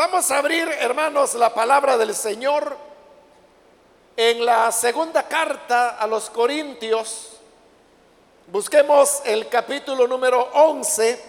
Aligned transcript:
Vamos 0.00 0.30
a 0.30 0.38
abrir, 0.38 0.66
hermanos, 0.66 1.34
la 1.34 1.52
palabra 1.52 1.98
del 1.98 2.14
Señor 2.14 2.74
en 4.16 4.46
la 4.46 4.72
segunda 4.72 5.28
carta 5.28 5.98
a 5.98 6.06
los 6.06 6.30
Corintios. 6.30 7.32
Busquemos 8.46 9.20
el 9.26 9.46
capítulo 9.50 10.08
número 10.08 10.40
11. 10.54 11.22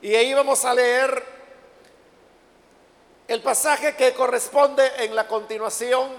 Y 0.00 0.14
ahí 0.14 0.32
vamos 0.32 0.64
a 0.64 0.72
leer 0.72 1.22
el 3.28 3.42
pasaje 3.42 3.94
que 3.94 4.14
corresponde 4.14 4.90
en 5.04 5.14
la 5.14 5.28
continuación 5.28 6.12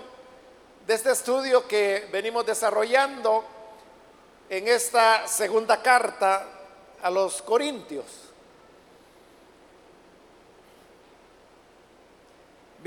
de 0.85 0.93
este 0.93 1.11
estudio 1.11 1.67
que 1.67 2.07
venimos 2.11 2.45
desarrollando 2.45 3.43
en 4.47 4.67
esta 4.67 5.27
segunda 5.27 5.81
carta 5.81 6.45
a 7.01 7.09
los 7.09 7.41
Corintios. 7.41 8.26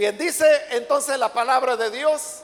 Bien, 0.00 0.16
dice 0.16 0.46
entonces 0.70 1.18
la 1.18 1.30
palabra 1.30 1.76
de 1.76 1.90
Dios 1.90 2.38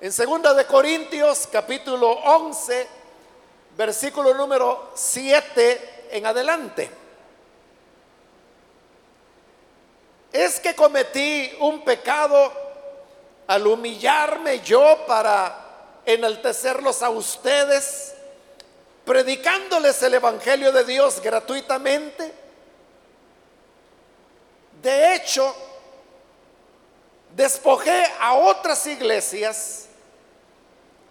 en 0.00 0.12
segunda 0.12 0.54
de 0.54 0.64
Corintios 0.64 1.48
capítulo 1.50 2.08
11, 2.08 2.86
versículo 3.76 4.32
número 4.32 4.92
7 4.94 6.06
en 6.12 6.24
adelante. 6.24 6.88
Es 10.32 10.60
que 10.60 10.76
cometí 10.76 11.50
un 11.58 11.82
pecado 11.82 12.52
al 13.48 13.66
humillarme 13.66 14.60
yo 14.60 15.04
para 15.04 15.98
enaltecerlos 16.06 17.02
a 17.02 17.10
ustedes, 17.10 18.14
predicándoles 19.04 20.00
el 20.04 20.14
Evangelio 20.14 20.70
de 20.70 20.84
Dios 20.84 21.20
gratuitamente. 21.20 22.32
De 24.80 25.16
hecho, 25.16 25.69
despojé 27.34 28.04
a 28.20 28.34
otras 28.34 28.86
iglesias 28.86 29.86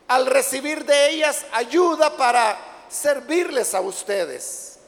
al 0.08 0.26
recibir 0.26 0.86
de 0.86 1.10
ellas 1.12 1.46
ayuda 1.52 2.16
para 2.18 2.58
servirles 2.90 3.76
a 3.76 3.82
ustedes. 3.82 4.80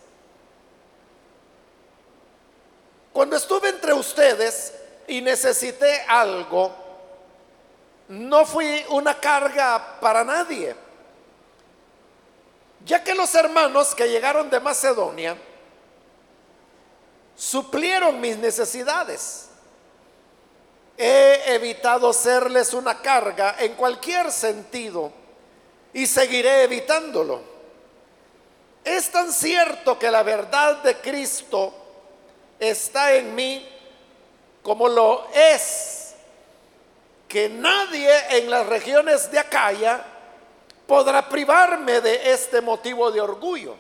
Cuando 3.13 3.35
estuve 3.35 3.69
entre 3.69 3.93
ustedes 3.93 4.73
y 5.07 5.21
necesité 5.21 6.01
algo, 6.07 6.73
no 8.07 8.45
fui 8.45 8.83
una 8.89 9.19
carga 9.19 9.99
para 9.99 10.23
nadie, 10.23 10.75
ya 12.83 13.03
que 13.03 13.13
los 13.13 13.33
hermanos 13.35 13.93
que 13.93 14.09
llegaron 14.09 14.49
de 14.49 14.59
Macedonia 14.59 15.37
suplieron 17.35 18.19
mis 18.19 18.37
necesidades. 18.37 19.50
He 21.03 21.55
evitado 21.55 22.13
serles 22.13 22.75
una 22.75 23.01
carga 23.01 23.55
en 23.57 23.73
cualquier 23.73 24.31
sentido 24.31 25.11
y 25.93 26.05
seguiré 26.05 26.61
evitándolo. 26.61 27.41
Es 28.83 29.11
tan 29.11 29.33
cierto 29.33 29.97
que 29.97 30.11
la 30.11 30.21
verdad 30.21 30.83
de 30.83 30.97
Cristo 30.97 31.73
está 32.59 33.15
en 33.15 33.33
mí 33.33 33.67
como 34.61 34.87
lo 34.87 35.27
es 35.33 36.13
que 37.27 37.49
nadie 37.49 38.37
en 38.37 38.51
las 38.51 38.67
regiones 38.67 39.31
de 39.31 39.39
Acaya 39.39 40.05
podrá 40.85 41.27
privarme 41.27 41.99
de 41.99 42.31
este 42.31 42.61
motivo 42.61 43.09
de 43.09 43.21
orgullo. 43.21 43.75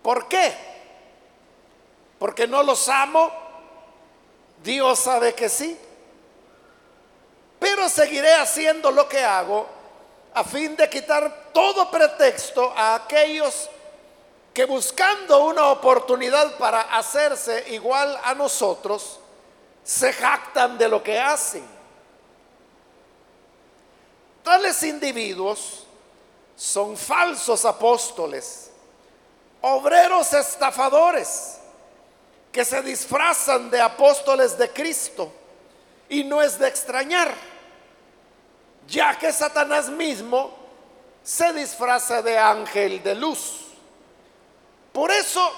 ¿Por 0.00 0.28
qué? 0.28 0.54
Porque 2.20 2.46
no 2.46 2.62
los 2.62 2.88
amo 2.88 3.49
Dios 4.62 4.98
sabe 4.98 5.34
que 5.34 5.48
sí. 5.48 5.78
Pero 7.58 7.88
seguiré 7.88 8.34
haciendo 8.34 8.90
lo 8.90 9.08
que 9.08 9.22
hago 9.22 9.66
a 10.32 10.44
fin 10.44 10.76
de 10.76 10.88
quitar 10.88 11.50
todo 11.52 11.90
pretexto 11.90 12.72
a 12.76 12.94
aquellos 12.94 13.68
que 14.54 14.64
buscando 14.64 15.44
una 15.44 15.68
oportunidad 15.68 16.56
para 16.56 16.80
hacerse 16.80 17.66
igual 17.70 18.18
a 18.24 18.34
nosotros, 18.34 19.18
se 19.84 20.12
jactan 20.12 20.78
de 20.78 20.88
lo 20.88 21.02
que 21.02 21.18
hacen. 21.18 21.66
Tales 24.42 24.82
individuos 24.82 25.84
son 26.56 26.96
falsos 26.96 27.64
apóstoles, 27.64 28.70
obreros 29.60 30.32
estafadores 30.32 31.59
que 32.52 32.64
se 32.64 32.82
disfrazan 32.82 33.70
de 33.70 33.80
apóstoles 33.80 34.56
de 34.58 34.70
Cristo. 34.70 35.32
Y 36.08 36.24
no 36.24 36.42
es 36.42 36.58
de 36.58 36.66
extrañar, 36.66 37.32
ya 38.88 39.16
que 39.16 39.32
Satanás 39.32 39.88
mismo 39.88 40.52
se 41.22 41.52
disfraza 41.52 42.22
de 42.22 42.36
ángel 42.36 43.02
de 43.02 43.14
luz. 43.14 43.66
Por 44.92 45.10
eso 45.10 45.52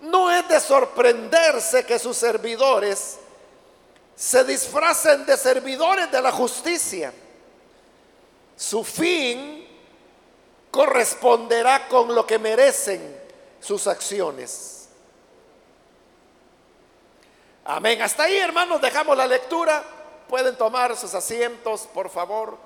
no 0.00 0.30
es 0.30 0.48
de 0.48 0.58
sorprenderse 0.58 1.84
que 1.84 1.98
sus 1.98 2.16
servidores 2.16 3.18
se 4.16 4.42
disfracen 4.42 5.24
de 5.26 5.36
servidores 5.36 6.10
de 6.10 6.20
la 6.20 6.32
justicia. 6.32 7.12
Su 8.56 8.82
fin 8.82 9.64
corresponderá 10.72 11.86
con 11.86 12.12
lo 12.12 12.26
que 12.26 12.38
merecen 12.38 13.16
sus 13.60 13.86
acciones. 13.86 14.77
Amén. 17.70 18.00
Hasta 18.00 18.22
ahí, 18.22 18.34
hermanos, 18.38 18.80
dejamos 18.80 19.14
la 19.14 19.26
lectura. 19.26 19.84
Pueden 20.26 20.56
tomar 20.56 20.96
sus 20.96 21.12
asientos, 21.12 21.82
por 21.92 22.08
favor. 22.08 22.56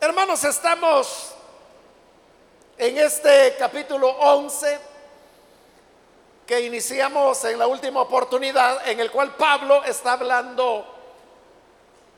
Hermanos, 0.00 0.42
estamos 0.42 1.32
en 2.76 2.98
este 2.98 3.54
capítulo 3.56 4.08
11 4.08 4.80
que 6.44 6.60
iniciamos 6.62 7.44
en 7.44 7.56
la 7.56 7.68
última 7.68 8.00
oportunidad, 8.00 8.88
en 8.88 8.98
el 8.98 9.12
cual 9.12 9.36
Pablo 9.36 9.84
está 9.84 10.14
hablando 10.14 10.99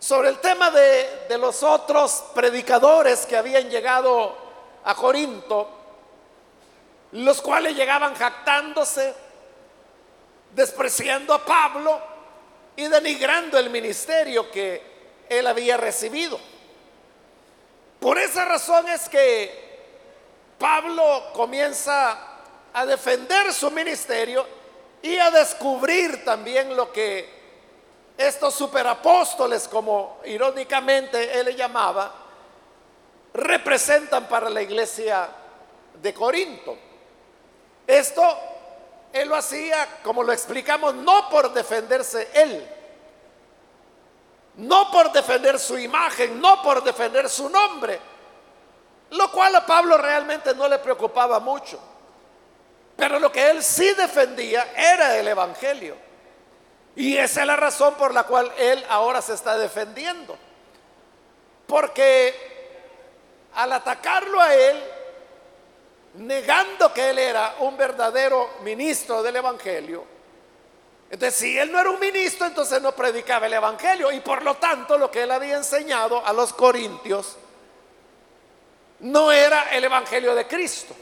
sobre 0.03 0.31
el 0.31 0.41
tema 0.41 0.73
de, 0.73 1.39
los 1.39 1.63
otros 1.63 2.25
predicadores 2.35 3.25
que 3.25 3.37
habían 3.37 3.71
llegado 3.71 4.37
a 4.83 4.97
Corinto, 4.97 5.69
los 7.13 7.41
cuales 7.41 7.77
llegaban 7.77 8.13
jactándose, 8.17 9.15
despreciando 10.53 11.33
a 11.33 11.45
Pablo 11.45 12.01
y 12.75 12.89
denigrando 12.89 13.57
el 13.59 13.71
ministerio 13.71 14.51
que 14.51 14.83
él 15.29 15.47
había 15.47 15.77
recibido. 15.77 16.41
Por 18.01 18.19
esa 18.19 18.45
razón 18.45 18.89
es 18.89 19.09
que 19.09 19.85
Pablo 20.59 21.31
comienza 21.33 22.41
a 22.73 22.85
defender 22.87 23.53
su 23.53 23.71
ministerio 23.71 24.45
y 25.01 25.17
a 25.17 25.31
descubrir 25.31 26.25
también 26.25 26.75
lo 26.75 26.93
que 26.93 27.42
estos 28.17 28.55
superapóstoles, 28.55 29.69
como 29.69 30.21
irónicamente 30.25 31.39
él 31.39 31.47
le 31.47 31.55
llamaba, 31.55 32.13
representan 33.35 34.29
para 34.29 34.51
la 34.51 34.63
iglesia 34.63 35.29
de 36.01 36.15
Corinto. 36.15 36.77
Esto 37.87 38.23
él 39.13 39.29
lo 39.29 39.37
hacía, 39.37 40.01
como 40.03 40.23
lo 40.23 40.33
explicamos, 40.33 40.95
no 40.95 41.29
por 41.29 41.53
defenderse 41.53 42.29
él, 42.33 42.67
no 44.57 44.91
por 44.91 45.13
defender 45.13 45.59
su 45.59 45.79
imagen, 45.79 46.41
no 46.41 46.63
por 46.63 46.83
defender 46.83 47.29
su 47.29 47.49
nombre, 47.49 48.01
lo 49.11 49.31
cual 49.31 49.55
a 49.57 49.67
Pablo 49.67 49.99
realmente 49.99 50.55
no 50.55 50.67
le 50.69 50.79
preocupaba 50.79 51.41
mucho. 51.41 51.79
Pero 52.97 53.19
lo 53.19 53.31
que 53.33 53.51
él 53.51 53.63
sí 53.63 53.93
defendía 53.95 54.73
era 54.77 55.17
el 55.17 55.29
Evangelio. 55.29 56.12
Y 56.95 57.17
esa 57.17 57.41
es 57.41 57.47
la 57.47 57.57
razón 57.57 57.95
por 57.95 58.13
la 58.13 58.25
cual 58.25 58.53
él 58.59 58.85
ahora 58.89 59.23
se 59.23 59.35
está 59.35 59.57
defendiendo. 59.57 60.37
Porque 61.67 62.35
al 63.55 63.73
atacarlo 63.73 64.41
a 64.41 64.55
él, 64.55 64.83
negando 66.15 66.93
que 66.93 67.11
él 67.11 67.19
era 67.19 67.57
un 67.61 67.77
verdadero 67.77 68.51
ministro 68.63 69.23
del 69.23 69.37
Evangelio, 69.37 70.05
entonces 71.11 71.39
si 71.39 71.59
él 71.59 71.71
no 71.71 71.79
era 71.79 71.91
un 71.91 72.01
ministro, 72.01 72.47
entonces 72.47 72.81
no 72.81 72.93
predicaba 72.93 73.47
el 73.47 73.53
Evangelio. 73.53 74.11
Y 74.13 74.21
por 74.21 74.43
lo 74.43 74.55
tanto 74.57 74.97
lo 74.97 75.11
que 75.11 75.23
él 75.23 75.31
había 75.31 75.57
enseñado 75.57 76.25
a 76.25 76.33
los 76.33 76.55
corintios 76.55 77.37
no 79.01 79.31
era 79.31 79.75
el 79.75 79.85
Evangelio 79.85 80.35
de 80.35 80.47
Cristo. 80.47 80.95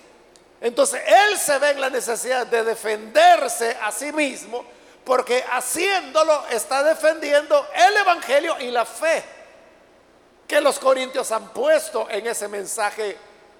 Entonces 0.61 1.01
él 1.07 1.39
se 1.39 1.59
ve 1.59 1.71
en 1.71 1.81
la 1.81 1.91
necesidad 1.91 2.47
de 2.47 2.65
defenderse 2.65 3.77
a 3.81 3.93
sí 3.93 4.13
mismo 4.13 4.65
porque 5.05 5.45
haciéndolo 5.51 6.47
está 6.49 6.83
defendiendo 6.83 7.67
el 7.75 7.97
Evangelio 7.97 8.57
y 8.61 8.71
la 8.71 8.85
fe 8.85 9.25
que 10.47 10.61
los 10.61 10.79
corintios 10.79 11.31
han 11.33 11.51
puesto 11.51 12.09
en 12.11 12.27
ese 12.27 12.49
mensaje 12.49 13.17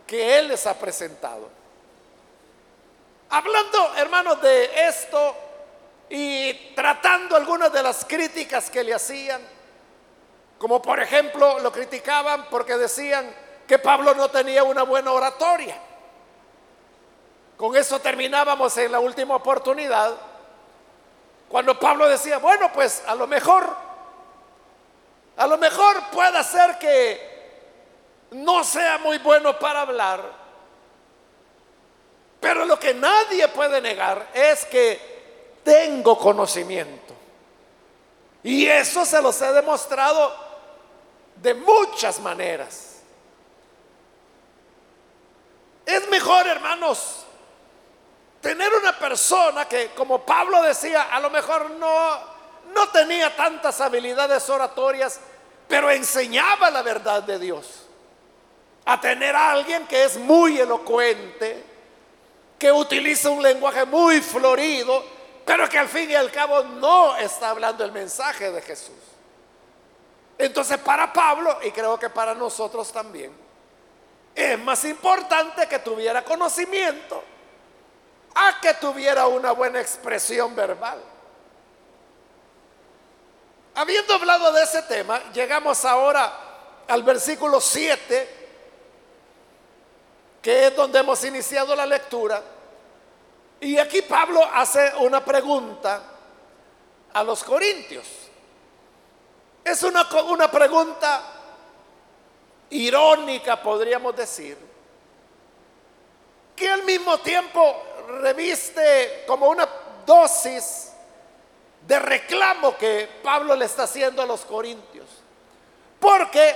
que 0.07 0.39
Él 0.39 0.49
les 0.49 0.67
ha 0.67 0.75
presentado. 0.75 1.49
Hablando, 3.31 3.95
hermanos, 3.95 4.43
de 4.43 4.89
esto 4.89 5.37
y 6.09 6.53
tratando 6.75 7.37
algunas 7.37 7.73
de 7.73 7.83
las 7.83 8.05
críticas 8.05 8.69
que 8.69 8.83
le 8.83 8.93
hacían, 8.93 9.41
como 10.59 10.83
por 10.83 11.01
ejemplo 11.01 11.61
lo 11.61 11.71
criticaban 11.71 12.47
porque 12.51 12.77
decían 12.77 13.33
que 13.69 13.79
Pablo 13.79 14.15
no 14.15 14.29
tenía 14.29 14.65
una 14.65 14.83
buena 14.83 15.13
oratoria. 15.13 15.77
Con 17.57 17.77
eso 17.77 18.01
terminábamos 18.01 18.77
en 18.79 18.91
la 18.91 18.99
última 18.99 19.37
oportunidad, 19.37 20.13
cuando 21.51 21.77
Pablo 21.77 22.09
decía, 22.09 22.39
bueno, 22.39 22.73
pues 22.73 23.03
a 23.09 23.15
lo 23.17 23.27
mejor, 23.27 23.69
a 25.37 25.47
lo 25.49 25.59
mejor 25.59 26.01
puede 26.13 26.45
ser 26.45 26.79
que 26.79 27.29
no 28.31 28.63
sea 28.63 28.99
muy 28.99 29.19
bueno 29.19 29.59
para 29.59 29.81
hablar, 29.81 30.23
pero 32.39 32.65
lo 32.65 32.79
que 32.79 32.95
nadie 32.95 33.49
puede 33.49 33.81
negar 33.81 34.29
es 34.33 34.65
que 34.67 35.59
tengo 35.65 36.17
conocimiento. 36.17 37.15
Y 38.45 38.67
eso 38.67 39.05
se 39.05 39.21
los 39.21 39.43
he 39.43 39.53
demostrado 39.53 40.33
de 41.35 41.55
muchas 41.55 42.21
maneras. 42.21 43.01
Es 45.85 46.09
mejor, 46.09 46.47
hermanos, 46.47 47.27
tener 48.41 48.73
una 48.75 48.99
persona 48.99 49.67
que, 49.69 49.91
como 49.91 50.25
Pablo 50.25 50.63
decía, 50.63 51.03
a 51.03 51.21
lo 51.21 51.31
mejor 51.31 51.71
no, 51.73 52.19
no 52.75 52.89
tenía 52.89 53.35
tantas 53.37 53.81
habilidades 53.81 54.49
oratorias, 54.49 55.21
pero 55.69 55.91
enseñaba 55.91 56.71
la 56.71 56.83
verdad 56.83 57.23
de 57.23 57.39
Dios 57.39 57.87
a 58.85 59.01
tener 59.01 59.37
a 59.37 59.53
alguien 59.53 59.87
que 59.87 60.05
es 60.05 60.17
muy 60.17 60.59
elocuente, 60.59 61.65
que 62.59 62.73
utiliza 62.73 63.31
un 63.31 63.43
lenguaje 63.43 63.85
muy 63.85 64.21
florido, 64.21 65.05
pero 65.45 65.69
que 65.69 65.79
al 65.79 65.89
fin 65.89 66.11
y 66.11 66.15
al 66.15 66.31
cabo 66.31 66.63
no 66.63 67.17
está 67.17 67.51
hablando 67.51 67.85
el 67.85 67.93
mensaje 67.93 68.51
de 68.51 68.63
Jesús. 68.63 68.97
Entonces 70.39 70.79
para 70.79 71.13
Pablo, 71.13 71.59
y 71.63 71.71
creo 71.71 71.99
que 71.99 72.09
para 72.09 72.35
nosotros 72.35 72.91
también, 72.91 73.33
es 74.35 74.59
más 74.59 74.85
importante 74.85 75.67
que 75.69 75.79
tuviera 75.81 76.25
conocimiento 76.25 77.23
a 78.35 78.61
que 78.61 78.75
tuviera 78.75 79.27
una 79.27 79.53
buena 79.53 79.81
expresión 79.81 80.55
verbal. 80.55 81.03
Habiendo 83.75 84.15
hablado 84.15 84.53
de 84.53 84.63
ese 84.63 84.83
tema, 84.83 85.21
llegamos 85.33 85.85
ahora 85.85 86.33
al 86.89 87.03
versículo 87.03 87.61
7 87.61 88.41
que 90.43 90.67
es 90.67 90.77
donde 90.77 90.99
hemos 90.99 91.23
iniciado 91.25 91.75
la 91.77 91.87
lectura. 91.87 92.43
Y 93.61 93.77
aquí 93.77 94.03
Pablo 94.03 94.43
hace 94.53 94.93
una 95.01 95.25
pregunta 95.25 96.03
a 97.13 97.23
los 97.23 97.45
corintios. 97.45 98.07
Es 99.63 99.83
una, 99.83 100.09
una 100.23 100.51
pregunta 100.51 101.23
irónica, 102.71 103.63
podríamos 103.63 104.17
decir, 104.17 104.57
que 106.57 106.69
al 106.69 106.85
mismo 106.85 107.19
tiempo 107.19 107.83
reviste 108.11 109.25
como 109.27 109.49
una 109.49 109.69
dosis 110.07 110.91
de 111.87 111.99
reclamo 111.99 112.77
que 112.77 113.09
Pablo 113.23 113.57
le 113.57 113.65
está 113.65 113.85
haciendo 113.85 114.23
a 114.23 114.27
los 114.27 114.45
corintios. 114.45 115.07
Porque 115.99 116.55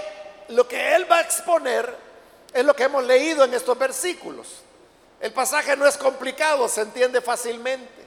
lo 0.48 0.66
que 0.66 0.94
él 0.94 1.10
va 1.10 1.18
a 1.18 1.20
exponer 1.22 1.96
es 2.52 2.64
lo 2.64 2.74
que 2.74 2.84
hemos 2.84 3.04
leído 3.04 3.44
en 3.44 3.54
estos 3.54 3.76
versículos. 3.78 4.46
El 5.20 5.32
pasaje 5.32 5.76
no 5.76 5.86
es 5.86 5.96
complicado, 5.96 6.68
se 6.68 6.82
entiende 6.82 7.20
fácilmente. 7.20 8.04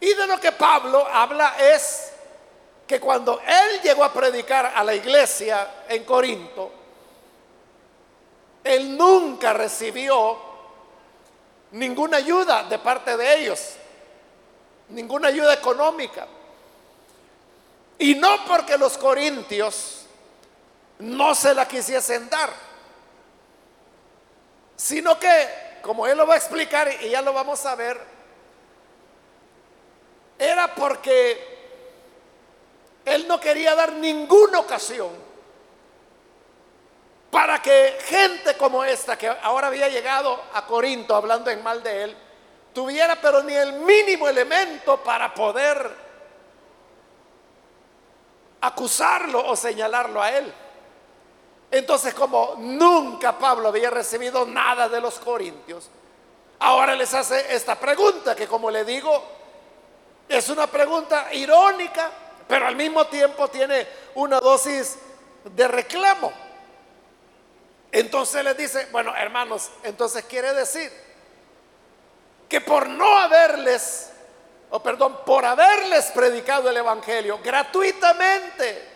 Y 0.00 0.12
de 0.12 0.26
lo 0.26 0.38
que 0.38 0.52
Pablo 0.52 1.06
habla 1.10 1.54
es 1.58 2.12
que 2.86 3.00
cuando 3.00 3.40
él 3.40 3.80
llegó 3.82 4.04
a 4.04 4.12
predicar 4.12 4.72
a 4.74 4.84
la 4.84 4.94
iglesia 4.94 5.84
en 5.88 6.04
Corinto, 6.04 6.70
él 8.62 8.96
nunca 8.96 9.52
recibió 9.52 10.53
ninguna 11.72 12.18
ayuda 12.18 12.64
de 12.64 12.78
parte 12.78 13.16
de 13.16 13.40
ellos, 13.40 13.74
ninguna 14.88 15.28
ayuda 15.28 15.54
económica. 15.54 16.26
Y 17.98 18.14
no 18.14 18.44
porque 18.46 18.76
los 18.76 18.98
corintios 18.98 20.06
no 20.98 21.34
se 21.34 21.54
la 21.54 21.66
quisiesen 21.66 22.28
dar, 22.28 22.50
sino 24.76 25.18
que, 25.18 25.78
como 25.82 26.06
él 26.06 26.18
lo 26.18 26.26
va 26.26 26.34
a 26.34 26.38
explicar 26.38 26.90
y 27.02 27.10
ya 27.10 27.22
lo 27.22 27.32
vamos 27.32 27.64
a 27.66 27.74
ver, 27.74 28.00
era 30.38 30.74
porque 30.74 31.54
él 33.04 33.28
no 33.28 33.38
quería 33.38 33.74
dar 33.74 33.92
ninguna 33.92 34.58
ocasión 34.58 35.23
para 37.34 37.60
que 37.60 37.98
gente 38.06 38.56
como 38.56 38.84
esta, 38.84 39.18
que 39.18 39.26
ahora 39.26 39.66
había 39.66 39.88
llegado 39.88 40.40
a 40.52 40.64
Corinto 40.64 41.16
hablando 41.16 41.50
en 41.50 41.64
mal 41.64 41.82
de 41.82 42.04
él, 42.04 42.16
tuviera 42.72 43.20
pero 43.20 43.42
ni 43.42 43.52
el 43.52 43.72
mínimo 43.72 44.28
elemento 44.28 45.02
para 45.02 45.34
poder 45.34 45.90
acusarlo 48.60 49.44
o 49.48 49.56
señalarlo 49.56 50.22
a 50.22 50.30
él. 50.30 50.54
Entonces, 51.72 52.14
como 52.14 52.54
nunca 52.56 53.36
Pablo 53.36 53.66
había 53.70 53.90
recibido 53.90 54.46
nada 54.46 54.88
de 54.88 55.00
los 55.00 55.18
corintios, 55.18 55.90
ahora 56.60 56.94
les 56.94 57.12
hace 57.14 57.52
esta 57.52 57.74
pregunta 57.74 58.36
que, 58.36 58.46
como 58.46 58.70
le 58.70 58.84
digo, 58.84 59.24
es 60.28 60.48
una 60.50 60.68
pregunta 60.68 61.34
irónica, 61.34 62.12
pero 62.46 62.68
al 62.68 62.76
mismo 62.76 63.08
tiempo 63.08 63.48
tiene 63.48 63.88
una 64.14 64.38
dosis 64.38 65.00
de 65.42 65.66
reclamo. 65.66 66.43
Entonces 67.94 68.42
les 68.42 68.56
dice, 68.56 68.88
bueno, 68.90 69.14
hermanos, 69.14 69.70
entonces 69.84 70.24
quiere 70.24 70.52
decir 70.52 70.90
que 72.48 72.60
por 72.60 72.88
no 72.88 73.18
haberles, 73.18 74.10
o 74.70 74.82
perdón, 74.82 75.20
por 75.24 75.44
haberles 75.44 76.06
predicado 76.06 76.68
el 76.68 76.76
Evangelio 76.76 77.38
gratuitamente, 77.40 78.88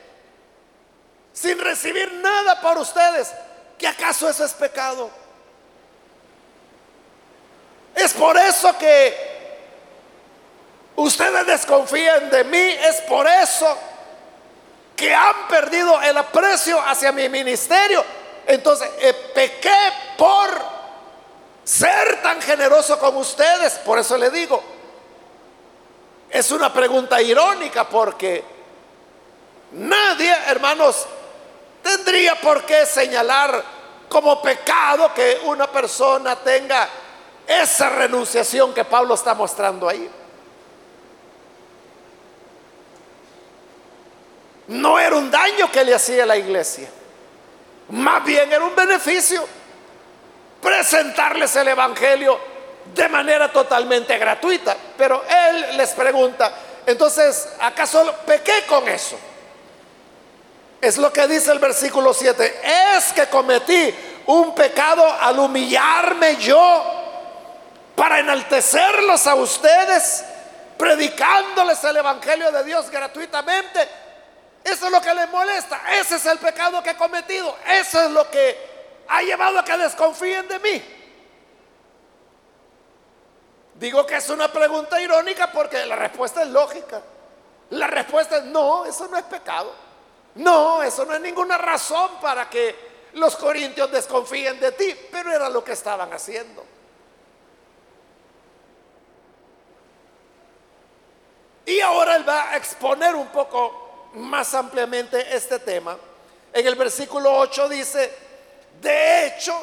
sin 1.33 1.61
recibir 1.61 2.13
nada 2.15 2.61
por 2.61 2.77
ustedes, 2.79 3.33
¿que 3.79 3.87
acaso 3.87 4.29
eso 4.29 4.45
es 4.45 4.53
pecado? 4.55 5.09
Es 7.95 8.13
por 8.15 8.37
eso 8.37 8.77
que 8.79 9.17
ustedes 10.97 11.47
desconfían 11.47 12.31
de 12.31 12.43
mí, 12.43 12.59
es 12.59 12.97
por 13.03 13.29
eso 13.29 13.79
que 14.97 15.15
han 15.15 15.47
perdido 15.47 16.03
el 16.03 16.17
aprecio 16.17 16.81
hacia 16.81 17.13
mi 17.13 17.29
ministerio. 17.29 18.18
Entonces, 18.49 18.91
eh, 18.99 19.13
pequé 19.35 19.93
por 20.17 20.51
ser 21.63 22.23
tan 22.23 22.41
generoso 22.41 22.99
con 22.99 23.15
ustedes. 23.19 23.75
Por 23.75 23.99
eso 23.99 24.17
le 24.17 24.31
digo, 24.31 24.63
es 26.31 26.51
una 26.51 26.73
pregunta 26.73 27.21
irónica 27.21 27.87
porque 27.87 28.43
nadie, 29.73 30.35
hermanos, 30.47 31.07
tendría 31.83 32.41
por 32.41 32.65
qué 32.65 32.87
señalar 32.87 33.63
como 34.09 34.41
pecado 34.41 35.13
que 35.13 35.41
una 35.45 35.67
persona 35.71 36.35
tenga 36.37 36.89
esa 37.47 37.91
renunciación 37.91 38.73
que 38.73 38.87
Pablo 38.87 39.13
está 39.13 39.35
mostrando 39.35 39.87
ahí. 39.87 40.11
No 44.69 44.99
era 44.99 45.17
un 45.17 45.31
daño 45.31 45.71
que 45.71 45.85
le 45.85 45.95
hacía 45.95 46.25
la 46.25 46.37
iglesia, 46.39 46.89
más 47.91 48.25
bien 48.25 48.53
era 48.53 48.65
un 48.65 48.75
beneficio 48.75 49.47
presentarles 50.61 51.55
el 51.57 51.69
Evangelio 51.69 52.39
de 52.95 53.09
manera 53.09 53.51
totalmente 53.51 54.17
gratuita. 54.19 54.77
Pero 54.97 55.25
él 55.29 55.77
les 55.77 55.91
pregunta, 55.91 56.53
entonces, 56.87 57.49
¿acaso 57.61 58.15
pequé 58.27 58.65
con 58.67 58.89
eso? 58.89 59.19
Es 60.81 60.97
lo 60.97 61.13
que 61.13 61.27
dice 61.27 61.53
el 61.53 61.59
versículo 61.59 62.15
7. 62.15 62.61
Es 62.97 63.13
que 63.13 63.27
cometí 63.27 63.95
un 64.27 64.55
pecado 64.55 65.05
al 65.21 65.39
humillarme 65.39 66.37
yo 66.37 66.95
para 67.97 68.21
enaltecerlos 68.21 69.27
a 69.27 69.35
ustedes, 69.35 70.25
predicándoles 70.77 71.83
el 71.83 71.97
Evangelio 71.97 72.53
de 72.53 72.63
Dios 72.65 72.91
gratuitamente. 72.91 73.89
Eso 74.65 74.87
es 74.87 74.93
lo 74.93 75.01
que 75.01 75.15
les 75.15 75.31
molesta. 75.31 75.81
Ese 75.99 76.17
es 76.17 76.27
el 76.27 76.39
pecado 76.39 76.83
que 76.83 76.91
he 76.91 76.97
cometido. 76.97 77.57
Eso 77.67 78.03
es 78.03 78.11
lo 78.11 78.31
que 78.31 79.05
ha 79.09 79.23
llevado 79.23 79.59
a 79.59 79.65
que 79.65 79.77
desconfíen 79.77 80.47
de 80.49 80.59
mí. 80.59 80.83
Digo 83.75 84.05
que 84.05 84.17
es 84.17 84.29
una 84.29 84.53
pregunta 84.53 85.01
irónica 85.01 85.51
porque 85.53 85.87
la 85.87 85.97
respuesta 85.97 86.43
es 86.43 86.49
lógica. 86.49 87.01
La 87.71 87.87
respuesta 87.87 88.39
es 88.39 88.45
no, 88.45 88.85
eso 88.85 89.07
no 89.09 89.17
es 89.17 89.25
pecado. 89.25 89.73
No, 90.35 90.83
eso 90.83 91.05
no 91.05 91.15
es 91.15 91.21
ninguna 91.21 91.59
razón 91.59 92.13
para 92.21 92.49
que 92.51 92.89
los 93.15 93.37
corintios 93.37 93.91
desconfíen 93.91 94.61
de 94.61 94.73
ti, 94.73 94.95
pero 95.11 95.33
era 95.33 95.49
lo 95.49 95.65
que 95.65 95.73
estaban 95.73 96.13
haciendo. 96.13 96.65
Y 101.67 101.81
ahora 101.81 102.17
él 102.17 102.29
va 102.29 102.51
a 102.51 102.57
exponer 102.57 103.15
un 103.15 103.29
poco 103.29 103.88
más 104.15 104.55
ampliamente 104.55 105.35
este 105.35 105.59
tema. 105.59 105.97
En 106.53 106.67
el 106.67 106.75
versículo 106.75 107.37
8 107.39 107.69
dice, 107.69 108.13
de 108.81 109.27
hecho, 109.27 109.55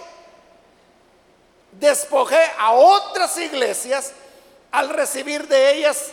despojé 1.72 2.52
a 2.58 2.72
otras 2.72 3.38
iglesias 3.38 4.14
al 4.72 4.90
recibir 4.90 5.48
de 5.48 5.74
ellas 5.74 6.12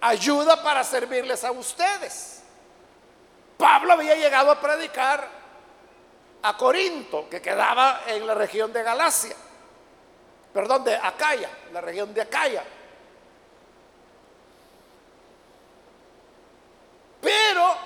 ayuda 0.00 0.62
para 0.62 0.84
servirles 0.84 1.44
a 1.44 1.50
ustedes. 1.50 2.42
Pablo 3.56 3.92
había 3.92 4.14
llegado 4.14 4.50
a 4.50 4.60
predicar 4.60 5.28
a 6.42 6.56
Corinto, 6.56 7.28
que 7.28 7.42
quedaba 7.42 8.02
en 8.06 8.26
la 8.26 8.34
región 8.34 8.72
de 8.72 8.82
Galacia, 8.82 9.34
perdón, 10.52 10.84
de 10.84 10.94
Acaya, 10.94 11.50
la 11.72 11.80
región 11.80 12.14
de 12.14 12.22
Acaya. 12.22 12.64
Pero 17.20 17.76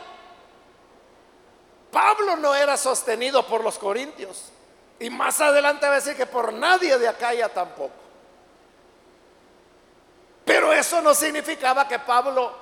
Pablo 1.90 2.36
no 2.36 2.54
era 2.54 2.76
sostenido 2.76 3.46
por 3.46 3.62
los 3.62 3.78
corintios. 3.78 4.50
Y 4.98 5.10
más 5.10 5.40
adelante 5.40 5.86
va 5.86 5.92
a 5.92 5.96
decir 5.96 6.16
que 6.16 6.26
por 6.26 6.52
nadie 6.52 6.96
de 6.96 7.08
Acaya 7.08 7.48
tampoco. 7.48 7.94
Pero 10.44 10.72
eso 10.72 11.00
no 11.02 11.14
significaba 11.14 11.86
que 11.86 11.98
Pablo 11.98 12.52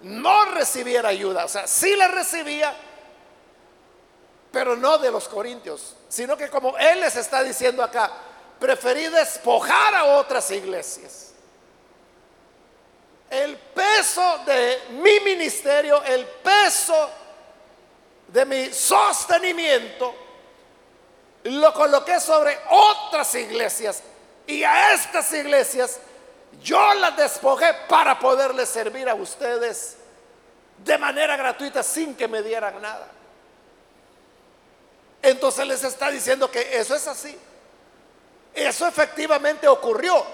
no 0.00 0.44
recibiera 0.46 1.08
ayuda. 1.08 1.44
O 1.44 1.48
sea, 1.48 1.66
sí 1.66 1.94
la 1.96 2.08
recibía, 2.08 2.74
pero 4.50 4.76
no 4.76 4.98
de 4.98 5.10
los 5.10 5.28
corintios, 5.28 5.96
sino 6.08 6.36
que 6.36 6.48
como 6.48 6.76
él 6.78 7.00
les 7.00 7.16
está 7.16 7.42
diciendo 7.42 7.82
acá, 7.82 8.10
preferí 8.58 9.06
despojar 9.08 9.94
a 9.94 10.04
otras 10.04 10.50
iglesias. 10.50 11.27
El 13.30 13.56
peso 13.56 14.38
de 14.46 14.82
mi 14.90 15.20
ministerio, 15.20 16.02
el 16.04 16.26
peso 16.26 17.10
de 18.28 18.44
mi 18.46 18.72
sostenimiento, 18.72 20.14
lo 21.44 21.72
coloqué 21.72 22.20
sobre 22.20 22.58
otras 22.70 23.34
iglesias. 23.34 24.02
Y 24.46 24.64
a 24.64 24.92
estas 24.92 25.32
iglesias 25.32 26.00
yo 26.62 26.94
las 26.94 27.16
despojé 27.16 27.72
para 27.88 28.18
poderles 28.18 28.68
servir 28.68 29.08
a 29.08 29.14
ustedes 29.14 29.96
de 30.78 30.98
manera 30.98 31.36
gratuita 31.36 31.82
sin 31.82 32.14
que 32.14 32.28
me 32.28 32.42
dieran 32.42 32.80
nada. 32.80 33.08
Entonces 35.22 35.66
les 35.66 35.84
está 35.84 36.10
diciendo 36.10 36.50
que 36.50 36.78
eso 36.78 36.94
es 36.94 37.06
así. 37.06 37.36
Eso 38.54 38.86
efectivamente 38.86 39.68
ocurrió. 39.68 40.24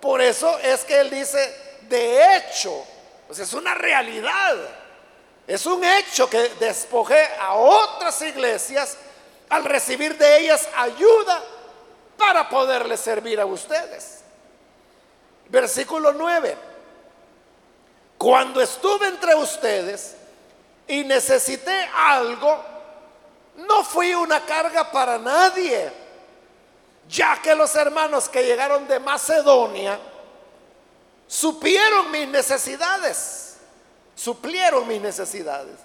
Por 0.00 0.20
eso 0.20 0.58
es 0.58 0.84
que 0.84 1.00
él 1.00 1.10
dice, 1.10 1.73
de 1.88 2.36
hecho, 2.36 2.84
es 3.30 3.52
una 3.52 3.74
realidad. 3.74 4.56
Es 5.46 5.66
un 5.66 5.84
hecho 5.84 6.28
que 6.28 6.38
despojé 6.60 7.22
a 7.38 7.54
otras 7.54 8.20
iglesias 8.22 8.96
al 9.50 9.64
recibir 9.64 10.16
de 10.16 10.38
ellas 10.40 10.68
ayuda 10.74 11.42
para 12.16 12.48
poderles 12.48 13.00
servir 13.00 13.40
a 13.40 13.46
ustedes. 13.46 14.22
Versículo 15.48 16.12
9. 16.12 16.56
Cuando 18.16 18.60
estuve 18.60 19.08
entre 19.08 19.34
ustedes 19.34 20.16
y 20.86 21.04
necesité 21.04 21.88
algo, 21.94 22.64
no 23.56 23.84
fui 23.84 24.14
una 24.14 24.40
carga 24.46 24.90
para 24.90 25.18
nadie, 25.18 25.92
ya 27.08 27.40
que 27.42 27.54
los 27.54 27.74
hermanos 27.76 28.28
que 28.28 28.42
llegaron 28.42 28.88
de 28.88 28.98
Macedonia 28.98 29.98
supieron 31.26 32.10
mis 32.10 32.28
necesidades, 32.28 33.56
suplieron 34.14 34.86
mis 34.86 35.00
necesidades. 35.00 35.76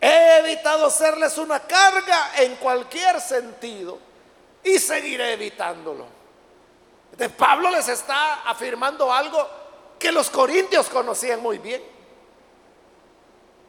He 0.00 0.38
evitado 0.38 0.90
serles 0.90 1.38
una 1.38 1.60
carga 1.60 2.32
en 2.36 2.56
cualquier 2.56 3.20
sentido 3.20 3.98
y 4.62 4.78
seguiré 4.78 5.32
evitándolo. 5.32 6.06
De 7.16 7.28
Pablo 7.28 7.70
les 7.70 7.88
está 7.88 8.42
afirmando 8.48 9.12
algo 9.12 9.48
que 9.98 10.12
los 10.12 10.30
corintios 10.30 10.88
conocían 10.88 11.40
muy 11.40 11.58
bien. 11.58 11.82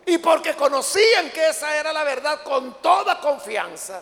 Y 0.06 0.18
porque 0.20 0.56
conocían 0.56 1.32
que 1.32 1.50
esa 1.50 1.76
era 1.76 1.92
la 1.92 2.04
verdad 2.04 2.44
con 2.44 2.82
toda 2.82 3.20
confianza, 3.20 4.02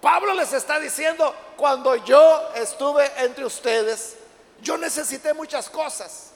Pablo 0.00 0.34
les 0.34 0.52
está 0.52 0.80
diciendo, 0.80 1.34
cuando 1.56 1.94
yo 1.96 2.50
estuve 2.56 3.10
entre 3.18 3.44
ustedes, 3.44 4.16
yo 4.62 4.78
necesité 4.78 5.34
muchas 5.34 5.68
cosas. 5.68 6.32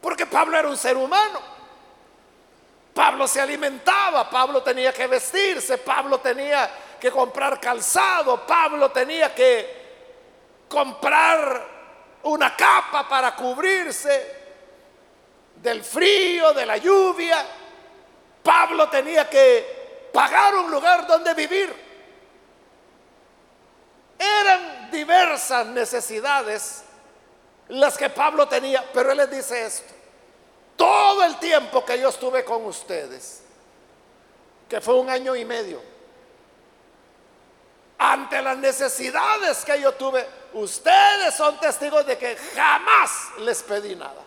Porque 0.00 0.26
Pablo 0.26 0.58
era 0.58 0.68
un 0.68 0.76
ser 0.76 0.96
humano. 0.96 1.40
Pablo 2.92 3.28
se 3.28 3.40
alimentaba, 3.40 4.28
Pablo 4.28 4.60
tenía 4.62 4.92
que 4.92 5.06
vestirse, 5.06 5.78
Pablo 5.78 6.18
tenía 6.18 6.68
que 6.98 7.12
comprar 7.12 7.60
calzado, 7.60 8.44
Pablo 8.44 8.90
tenía 8.90 9.32
que 9.32 10.66
comprar 10.68 11.64
una 12.24 12.56
capa 12.56 13.08
para 13.08 13.36
cubrirse 13.36 14.36
del 15.54 15.84
frío, 15.84 16.52
de 16.52 16.66
la 16.66 16.76
lluvia. 16.76 17.46
Pablo 18.42 18.88
tenía 18.88 19.30
que 19.30 20.10
pagar 20.12 20.56
un 20.56 20.68
lugar 20.68 21.06
donde 21.06 21.34
vivir. 21.34 21.72
Eran 24.18 24.77
diversas 24.90 25.66
necesidades 25.66 26.82
las 27.68 27.98
que 27.98 28.10
Pablo 28.10 28.48
tenía, 28.48 28.84
pero 28.92 29.12
él 29.12 29.18
les 29.18 29.30
dice 29.30 29.66
esto. 29.66 29.94
Todo 30.76 31.24
el 31.24 31.38
tiempo 31.38 31.84
que 31.84 31.98
yo 32.00 32.08
estuve 32.08 32.44
con 32.44 32.64
ustedes, 32.64 33.42
que 34.68 34.80
fue 34.80 34.94
un 34.94 35.10
año 35.10 35.34
y 35.36 35.44
medio, 35.44 35.82
ante 37.98 38.40
las 38.40 38.56
necesidades 38.56 39.64
que 39.64 39.80
yo 39.80 39.92
tuve, 39.94 40.26
ustedes 40.52 41.34
son 41.34 41.58
testigos 41.58 42.06
de 42.06 42.16
que 42.16 42.36
jamás 42.54 43.10
les 43.40 43.62
pedí 43.64 43.96
nada. 43.96 44.22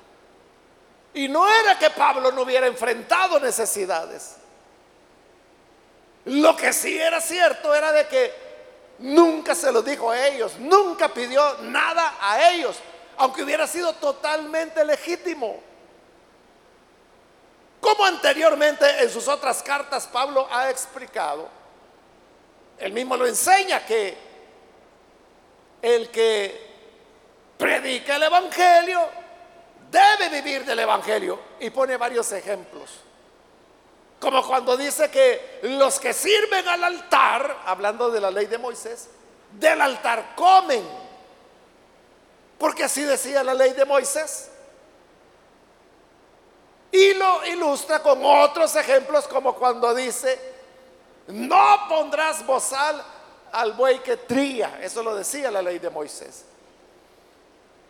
Y 1.14 1.28
no 1.28 1.48
era 1.48 1.80
que 1.80 1.90
Pablo 1.90 2.32
no 2.32 2.42
hubiera 2.42 2.68
enfrentado 2.68 3.40
necesidades. 3.40 4.36
Lo 6.26 6.56
que 6.56 6.72
sí 6.74 6.98
era 7.00 7.20
cierto 7.20 7.74
era 7.74 7.92
de 7.92 8.08
que 8.08 8.51
nunca 9.02 9.54
se 9.54 9.72
lo 9.72 9.82
dijo 9.82 10.10
a 10.10 10.28
ellos, 10.28 10.58
nunca 10.60 11.10
pidió 11.10 11.58
nada 11.62 12.16
a 12.22 12.52
ellos, 12.52 12.78
aunque 13.18 13.44
hubiera 13.44 13.68
sido 13.68 13.94
totalmente 13.94 14.84
legítimo. 14.86 15.60
Como 17.80 18.06
anteriormente 18.06 18.86
en 19.04 19.10
sus 19.10 19.28
otras 19.28 19.62
cartas 19.64 20.08
Pablo 20.08 20.48
ha 20.52 20.70
explicado, 20.70 21.50
él 22.78 22.94
mismo 22.94 23.18
lo 23.18 23.28
enseña 23.28 23.86
que 23.86 24.18
el 25.82 26.10
que 26.10 26.72
predica 27.58 28.16
el 28.16 28.24
Evangelio 28.24 29.08
debe 29.90 30.30
vivir 30.30 30.66
del 30.66 30.80
Evangelio. 30.80 31.40
Y 31.60 31.70
pone 31.70 31.98
varios 31.98 32.32
ejemplos. 32.32 32.90
Como 34.22 34.46
cuando 34.46 34.78
dice 34.78 35.10
que 35.10 35.62
los 35.64 36.00
que 36.00 36.14
sirven 36.14 36.68
al 36.68 36.84
altar, 36.84 37.64
hablando 37.66 38.12
de 38.12 38.22
la 38.22 38.30
ley 38.30 38.46
de 38.46 38.60
Moisés, 38.60 39.10
del 39.54 39.82
altar 39.82 40.36
comen. 40.36 40.88
Porque 42.60 42.84
así 42.84 43.02
decía 43.02 43.44
la 43.44 43.56
ley 43.56 43.74
de 43.74 43.84
Moisés. 43.84 44.52
Y 46.92 47.16
lo 47.16 47.48
ilustra 47.48 48.04
con 48.04 48.24
otros 48.24 48.76
ejemplos 48.76 49.28
como 49.28 49.56
cuando 49.56 49.96
dice, 49.96 50.40
no 51.30 51.88
pondrás 51.90 52.46
bozal 52.46 53.04
al 53.52 53.74
buey 53.74 54.04
que 54.04 54.18
tría. 54.18 54.80
Eso 54.84 55.02
lo 55.02 55.16
decía 55.16 55.50
la 55.50 55.64
ley 55.64 55.80
de 55.80 55.90
Moisés. 55.90 56.46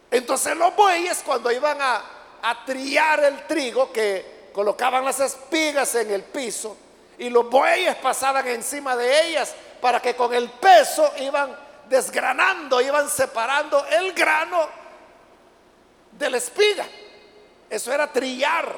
Entonces 0.10 0.56
los 0.56 0.74
bueyes 0.78 1.24
cuando 1.26 1.52
iban 1.52 1.78
a, 1.82 2.02
a 2.42 2.64
triar 2.64 3.22
el 3.26 3.46
trigo, 3.48 3.92
que 3.92 4.41
colocaban 4.53 5.05
las 5.05 5.20
espigas 5.20 5.93
en 5.96 6.12
el 6.12 6.24
piso 6.24 6.75
y 7.17 7.29
los 7.29 7.50
bueyes 7.50 7.96
pasaban 7.98 8.48
encima 8.48 8.96
de 8.96 9.27
ellas 9.27 9.53
para 9.79 10.01
que 10.01 10.15
con 10.15 10.34
el 10.34 10.50
peso 10.50 11.13
iban 11.20 11.55
desgranando, 11.88 12.81
iban 12.81 13.10
separando 13.10 13.86
el 13.86 14.13
grano 14.13 14.67
de 16.12 16.29
la 16.29 16.38
espiga. 16.38 16.86
Eso 17.70 17.93
era 17.93 18.12
trillar. 18.12 18.74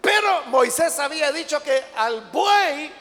Pero 0.00 0.42
Moisés 0.46 0.98
había 0.98 1.32
dicho 1.32 1.62
que 1.62 1.82
al 1.96 2.30
buey 2.30 2.92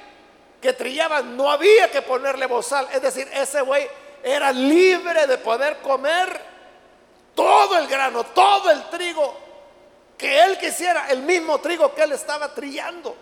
que 0.60 0.74
trillaban 0.74 1.38
no 1.38 1.52
había 1.52 1.92
que 1.92 2.02
ponerle 2.02 2.48
bozal. 2.48 2.88
Es 2.92 3.02
decir, 3.02 3.30
ese 3.32 3.62
buey 3.62 3.88
era 4.24 4.52
libre 4.52 5.28
de 5.28 5.38
poder 5.38 5.78
comer 5.82 6.42
todo 7.36 7.78
el 7.78 7.86
grano, 7.86 8.24
todo 8.24 8.72
el 8.72 8.90
trigo 8.90 9.45
que 10.18 10.44
él 10.44 10.58
quisiera, 10.58 11.10
el 11.10 11.24
mismo 11.24 11.60
trigo 11.60 11.94
que 11.94 12.04
él 12.04 12.14
estaba 12.14 12.54
trillando. 12.54 13.16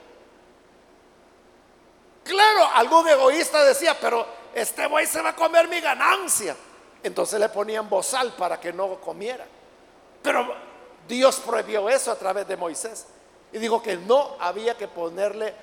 Claro, 2.24 2.70
algún 2.76 3.08
egoísta 3.08 3.64
decía, 3.64 3.98
pero 4.00 4.26
este 4.54 4.88
buey 4.88 5.06
se 5.06 5.22
va 5.22 5.30
a 5.30 5.36
comer 5.36 5.68
mi 5.68 5.82
ganancia. 5.82 6.56
Entonces 7.02 7.40
le 7.40 7.50
ponían 7.50 7.90
bozal 7.90 8.34
para 8.34 8.60
que 8.60 8.72
no 8.72 9.00
comiera. 9.02 9.46
Pero 10.22 10.56
Dios 11.08 11.42
prohibió 11.46 11.90
eso 11.90 12.12
a 12.12 12.16
través 12.16 12.48
de 12.48 12.56
Moisés. 12.56 13.08
Y 13.52 13.58
dijo 13.58 13.84
que 13.84 13.98
no 13.98 14.38
había 14.40 14.78
que 14.78 14.88
ponerle 14.88 15.54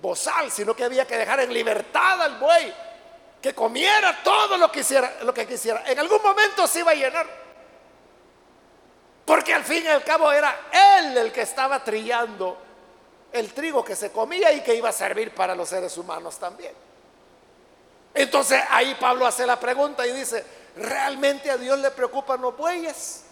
bozal, 0.00 0.50
sino 0.50 0.74
que 0.74 0.84
había 0.84 1.06
que 1.06 1.18
dejar 1.18 1.40
en 1.40 1.52
libertad 1.52 2.22
al 2.22 2.38
buey, 2.38 2.72
que 3.42 3.54
comiera 3.54 4.22
todo 4.22 4.56
lo 4.56 4.72
que 4.72 4.80
quisiera, 4.80 5.18
lo 5.22 5.34
que 5.34 5.46
quisiera. 5.46 5.82
En 5.86 5.98
algún 5.98 6.22
momento 6.22 6.66
se 6.66 6.80
iba 6.80 6.92
a 6.92 6.94
llenar. 6.94 7.47
Porque 9.28 9.52
al 9.52 9.62
fin 9.62 9.84
y 9.84 9.88
al 9.88 10.02
cabo 10.02 10.32
era 10.32 10.58
él 10.72 11.14
el 11.18 11.30
que 11.30 11.42
estaba 11.42 11.84
trillando 11.84 12.56
el 13.30 13.52
trigo 13.52 13.84
que 13.84 13.94
se 13.94 14.10
comía 14.10 14.50
y 14.54 14.62
que 14.62 14.74
iba 14.74 14.88
a 14.88 14.92
servir 14.92 15.34
para 15.34 15.54
los 15.54 15.68
seres 15.68 15.98
humanos 15.98 16.38
también. 16.38 16.72
Entonces 18.14 18.58
ahí 18.70 18.96
Pablo 18.98 19.26
hace 19.26 19.44
la 19.44 19.60
pregunta 19.60 20.06
y 20.06 20.12
dice, 20.12 20.42
¿realmente 20.76 21.50
a 21.50 21.58
Dios 21.58 21.78
le 21.78 21.90
preocupan 21.90 22.40
los 22.40 22.56
bueyes? 22.56 23.24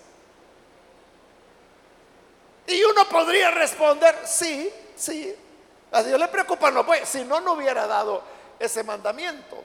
Y 2.67 2.85
uno 2.85 3.09
podría 3.09 3.50
responder, 3.53 4.19
sí, 4.26 4.71
sí, 4.97 5.35
a 5.93 6.03
Dios 6.03 6.21
le 6.21 6.29
preocupan 6.29 6.75
los 6.75 6.85
bueyes, 6.85 7.09
si 7.09 7.25
no, 7.25 7.41
no 7.41 7.55
hubiera 7.55 7.87
dado 7.87 8.23
ese 8.59 8.85
mandamiento. 8.85 9.65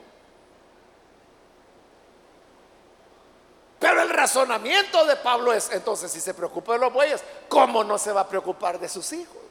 Pero 3.81 3.99
el 4.03 4.09
razonamiento 4.09 5.03
de 5.05 5.15
Pablo 5.15 5.51
es, 5.51 5.71
entonces, 5.71 6.11
si 6.11 6.21
se 6.21 6.35
preocupa 6.35 6.73
de 6.73 6.79
los 6.79 6.93
bueyes, 6.93 7.23
¿cómo 7.49 7.83
no 7.83 7.97
se 7.97 8.13
va 8.13 8.21
a 8.21 8.27
preocupar 8.27 8.79
de 8.79 8.87
sus 8.87 9.11
hijos? 9.11 9.41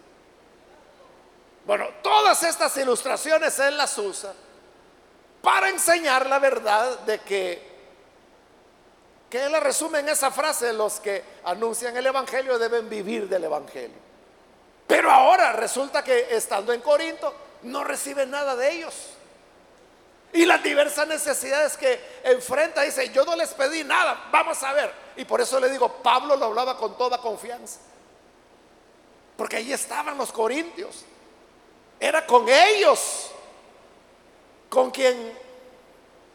Bueno, 1.66 1.87
todas 2.00 2.40
estas 2.44 2.76
ilustraciones 2.76 3.58
él 3.58 3.76
las 3.76 3.99
usa 3.99 4.32
para 5.42 5.68
enseñar 5.68 6.26
la 6.26 6.38
verdad 6.38 7.00
de 7.00 7.18
que 7.18 7.70
que 9.28 9.44
él 9.44 9.60
resume 9.60 10.00
en 10.00 10.08
esa 10.08 10.30
frase, 10.32 10.72
los 10.72 10.99
que 10.99 11.22
anuncian 11.44 11.96
el 11.96 12.04
Evangelio 12.04 12.58
deben 12.58 12.88
vivir 12.88 13.28
del 13.28 13.44
Evangelio. 13.44 13.96
Pero 14.88 15.10
ahora 15.10 15.52
resulta 15.52 16.02
que 16.02 16.34
estando 16.34 16.72
en 16.72 16.80
Corinto 16.80 17.32
no 17.62 17.84
recibe 17.84 18.26
nada 18.26 18.56
de 18.56 18.72
ellos. 18.72 18.94
Y 20.32 20.46
las 20.46 20.62
diversas 20.62 21.08
necesidades 21.08 21.76
que 21.76 22.20
enfrenta, 22.22 22.82
dice, 22.82 23.10
yo 23.10 23.25
no 23.25 23.34
les 23.34 23.52
pedí 23.54 23.82
nada, 23.82 24.28
vamos 24.30 24.62
a 24.62 24.72
ver. 24.72 24.92
Y 25.16 25.25
por 25.25 25.40
eso 25.40 25.58
le 25.58 25.68
digo, 25.70 25.88
Pablo 26.02 26.37
lo 26.37 26.46
hablaba 26.46 26.76
con 26.76 26.96
toda 26.96 27.18
confianza. 27.18 27.80
Porque 29.37 29.56
ahí 29.56 29.72
estaban 29.72 30.16
los 30.16 30.30
corintios. 30.30 31.04
Era 31.99 32.25
con 32.25 32.49
ellos 32.49 33.30
con 34.68 34.90
quien 34.90 35.50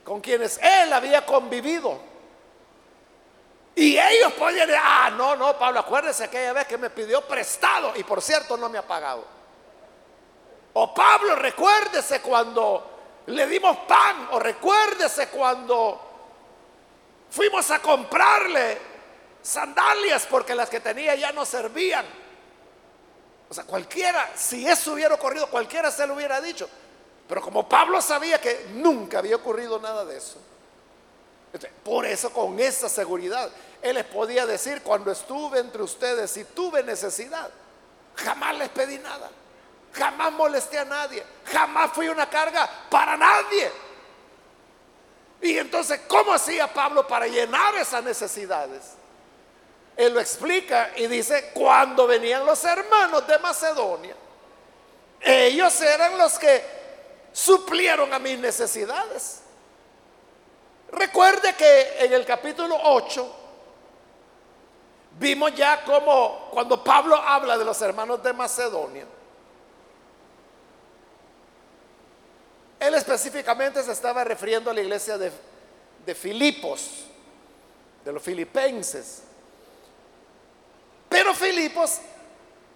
con 0.04 0.22
quienes 0.22 0.60
él 0.62 0.94
había 0.94 1.26
convivido. 1.26 1.98
Y 3.76 3.98
ellos 3.98 4.32
podían 4.34 4.68
decir, 4.68 4.82
ah, 4.82 5.10
no, 5.10 5.36
no, 5.36 5.58
Pablo, 5.58 5.82
acuérdese 5.82 6.26
aquella 6.26 6.54
vez 6.54 6.68
que 6.68 6.78
me 6.78 6.90
pidió 6.92 7.22
prestado 7.22 7.92
y 7.96 8.04
por 8.04 8.22
cierto 8.22 8.56
no 8.56 8.70
me 8.70 8.78
ha 8.78 8.88
pagado. 8.88 9.26
O 10.74 10.94
Pablo, 10.94 11.36
recuérdese 11.36 12.22
cuando 12.22 12.95
le 13.28 13.48
dimos 13.48 13.78
pan, 13.88 14.30
o 14.32 14.40
recuérdese 14.40 15.30
cuando 15.30 16.02
fuimos 17.30 17.70
a 17.72 17.80
comprarle 17.80 18.78
sandalias 19.42 20.28
porque 20.30 20.56
las 20.56 20.70
que 20.70 20.80
tenía 20.80 21.16
ya 21.16 21.32
no 21.32 21.46
servían. 21.46 22.06
O 23.50 23.54
sea, 23.54 23.64
cualquiera, 23.64 24.32
si 24.36 24.68
eso 24.68 24.94
hubiera 24.94 25.16
ocurrido, 25.16 25.50
cualquiera 25.50 25.92
se 25.92 26.06
lo 26.08 26.16
hubiera 26.16 26.42
dicho. 26.42 26.68
Pero 27.28 27.42
como 27.42 27.68
Pablo 27.68 28.02
sabía 28.02 28.40
que 28.40 28.68
nunca 28.74 29.20
había 29.20 29.36
ocurrido 29.36 29.80
nada 29.80 30.06
de 30.06 30.18
eso, 30.18 30.38
por 31.84 32.06
eso 32.06 32.32
con 32.32 32.60
esa 32.60 32.90
seguridad, 32.90 33.50
Él 33.82 33.96
les 33.96 34.06
podía 34.06 34.46
decir, 34.46 34.82
cuando 34.82 35.12
estuve 35.12 35.60
entre 35.60 35.82
ustedes 35.82 36.36
y 36.38 36.44
tuve 36.44 36.84
necesidad, 36.84 37.50
jamás 38.16 38.58
les 38.58 38.70
pedí 38.70 38.98
nada, 39.00 39.30
jamás 39.98 40.32
molesté 40.34 40.78
a 40.78 40.86
nadie, 40.86 41.24
jamás 41.46 41.92
fui 41.92 42.08
una 42.10 42.30
carga 42.30 42.70
para 42.90 43.18
nadie. 43.18 43.72
Y 45.42 45.58
entonces, 45.58 46.02
¿cómo 46.08 46.34
hacía 46.34 46.72
Pablo 46.74 47.08
para 47.08 47.28
llenar 47.28 47.76
esas 47.76 48.04
necesidades? 48.04 48.94
Él 49.96 50.14
lo 50.14 50.20
explica 50.20 50.92
y 50.96 51.08
dice, 51.08 51.52
cuando 51.54 52.08
venían 52.08 52.46
los 52.46 52.64
hermanos 52.64 53.26
de 53.28 53.40
Macedonia, 53.40 54.16
ellos 55.22 55.82
eran 55.82 56.18
los 56.18 56.38
que 56.38 56.64
suplieron 57.32 58.14
a 58.14 58.20
mis 58.20 58.38
necesidades. 58.40 59.42
Recuerde 60.92 61.56
que 61.56 61.98
en 62.00 62.14
el 62.14 62.26
capítulo 62.26 62.78
8 62.82 63.36
vimos 65.18 65.54
ya 65.56 65.84
como 65.84 66.50
cuando 66.52 66.84
Pablo 66.84 67.16
habla 67.16 67.58
de 67.58 67.66
los 67.66 67.82
hermanos 67.82 68.22
de 68.22 68.34
Macedonia, 68.34 69.06
él 72.88 72.94
específicamente 72.94 73.82
se 73.84 73.92
estaba 73.92 74.24
refiriendo 74.24 74.70
a 74.70 74.74
la 74.74 74.82
iglesia 74.82 75.18
de, 75.18 75.32
Filipos, 76.14 77.06
de 78.04 78.14
los 78.14 78.22
filipenses. 78.22 79.24
Pero 81.10 81.34
Filipos 81.34 82.00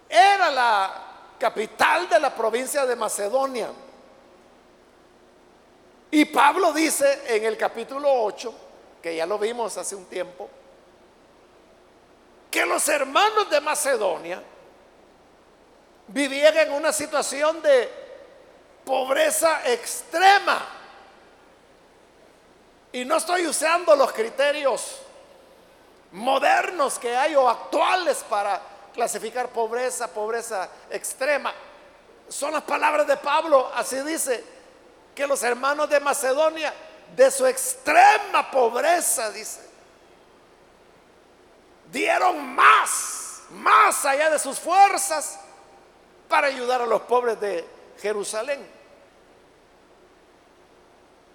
era 0.07 0.49
la 0.49 1.05
capital 1.37 2.09
de 2.09 2.19
la 2.19 2.33
provincia 2.33 2.85
de 2.85 2.95
Macedonia. 2.95 3.69
Y 6.11 6.25
Pablo 6.25 6.73
dice 6.73 7.21
en 7.27 7.45
el 7.45 7.55
capítulo 7.55 8.11
8, 8.23 8.53
que 9.01 9.15
ya 9.15 9.25
lo 9.25 9.37
vimos 9.37 9.77
hace 9.77 9.95
un 9.95 10.05
tiempo, 10.05 10.49
que 12.49 12.65
los 12.65 12.87
hermanos 12.89 13.49
de 13.49 13.61
Macedonia 13.61 14.41
vivían 16.07 16.57
en 16.57 16.71
una 16.71 16.91
situación 16.91 17.61
de 17.61 18.08
pobreza 18.89 19.71
extrema. 19.71 20.65
Y 22.91 23.05
no 23.05 23.17
estoy 23.17 23.45
usando 23.45 23.95
los 23.95 24.11
criterios 24.11 24.97
modernos 26.13 26.97
que 26.97 27.15
hay 27.15 27.35
o 27.35 27.47
actuales 27.47 28.25
para 28.27 28.59
clasificar 28.91 29.49
pobreza, 29.49 30.07
pobreza 30.07 30.67
extrema. 30.89 31.53
Son 32.29 32.51
las 32.51 32.63
palabras 32.63 33.05
de 33.05 33.15
Pablo, 33.17 33.71
así 33.75 34.01
dice, 34.01 34.43
que 35.13 35.27
los 35.27 35.43
hermanos 35.43 35.87
de 35.87 35.99
Macedonia, 35.99 36.73
de 37.15 37.29
su 37.29 37.45
extrema 37.45 38.49
pobreza, 38.49 39.29
dice, 39.29 39.61
dieron 41.91 42.55
más, 42.55 43.43
más 43.51 44.03
allá 44.03 44.31
de 44.31 44.39
sus 44.39 44.59
fuerzas 44.59 45.39
para 46.27 46.47
ayudar 46.47 46.81
a 46.81 46.87
los 46.87 47.01
pobres 47.01 47.39
de 47.39 47.67
Jerusalén. 48.01 48.78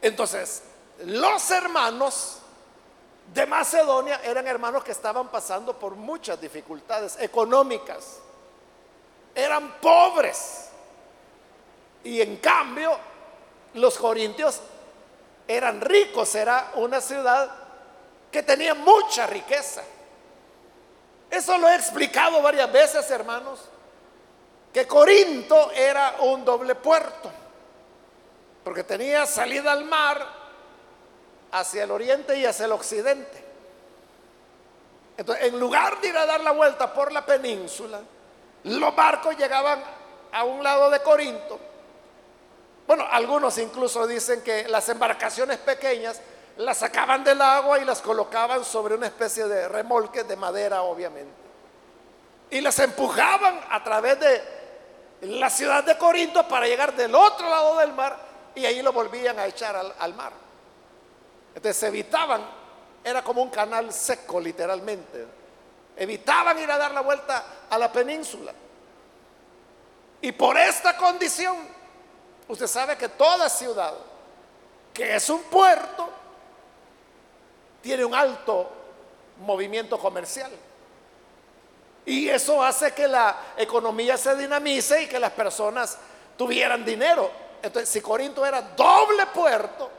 Entonces, 0.05 0.62
los 1.07 1.51
hermanos 1.51 2.37
de 3.33 3.47
Macedonia 3.47 4.21
eran 4.23 4.47
hermanos 4.47 4.85
que 4.85 4.93
estaban 4.93 5.29
pasando 5.29 5.79
por 5.79 5.95
muchas 5.95 6.38
dificultades 6.38 7.17
económicas. 7.21 8.19
Eran 9.35 9.81
pobres. 9.81 10.69
Y 12.05 12.21
en 12.21 12.37
cambio, 12.37 12.95
los 13.73 13.97
corintios 13.97 14.61
eran 15.49 15.81
ricos, 15.81 16.35
era 16.35 16.73
una 16.75 17.01
ciudad 17.01 17.51
que 18.31 18.43
tenía 18.43 18.75
mucha 18.75 19.27
riqueza. 19.27 19.83
Eso 21.31 21.57
lo 21.57 21.67
he 21.67 21.77
explicado 21.77 22.43
varias 22.43 22.71
veces, 22.71 23.11
hermanos, 23.11 23.59
que 24.71 24.87
Corinto 24.87 25.71
era 25.71 26.17
un 26.21 26.45
doble 26.45 26.75
puerto, 26.75 27.31
porque 28.64 28.83
tenía 28.83 29.27
salida 29.27 29.72
al 29.72 29.85
mar 29.85 30.27
hacia 31.53 31.85
el 31.85 31.90
oriente 31.90 32.37
y 32.37 32.46
hacia 32.46 32.64
el 32.64 32.72
occidente. 32.72 33.44
Entonces, 35.16 35.46
en 35.46 35.61
lugar 35.61 36.00
de 36.00 36.09
ir 36.09 36.16
a 36.16 36.27
dar 36.27 36.40
la 36.40 36.50
vuelta 36.50 36.92
por 36.92 37.12
la 37.12 37.24
península, 37.24 38.00
los 38.64 38.96
barcos 38.96 39.37
llegaban 39.37 39.81
a 40.33 40.42
un 40.42 40.64
lado 40.64 40.90
de 40.90 41.00
Corinto 41.00 41.61
bueno, 42.87 43.07
algunos 43.11 43.57
incluso 43.59 44.07
dicen 44.07 44.42
que 44.42 44.68
las 44.68 44.88
embarcaciones 44.88 45.59
pequeñas 45.59 46.20
las 46.59 46.79
sacaban 46.79 47.24
del 47.24 47.40
agua 47.40 47.79
y 47.79 47.85
las 47.85 48.03
colocaban 48.03 48.64
sobre 48.64 48.94
una 48.94 49.07
especie 49.07 49.46
de 49.46 49.68
remolque 49.68 50.24
de 50.24 50.37
madera, 50.37 50.83
obviamente. 50.83 51.33
Y 52.50 52.61
las 52.61 52.79
empujaban 52.79 53.59
a 53.70 53.83
través 53.83 54.20
de 54.20 54.42
la 55.22 55.48
ciudad 55.48 55.83
de 55.83 55.96
Corinto 55.96 56.46
para 56.46 56.66
llegar 56.66 56.94
del 56.94 57.14
otro 57.14 57.48
lado 57.48 57.79
del 57.79 57.92
mar 57.94 58.18
y 58.55 58.64
ahí 58.67 58.83
lo 58.83 58.93
volvían 58.93 59.38
a 59.38 59.47
echar 59.47 59.77
al, 59.99 60.14
mar. 60.14 60.33
Entonces 61.55 61.83
evitaban, 61.83 62.45
era 63.03 63.23
como 63.23 63.43
un 63.43 63.51
canal 63.51 63.93
seco 63.93 64.40
literalmente. 64.40 65.27
Evitaban 65.97 66.59
ir 66.59 66.71
a 66.71 66.79
dar 66.79 66.93
la 66.93 67.01
vuelta 67.01 67.45
a 67.71 67.79
la 67.79 67.93
península. 67.93 68.53
Y 70.21 70.33
por 70.33 70.57
esta 70.57 70.97
condición, 70.97 71.57
usted 72.49 72.67
sabe 72.67 72.97
que 72.97 73.09
toda 73.11 73.49
ciudad 73.49 73.95
que 74.93 75.17
es 75.17 75.29
un 75.29 75.43
puerto 75.43 76.09
tiene 77.83 78.05
un 78.05 78.14
alto 78.14 78.71
movimiento 79.40 79.99
comercial. 79.99 80.51
Y 82.07 82.29
eso 82.29 82.62
hace 82.62 82.93
que 82.93 83.09
la 83.09 83.37
economía 83.57 84.17
se 84.17 84.37
dinamice 84.37 85.03
y 85.03 85.07
que 85.09 85.19
las 85.19 85.33
personas 85.33 85.99
tuvieran 86.37 86.85
dinero. 86.85 87.43
Entonces, 87.64 87.88
si 87.88 88.03
Corinto 88.03 88.44
era 88.44 88.61
doble 88.61 89.24
puerto, 89.29 89.90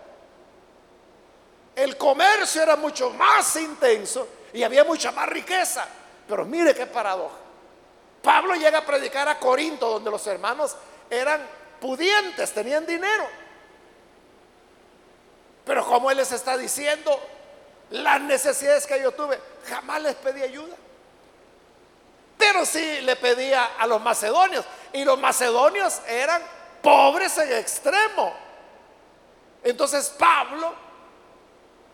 el 1.76 1.98
comercio 1.98 2.62
era 2.62 2.76
mucho 2.76 3.10
más 3.10 3.56
intenso 3.56 4.28
y 4.54 4.62
había 4.62 4.84
mucha 4.84 5.12
más 5.12 5.28
riqueza. 5.28 5.88
Pero 6.28 6.46
mire 6.46 6.76
qué 6.76 6.86
paradoja. 6.86 7.34
Pablo 8.22 8.54
llega 8.54 8.78
a 8.78 8.86
predicar 8.86 9.28
a 9.28 9.40
Corinto, 9.40 9.90
donde 9.90 10.12
los 10.12 10.26
hermanos 10.28 10.76
eran 11.10 11.42
pudientes, 11.82 12.54
tenían 12.54 12.86
dinero. 12.86 13.28
Pero 15.66 15.84
como 15.88 16.12
él 16.12 16.18
les 16.18 16.32
está 16.32 16.58
diciendo, 16.58 17.20
las 17.90 18.22
necesidades 18.22 18.86
que 18.86 19.02
yo 19.02 19.12
tuve, 19.12 19.40
jamás 19.68 20.04
les 20.04 20.14
pedí 20.14 20.44
ayuda. 20.44 20.76
Pero 22.38 22.64
sí 22.64 23.02
le 23.02 23.16
pedía 23.16 23.72
a 23.80 23.88
los 23.88 24.00
macedonios. 24.04 24.66
Y 24.94 25.04
los 25.04 25.20
macedonios 25.20 26.00
eran 26.08 26.44
pobres 26.86 27.36
en 27.40 27.52
extremo. 27.54 28.32
Entonces 29.64 30.08
Pablo 30.20 30.72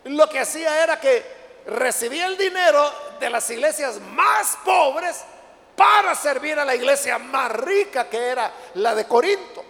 lo 0.04 0.28
que 0.28 0.40
hacía 0.40 0.82
era 0.82 1.00
que 1.00 1.62
recibía 1.66 2.26
el 2.26 2.36
dinero 2.36 2.92
de 3.18 3.30
las 3.30 3.48
iglesias 3.48 3.98
más 4.00 4.58
pobres 4.62 5.24
para 5.74 6.14
servir 6.14 6.58
a 6.58 6.64
la 6.66 6.74
iglesia 6.74 7.18
más 7.18 7.50
rica 7.52 8.10
que 8.10 8.18
era 8.18 8.52
la 8.74 8.94
de 8.94 9.06
Corinto. 9.06 9.64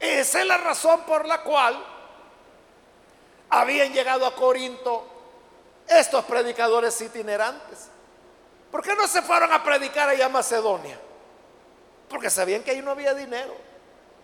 Esa 0.00 0.40
es 0.40 0.46
la 0.46 0.56
razón 0.56 1.02
por 1.02 1.26
la 1.26 1.42
cual 1.42 1.84
habían 3.50 3.92
llegado 3.92 4.24
a 4.24 4.34
Corinto 4.34 5.06
estos 5.86 6.24
predicadores 6.24 6.98
itinerantes. 7.02 7.88
¿Por 8.70 8.82
qué 8.82 8.94
no 8.94 9.06
se 9.06 9.20
fueron 9.20 9.52
a 9.52 9.62
predicar 9.62 10.08
allá 10.08 10.26
a 10.26 10.30
Macedonia? 10.30 10.98
Porque 12.08 12.30
sabían 12.30 12.62
que 12.62 12.70
ahí 12.70 12.82
no 12.82 12.92
había 12.92 13.14
dinero. 13.14 13.54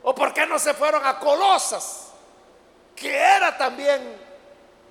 ¿O 0.03 0.15
por 0.15 0.33
qué 0.33 0.47
no 0.47 0.59
se 0.59 0.75
fueron 0.75 1.05
a 1.07 1.19
Colosas? 1.19 2.09
Que 2.95 3.15
era 3.15 3.57
también 3.57 4.17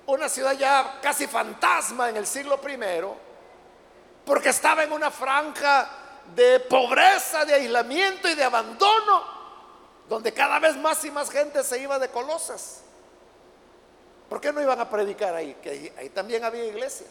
una 0.06 0.28
ciudad 0.28 0.52
ya 0.52 0.98
casi 1.00 1.26
fantasma 1.26 2.10
en 2.10 2.16
el 2.16 2.26
siglo 2.26 2.60
primero, 2.60 3.16
porque 4.24 4.50
estaba 4.50 4.82
en 4.84 4.92
una 4.92 5.10
franja 5.10 5.88
de 6.34 6.60
pobreza, 6.60 7.44
de 7.44 7.54
aislamiento 7.54 8.28
y 8.28 8.34
de 8.34 8.44
abandono, 8.44 9.24
donde 10.08 10.32
cada 10.32 10.58
vez 10.58 10.76
más 10.76 11.04
y 11.04 11.10
más 11.10 11.30
gente 11.30 11.62
se 11.62 11.78
iba 11.78 11.98
de 11.98 12.08
Colosas. 12.08 12.82
¿Por 14.28 14.40
qué 14.40 14.52
no 14.52 14.60
iban 14.60 14.80
a 14.80 14.88
predicar 14.88 15.34
ahí? 15.34 15.56
Que 15.62 15.92
ahí, 15.96 16.08
también 16.10 16.44
había 16.44 16.64
iglesia. 16.64 17.06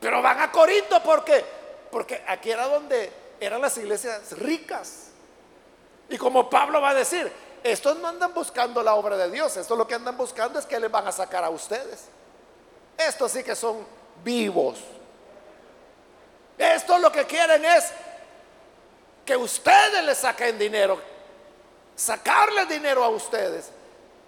Pero 0.00 0.22
van 0.22 0.40
a 0.40 0.52
Corinto 0.52 1.02
porque 1.02 1.44
porque 1.90 2.22
aquí 2.26 2.50
era 2.50 2.66
donde 2.66 3.10
eran 3.40 3.60
las 3.60 3.76
iglesias 3.78 4.32
ricas. 4.38 5.08
Y 6.08 6.16
como 6.16 6.48
Pablo 6.48 6.80
va 6.80 6.90
a 6.90 6.94
decir, 6.94 7.32
estos 7.62 7.96
no 7.98 8.08
andan 8.08 8.32
buscando 8.32 8.82
la 8.82 8.94
obra 8.94 9.16
de 9.16 9.30
Dios, 9.30 9.56
estos 9.56 9.76
lo 9.76 9.86
que 9.86 9.94
andan 9.94 10.16
buscando 10.16 10.58
es 10.58 10.66
que 10.66 10.78
les 10.78 10.90
van 10.90 11.06
a 11.06 11.12
sacar 11.12 11.42
a 11.44 11.50
ustedes. 11.50 12.04
Estos 12.96 13.32
sí 13.32 13.42
que 13.42 13.56
son 13.56 13.86
vivos. 14.22 14.78
Estos 16.56 17.00
lo 17.00 17.12
que 17.12 17.24
quieren 17.24 17.64
es 17.64 17.92
que 19.24 19.36
ustedes 19.36 20.04
les 20.04 20.18
saquen 20.18 20.58
dinero, 20.58 21.00
sacarles 21.96 22.68
dinero 22.68 23.02
a 23.02 23.08
ustedes, 23.08 23.70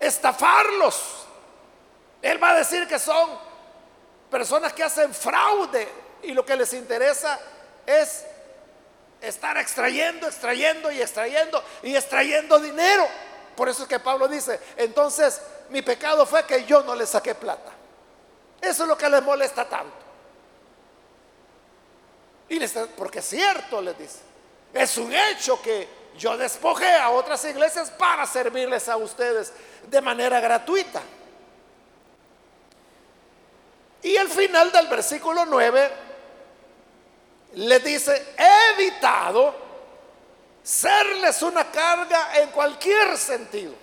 estafarlos. 0.00 1.26
Él 2.20 2.42
va 2.42 2.50
a 2.50 2.56
decir 2.56 2.86
que 2.88 2.98
son 2.98 3.30
personas 4.30 4.72
que 4.72 4.82
hacen 4.82 5.14
fraude 5.14 5.88
y 6.22 6.32
lo 6.32 6.44
que 6.44 6.56
les 6.56 6.72
interesa 6.74 7.38
es 7.86 8.26
estar 9.20 9.56
extrayendo, 9.58 10.26
extrayendo 10.26 10.90
y 10.90 11.00
extrayendo 11.00 11.62
y 11.82 11.96
extrayendo 11.96 12.58
dinero. 12.58 13.06
Por 13.56 13.68
eso 13.68 13.82
es 13.82 13.88
que 13.88 13.98
Pablo 13.98 14.28
dice, 14.28 14.60
entonces 14.76 15.40
mi 15.70 15.82
pecado 15.82 16.24
fue 16.26 16.44
que 16.44 16.64
yo 16.64 16.82
no 16.82 16.94
le 16.94 17.06
saqué 17.06 17.34
plata. 17.34 17.72
Eso 18.60 18.82
es 18.82 18.88
lo 18.88 18.96
que 18.96 19.08
les 19.08 19.22
molesta 19.22 19.68
tanto. 19.68 19.96
Y 22.48 22.58
les, 22.58 22.72
porque 22.96 23.18
es 23.18 23.28
cierto, 23.28 23.80
les 23.80 23.98
dice, 23.98 24.18
es 24.72 24.96
un 24.96 25.12
hecho 25.12 25.60
que 25.60 25.88
yo 26.16 26.36
despojé 26.36 26.94
a 26.94 27.10
otras 27.10 27.44
iglesias 27.44 27.90
para 27.90 28.26
servirles 28.26 28.88
a 28.88 28.96
ustedes 28.96 29.52
de 29.86 30.00
manera 30.00 30.40
gratuita. 30.40 31.02
Y 34.02 34.16
al 34.16 34.28
final 34.28 34.70
del 34.72 34.86
versículo 34.86 35.44
9 35.44 36.07
les 37.58 37.82
dice, 37.82 38.34
he 38.36 38.72
evitado 38.74 39.52
serles 40.62 41.42
una 41.42 41.68
carga 41.72 42.40
en 42.40 42.50
cualquier 42.50 43.16
sentido. 43.16 43.74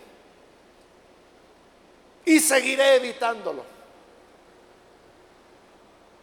Y 2.23 2.39
seguiré 2.39 2.95
evitándolo. 2.95 3.65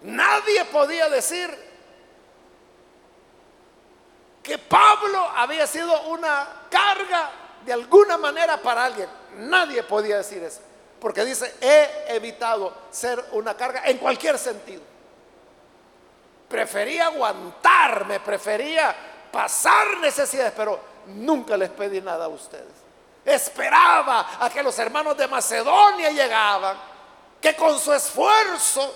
Nadie 0.00 0.64
podía 0.64 1.10
decir 1.10 1.54
que 4.42 4.56
Pablo 4.56 5.20
había 5.36 5.66
sido 5.66 6.08
una 6.08 6.62
carga 6.70 7.30
de 7.66 7.72
alguna 7.74 8.16
manera 8.16 8.56
para 8.62 8.86
alguien. 8.86 9.08
Nadie 9.36 9.82
podía 9.82 10.16
decir 10.16 10.42
eso. 10.42 10.60
Porque 10.98 11.22
dice, 11.22 11.54
he 11.60 12.16
evitado 12.16 12.74
ser 12.90 13.22
una 13.32 13.54
carga 13.54 13.82
en 13.84 13.98
cualquier 13.98 14.38
sentido. 14.38 14.91
Prefería 16.52 17.06
aguantarme, 17.06 18.20
prefería 18.20 18.94
pasar 19.32 19.96
necesidades, 20.00 20.52
pero 20.54 20.78
nunca 21.06 21.56
les 21.56 21.70
pedí 21.70 22.02
nada 22.02 22.26
a 22.26 22.28
ustedes. 22.28 22.74
Esperaba 23.24 24.36
a 24.38 24.50
que 24.50 24.62
los 24.62 24.78
hermanos 24.78 25.16
de 25.16 25.26
Macedonia 25.28 26.10
llegaban, 26.10 26.76
que 27.40 27.56
con 27.56 27.78
su 27.78 27.94
esfuerzo, 27.94 28.94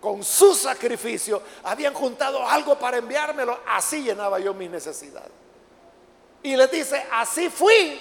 con 0.00 0.22
su 0.22 0.54
sacrificio, 0.54 1.42
habían 1.64 1.94
juntado 1.94 2.48
algo 2.48 2.78
para 2.78 2.98
enviármelo. 2.98 3.58
Así 3.66 4.04
llenaba 4.04 4.38
yo 4.38 4.54
mi 4.54 4.68
necesidad. 4.68 5.26
Y 6.44 6.54
les 6.54 6.70
dice, 6.70 7.04
así 7.10 7.50
fui 7.50 8.00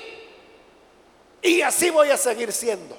y 1.42 1.64
así 1.64 1.90
voy 1.90 2.12
a 2.12 2.18
seguir 2.18 2.54
siendo. 2.54 2.96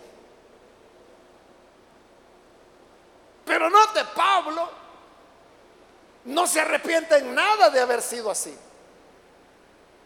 Pero 3.44 3.70
note, 3.70 4.04
Pablo 4.16 4.81
no 6.24 6.46
se 6.46 6.60
arrepiente 6.60 7.16
en 7.16 7.34
nada 7.34 7.70
de 7.70 7.80
haber 7.80 8.02
sido 8.02 8.30
así. 8.30 8.56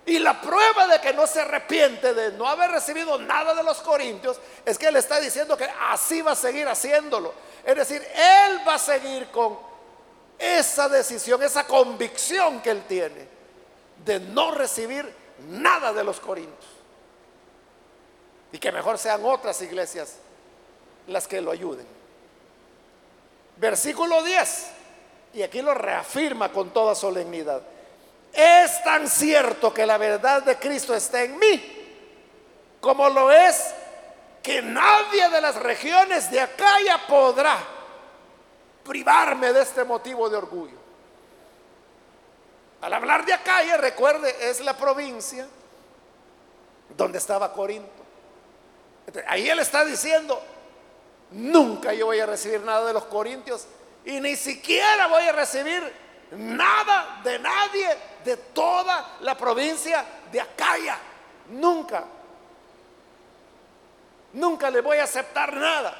Y 0.06 0.20
la 0.20 0.40
prueba 0.40 0.86
de 0.86 1.00
que 1.00 1.12
no 1.12 1.26
se 1.26 1.40
arrepiente 1.40 2.14
de 2.14 2.32
no 2.32 2.46
haber 2.46 2.70
recibido 2.70 3.18
nada 3.18 3.54
de 3.54 3.64
los 3.64 3.78
corintios 3.78 4.38
es 4.64 4.78
que 4.78 4.86
él 4.86 4.96
está 4.96 5.18
diciendo 5.18 5.56
que 5.56 5.68
así 5.90 6.22
va 6.22 6.32
a 6.32 6.36
seguir 6.36 6.68
haciéndolo. 6.68 7.34
Es 7.64 7.74
decir, 7.74 8.06
él 8.14 8.60
va 8.66 8.74
a 8.74 8.78
seguir 8.78 9.26
con 9.32 9.58
esa 10.38 10.88
decisión, 10.88 11.42
esa 11.42 11.66
convicción 11.66 12.60
que 12.60 12.70
él 12.70 12.84
tiene 12.86 13.26
de 14.04 14.20
no 14.20 14.52
recibir 14.52 15.12
nada 15.48 15.92
de 15.92 16.04
los 16.04 16.20
corintios. 16.20 16.70
Y 18.52 18.58
que 18.58 18.70
mejor 18.70 18.98
sean 18.98 19.24
otras 19.24 19.60
iglesias 19.60 20.14
las 21.08 21.26
que 21.26 21.40
lo 21.40 21.50
ayuden. 21.50 21.86
Versículo 23.56 24.22
10 24.22 24.75
y 25.36 25.42
aquí 25.42 25.60
lo 25.60 25.74
reafirma 25.74 26.50
con 26.50 26.70
toda 26.70 26.94
solemnidad, 26.94 27.60
es 28.32 28.82
tan 28.82 29.06
cierto 29.06 29.72
que 29.72 29.84
la 29.84 29.98
verdad 29.98 30.42
de 30.42 30.56
Cristo 30.56 30.94
está 30.94 31.22
en 31.22 31.38
mí, 31.38 31.86
como 32.80 33.06
lo 33.10 33.30
es 33.30 33.74
que 34.42 34.62
nadie 34.62 35.28
de 35.28 35.40
las 35.42 35.56
regiones 35.56 36.30
de 36.30 36.40
Acaya 36.40 37.06
podrá 37.06 37.58
privarme 38.82 39.52
de 39.52 39.60
este 39.60 39.84
motivo 39.84 40.30
de 40.30 40.38
orgullo. 40.38 40.78
Al 42.80 42.94
hablar 42.94 43.26
de 43.26 43.34
Acaya, 43.34 43.76
recuerde, 43.76 44.34
es 44.48 44.60
la 44.60 44.74
provincia 44.74 45.46
donde 46.96 47.18
estaba 47.18 47.52
Corinto. 47.52 47.90
ahí 49.28 49.50
él 49.50 49.58
está 49.58 49.84
diciendo, 49.84 50.40
nunca 51.30 51.92
yo 51.92 52.06
voy 52.06 52.20
a 52.20 52.26
recibir 52.26 52.62
nada 52.62 52.86
de 52.86 52.94
los 52.94 53.04
corintios 53.04 53.66
y 54.06 54.20
ni 54.20 54.36
siquiera 54.36 55.08
voy 55.08 55.24
a 55.24 55.32
recibir 55.32 55.92
nada 56.30 57.20
de 57.24 57.40
nadie 57.40 57.88
de 58.24 58.36
toda 58.36 59.16
la 59.20 59.36
provincia 59.36 60.04
de 60.30 60.40
Acaya. 60.40 60.96
Nunca. 61.48 62.04
nunca 64.32 64.70
le 64.70 64.80
voy 64.80 64.98
a 64.98 65.04
aceptar 65.04 65.52
nada. 65.54 65.96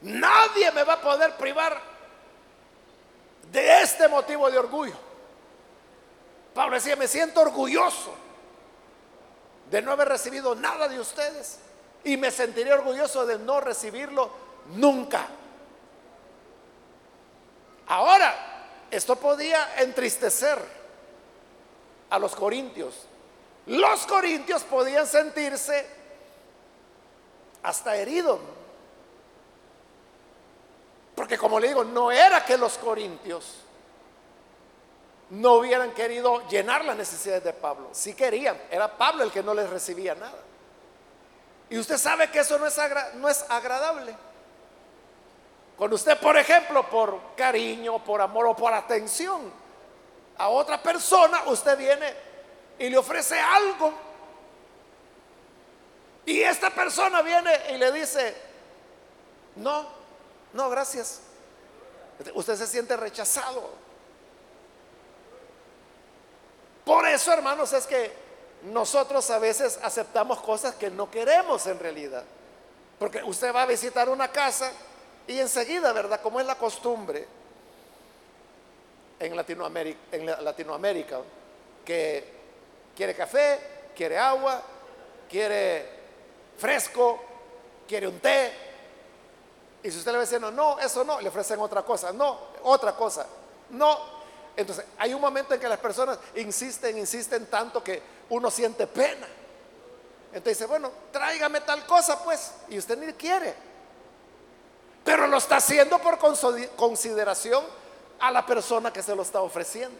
Nadie 0.00 0.70
me 0.72 0.84
va 0.84 0.94
a 0.94 1.00
poder 1.00 1.36
privar 1.36 1.78
de 3.50 3.82
este 3.82 4.08
motivo 4.08 4.50
de 4.50 4.58
orgullo. 4.58 4.96
Pablo 6.54 6.76
decía, 6.76 6.96
me 6.96 7.08
siento 7.08 7.40
orgulloso 7.40 8.14
de 9.70 9.82
no 9.82 9.92
haber 9.92 10.08
recibido 10.08 10.54
nada 10.54 10.88
de 10.88 10.98
ustedes 10.98 11.58
y 12.04 12.16
me 12.16 12.30
sentiré 12.30 12.72
orgulloso 12.72 13.26
de 13.26 13.38
no 13.38 13.60
recibirlo 13.60 14.30
nunca. 14.74 15.26
Ahora, 17.88 18.34
esto 18.90 19.16
podía 19.16 19.80
entristecer 19.82 20.58
a 22.10 22.18
los 22.18 22.34
corintios. 22.34 22.94
Los 23.66 24.06
corintios 24.06 24.64
podían 24.64 25.06
sentirse 25.06 25.86
hasta 27.62 27.96
heridos. 27.96 28.40
Porque 31.14 31.38
como 31.38 31.60
le 31.60 31.68
digo, 31.68 31.84
no 31.84 32.10
era 32.10 32.44
que 32.44 32.56
los 32.56 32.78
corintios 32.78 33.56
no 35.30 35.54
hubieran 35.54 35.92
querido 35.92 36.46
llenar 36.48 36.84
las 36.84 36.96
necesidades 36.96 37.44
de 37.44 37.52
Pablo. 37.52 37.88
Sí 37.92 38.14
querían. 38.14 38.60
Era 38.70 38.96
Pablo 38.96 39.22
el 39.22 39.30
que 39.30 39.42
no 39.42 39.54
les 39.54 39.68
recibía 39.70 40.14
nada. 40.14 40.38
Y 41.70 41.78
usted 41.78 41.96
sabe 41.96 42.30
que 42.30 42.40
eso 42.40 42.58
no 42.58 42.66
es, 42.66 42.76
no 43.14 43.28
es 43.28 43.44
agradable. 43.48 44.14
Cuando 45.76 45.96
usted, 45.96 46.18
por 46.18 46.36
ejemplo, 46.36 46.88
por 46.88 47.34
cariño, 47.34 48.04
por 48.04 48.20
amor 48.20 48.46
o 48.46 48.56
por 48.56 48.72
atención 48.72 49.52
a 50.38 50.48
otra 50.48 50.82
persona, 50.82 51.44
usted 51.46 51.76
viene 51.76 52.14
y 52.78 52.88
le 52.88 52.98
ofrece 52.98 53.38
algo. 53.40 53.92
Y 56.24 56.40
esta 56.40 56.70
persona 56.70 57.22
viene 57.22 57.50
y 57.70 57.78
le 57.78 57.90
dice, 57.90 58.36
no, 59.56 59.88
no, 60.52 60.70
gracias. 60.70 61.20
Usted 62.34 62.56
se 62.56 62.66
siente 62.66 62.96
rechazado. 62.96 63.70
Por 66.84 67.06
eso, 67.08 67.32
hermanos, 67.32 67.72
es 67.72 67.86
que 67.86 68.21
nosotros 68.64 69.28
a 69.30 69.38
veces 69.38 69.78
aceptamos 69.82 70.40
cosas 70.40 70.74
que 70.74 70.90
no 70.90 71.10
queremos 71.10 71.66
en 71.66 71.78
realidad. 71.78 72.24
Porque 72.98 73.22
usted 73.22 73.54
va 73.54 73.62
a 73.62 73.66
visitar 73.66 74.08
una 74.08 74.28
casa 74.28 74.70
y 75.26 75.38
enseguida, 75.38 75.92
¿verdad? 75.92 76.20
Como 76.20 76.40
es 76.40 76.46
la 76.46 76.54
costumbre 76.56 77.26
en 79.18 79.36
Latinoamérica, 79.36 81.20
que 81.84 82.24
quiere 82.96 83.14
café, 83.14 83.60
quiere 83.94 84.18
agua, 84.18 84.62
quiere 85.28 85.88
fresco, 86.58 87.20
quiere 87.86 88.08
un 88.08 88.18
té. 88.20 88.52
Y 89.82 89.90
si 89.90 89.98
usted 89.98 90.12
le 90.12 90.18
va 90.18 90.24
diciendo, 90.24 90.50
no, 90.50 90.78
eso 90.78 91.04
no, 91.04 91.20
le 91.20 91.28
ofrecen 91.28 91.58
otra 91.60 91.82
cosa, 91.82 92.12
no, 92.12 92.38
otra 92.62 92.94
cosa, 92.94 93.26
no. 93.70 94.22
Entonces, 94.56 94.84
hay 94.98 95.14
un 95.14 95.20
momento 95.20 95.54
en 95.54 95.60
que 95.60 95.68
las 95.68 95.78
personas 95.78 96.18
insisten, 96.36 96.98
insisten 96.98 97.46
tanto 97.46 97.82
que 97.82 98.02
uno 98.32 98.50
siente 98.50 98.86
pena. 98.86 99.26
Entonces 100.28 100.58
dice, 100.58 100.66
bueno, 100.66 100.90
tráigame 101.12 101.60
tal 101.60 101.84
cosa 101.84 102.22
pues, 102.24 102.52
y 102.70 102.78
usted 102.78 102.96
ni 102.96 103.12
quiere. 103.12 103.54
Pero 105.04 105.26
lo 105.26 105.36
está 105.36 105.56
haciendo 105.56 105.98
por 105.98 106.18
consideración 106.76 107.62
a 108.20 108.30
la 108.30 108.46
persona 108.46 108.90
que 108.90 109.02
se 109.02 109.14
lo 109.14 109.22
está 109.22 109.42
ofreciendo. 109.42 109.98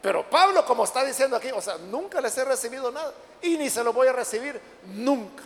Pero 0.00 0.28
Pablo, 0.30 0.64
como 0.64 0.84
está 0.84 1.04
diciendo 1.04 1.36
aquí, 1.36 1.50
o 1.50 1.60
sea, 1.60 1.78
nunca 1.78 2.20
les 2.20 2.36
he 2.38 2.44
recibido 2.44 2.92
nada 2.92 3.12
y 3.42 3.56
ni 3.56 3.68
se 3.70 3.82
lo 3.82 3.92
voy 3.92 4.06
a 4.06 4.12
recibir 4.12 4.60
nunca. 4.86 5.42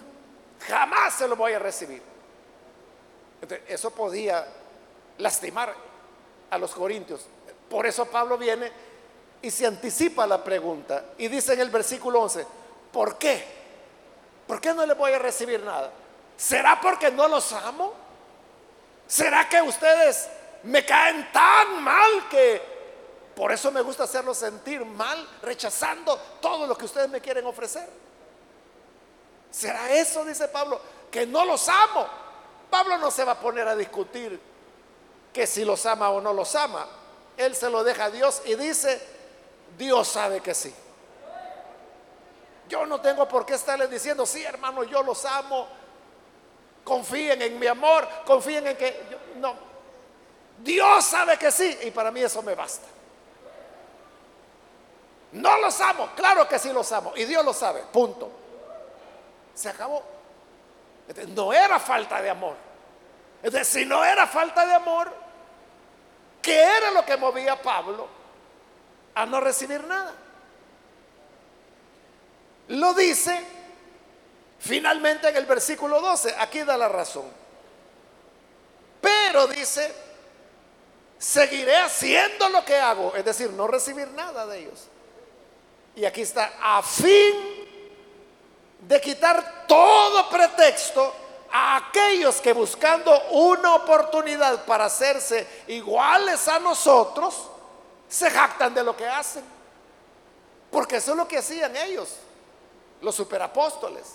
Jamás 0.67 1.15
se 1.15 1.27
lo 1.27 1.37
voy 1.37 1.55
a 1.55 1.59
recibir. 1.59 2.03
Entonces, 3.41 3.67
eso 3.71 3.91
podía 3.91 4.47
lastimar 5.17 5.75
a 6.51 6.59
los 6.59 6.75
corintios. 6.75 7.27
Por 7.71 7.87
eso 7.87 8.05
Pablo 8.05 8.37
viene 8.37 8.71
y 9.42 9.51
se 9.51 9.66
anticipa 9.66 10.27
la 10.27 10.42
pregunta 10.42 11.05
y 11.18 11.29
dice 11.29 11.53
en 11.55 11.61
el 11.61 11.70
versículo 11.70 12.22
11, 12.22 12.46
¿por 12.92 13.16
qué? 13.18 13.44
¿Por 14.46 14.61
qué 14.61 14.74
no 14.74 14.85
le 14.85 14.94
voy 14.94 15.12
a 15.12 15.18
recibir 15.18 15.62
nada? 15.62 15.90
¿Será 16.37 16.81
porque 16.81 17.11
no 17.11 17.29
los 17.29 17.53
amo? 17.53 17.92
¿Será 19.07 19.48
que 19.48 19.61
ustedes 19.62 20.29
me 20.64 20.85
caen 20.85 21.31
tan 21.33 21.83
mal 21.83 22.29
que 22.29 22.61
por 23.35 23.53
eso 23.53 23.70
me 23.70 23.81
gusta 23.81 24.05
hacerlos 24.05 24.38
sentir 24.38 24.85
mal, 24.85 25.29
rechazando 25.42 26.16
todo 26.40 26.66
lo 26.66 26.77
que 26.77 26.87
ustedes 26.87 27.09
me 27.09 27.20
quieren 27.20 27.46
ofrecer? 27.46 27.88
¿Será 29.51 29.92
eso, 29.92 30.24
dice 30.24 30.48
Pablo, 30.48 30.81
que 31.11 31.27
no 31.27 31.44
los 31.44 31.68
amo? 31.68 32.07
Pablo 32.68 32.98
no 32.98 33.11
se 33.11 33.24
va 33.24 33.33
a 33.33 33.40
poner 33.40 33.66
a 33.66 33.77
discutir 33.77 34.38
que 35.33 35.46
si 35.46 35.64
los 35.64 35.87
ama 35.87 36.11
o 36.11 36.20
no 36.20 36.33
los 36.33 36.55
ama. 36.55 36.87
Él 37.37 37.55
se 37.55 37.70
lo 37.70 37.85
deja 37.85 38.07
a 38.07 38.11
Dios 38.11 38.42
y 38.44 38.57
dice, 38.57 39.01
Dios 39.79 40.09
sabe 40.09 40.41
que 40.41 40.55
sí. 40.55 40.75
Yo 42.69 42.85
no 42.85 43.01
tengo 43.01 43.27
por 43.27 43.47
qué 43.47 43.55
estarles 43.55 43.88
diciendo, 43.88 44.27
sí 44.27 44.45
hermano, 44.45 44.83
yo 44.85 45.03
los 45.03 45.25
amo, 45.25 45.69
confíen 46.85 47.41
en 47.41 47.59
mi 47.59 47.67
amor, 47.67 48.07
confíen 48.27 48.67
en 48.67 48.77
que... 48.77 49.19
no, 49.37 49.55
Dios 50.59 51.05
sabe 51.05 51.38
que 51.38 51.51
sí 51.53 51.79
y 51.85 51.91
para 51.93 52.11
mí 52.11 52.21
eso 52.21 52.43
me 52.43 52.55
basta. 52.55 52.88
No 55.33 55.59
los 55.59 55.81
amo, 55.81 56.11
claro 56.17 56.49
que 56.49 56.59
sí 56.59 56.73
los 56.73 56.91
amo 56.91 57.12
y 57.14 57.25
Dios 57.25 57.45
lo 57.45 57.55
sabe, 57.55 57.85
punto. 57.93 58.31
Se 59.55 59.69
acabó. 59.69 60.03
no 61.29 61.53
era 61.53 61.79
falta 61.79 62.21
de 62.21 62.31
amor. 62.31 62.57
Entonces, 63.43 63.69
si 63.69 63.85
no 63.85 64.05
era 64.05 64.27
falta 64.27 64.67
de 64.67 64.75
amor, 64.75 65.14
¿qué 66.43 66.61
era 66.61 66.91
lo 66.91 67.05
que 67.05 67.17
movía 67.17 67.53
a 67.53 67.62
Pablo 67.62 68.17
a 69.18 69.26
no 69.26 69.40
recibir 69.40 69.83
nada? 69.85 70.14
Lo 72.68 72.94
dice 72.94 73.44
finalmente 74.61 75.28
en 75.28 75.37
el 75.37 75.44
versículo 75.44 76.00
12, 76.00 76.37
aquí 76.38 76.62
da 76.62 76.76
la 76.76 76.88
razón. 76.88 77.24
Pero 79.00 79.48
dice, 79.48 79.92
seguiré 81.18 81.76
haciendo 81.78 82.48
lo 82.48 82.64
que 82.64 82.76
hago, 82.76 83.12
es 83.16 83.24
decir, 83.24 83.50
no 83.50 83.66
recibir 83.66 84.07
nada 84.12 84.46
de 84.46 84.61
ellos. 84.61 84.87
Y 85.96 86.04
aquí 86.04 86.20
está, 86.22 86.52
a 86.62 86.81
fin 86.81 87.66
de 88.81 89.00
quitar 89.00 89.66
todo 89.66 90.28
pretexto 90.28 91.12
a 91.50 91.76
aquellos 91.76 92.40
que 92.40 92.52
buscando 92.52 93.20
una 93.31 93.74
oportunidad 93.74 94.64
para 94.64 94.85
hacerse 94.85 95.64
iguales 95.66 96.46
a 96.46 96.61
nosotros, 96.61 97.50
se 98.09 98.31
jactan 98.31 98.75
de 98.75 98.83
lo 98.83 98.97
que 98.97 99.07
hacen. 99.07 99.44
Porque 100.71 100.97
eso 100.97 101.12
es 101.12 101.16
lo 101.16 101.27
que 101.27 101.38
hacían 101.38 101.75
ellos, 101.77 102.14
los 103.01 103.14
superapóstoles, 103.14 104.07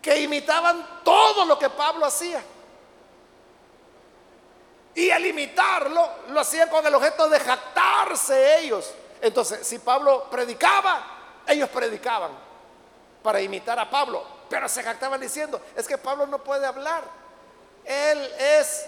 que 0.00 0.20
imitaban 0.20 1.02
todo 1.04 1.44
lo 1.44 1.58
que 1.58 1.70
Pablo 1.70 2.04
hacía. 2.04 2.42
Y 4.94 5.10
al 5.10 5.24
imitarlo, 5.24 6.08
lo 6.28 6.40
hacían 6.40 6.68
con 6.68 6.86
el 6.86 6.94
objeto 6.94 7.28
de 7.28 7.40
jactarse 7.40 8.58
ellos. 8.58 8.92
Entonces, 9.20 9.66
si 9.66 9.78
Pablo 9.78 10.28
predicaba, 10.30 11.02
ellos 11.46 11.68
predicaban 11.70 12.32
para 13.22 13.40
imitar 13.40 13.78
a 13.78 13.88
Pablo. 13.88 14.24
Pero 14.50 14.68
se 14.68 14.82
jactaban 14.82 15.20
diciendo, 15.20 15.60
es 15.76 15.86
que 15.86 15.96
Pablo 15.96 16.26
no 16.26 16.42
puede 16.42 16.66
hablar. 16.66 17.04
Él 17.84 18.32
es 18.38 18.86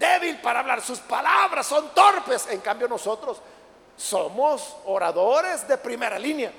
débil 0.00 0.40
para 0.40 0.60
hablar, 0.60 0.80
sus 0.80 0.98
palabras 0.98 1.66
son 1.66 1.94
torpes. 1.94 2.48
En 2.50 2.60
cambio 2.60 2.88
nosotros 2.88 3.40
somos 3.96 4.76
oradores 4.86 5.68
de 5.68 5.76
primera 5.76 6.18
línea. 6.18 6.50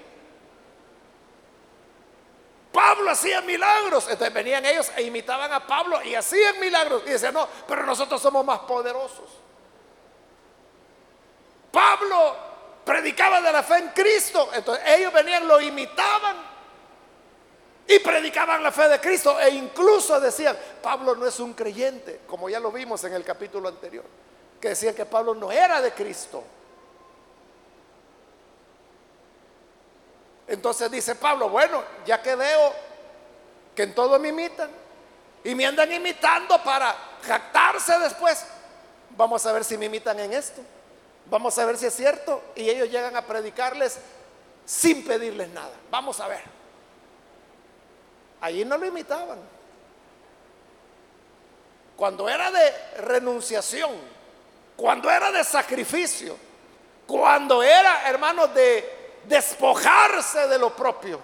Pablo 2.71 3.09
hacía 3.09 3.41
milagros. 3.41 4.07
Entonces 4.07 4.33
venían 4.33 4.63
ellos 4.65 4.89
e 4.95 5.01
imitaban 5.01 5.51
a 5.51 5.65
Pablo 5.65 6.01
y 6.03 6.13
hacían 6.15 6.59
milagros. 6.59 7.01
Y 7.07 7.09
decían, 7.09 7.33
no, 7.33 7.47
pero 7.67 7.83
nosotros 7.83 8.21
somos 8.21 8.45
más 8.45 8.59
poderosos. 8.59 9.29
Pablo 11.71 12.35
predicaba 12.85 13.41
de 13.41 13.51
la 13.51 13.63
fe 13.63 13.77
en 13.77 13.89
Cristo. 13.89 14.49
Entonces 14.53 14.85
ellos 14.87 15.11
venían, 15.11 15.47
lo 15.47 15.59
imitaban 15.59 16.50
y 17.91 17.99
predicaban 17.99 18.63
la 18.63 18.71
fe 18.71 18.87
de 18.87 18.99
Cristo 18.99 19.39
e 19.39 19.49
incluso 19.49 20.19
decían, 20.19 20.57
Pablo 20.81 21.15
no 21.15 21.25
es 21.25 21.39
un 21.39 21.53
creyente, 21.53 22.21
como 22.27 22.49
ya 22.49 22.59
lo 22.59 22.71
vimos 22.71 23.03
en 23.03 23.13
el 23.13 23.23
capítulo 23.23 23.67
anterior, 23.67 24.05
que 24.59 24.69
decían 24.69 24.95
que 24.95 25.05
Pablo 25.05 25.35
no 25.35 25.51
era 25.51 25.81
de 25.81 25.91
Cristo. 25.91 26.43
Entonces 30.47 30.89
dice 30.91 31.15
Pablo, 31.15 31.49
bueno, 31.49 31.83
ya 32.05 32.21
que 32.21 32.35
veo 32.35 32.73
que 33.75 33.83
en 33.83 33.95
todo 33.95 34.19
me 34.19 34.29
imitan 34.29 34.69
y 35.43 35.55
me 35.55 35.65
andan 35.65 35.91
imitando 35.91 36.61
para 36.63 36.95
jactarse 37.23 37.97
después, 37.99 38.45
vamos 39.11 39.45
a 39.45 39.51
ver 39.53 39.63
si 39.63 39.77
me 39.77 39.85
imitan 39.85 40.19
en 40.19 40.33
esto. 40.33 40.61
Vamos 41.29 41.57
a 41.57 41.65
ver 41.65 41.77
si 41.77 41.85
es 41.85 41.95
cierto. 41.95 42.43
Y 42.55 42.69
ellos 42.69 42.89
llegan 42.89 43.15
a 43.15 43.21
predicarles 43.21 43.97
sin 44.65 45.05
pedirles 45.05 45.49
nada. 45.49 45.71
Vamos 45.89 46.19
a 46.19 46.27
ver. 46.27 46.60
Allí 48.41 48.65
no 48.65 48.77
lo 48.77 48.85
imitaban. 48.85 49.39
Cuando 51.95 52.27
era 52.27 52.49
de 52.51 52.73
renunciación, 52.97 53.91
cuando 54.75 55.09
era 55.09 55.31
de 55.31 55.43
sacrificio, 55.43 56.35
cuando 57.05 57.61
era, 57.61 58.09
hermanos, 58.09 58.53
de 58.53 59.19
despojarse 59.25 60.47
de 60.47 60.57
lo 60.57 60.75
propio, 60.75 61.19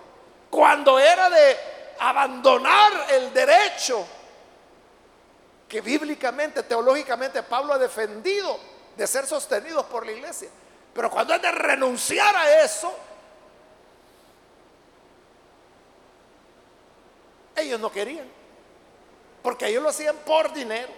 cuando 0.49 0.99
era 0.99 1.30
de 1.30 1.58
abandonar 1.99 3.08
el 3.10 3.34
derecho 3.34 4.06
que 5.67 5.82
bíblicamente, 5.82 6.63
teológicamente 6.63 7.43
Pablo 7.43 7.73
ha 7.73 7.77
defendido 7.77 8.58
de 8.95 9.06
ser 9.06 9.25
sostenidos 9.27 9.86
por 9.88 10.06
la 10.06 10.12
iglesia. 10.12 10.49
Pero 10.93 11.10
cuando 11.10 11.34
es 11.34 11.41
de 11.41 11.51
renunciar 11.51 12.36
a 12.36 12.63
eso, 12.63 12.93
ellos 17.58 17.80
no 17.80 17.91
querían. 17.91 18.28
Porque 19.41 19.67
ellos 19.67 19.84
lo 19.84 19.89
hacían 19.89 20.15
por 20.26 20.54
dinero. 20.54 20.89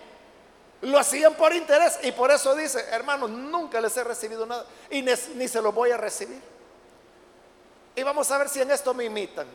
Lo 0.81 0.97
hacían 0.97 1.33
por 1.35 1.53
interés. 1.53 1.99
Y 2.03 2.11
por 2.11 2.31
eso 2.31 2.55
dice, 2.55 2.85
hermanos, 2.91 3.29
nunca 3.29 3.81
les 3.81 3.95
he 3.97 4.03
recibido 4.03 4.45
nada. 4.45 4.65
Y 4.89 5.01
ni, 5.01 5.47
se 5.47 5.61
lo 5.61 5.71
voy 5.71 5.91
a 5.91 5.97
recibir. 5.97 6.41
Y 7.95 8.03
vamos 8.03 8.29
a 8.31 8.37
ver 8.37 8.49
si 8.49 8.61
en 8.61 8.71
esto 8.71 8.93
me 8.93 9.05
imitan. 9.05 9.47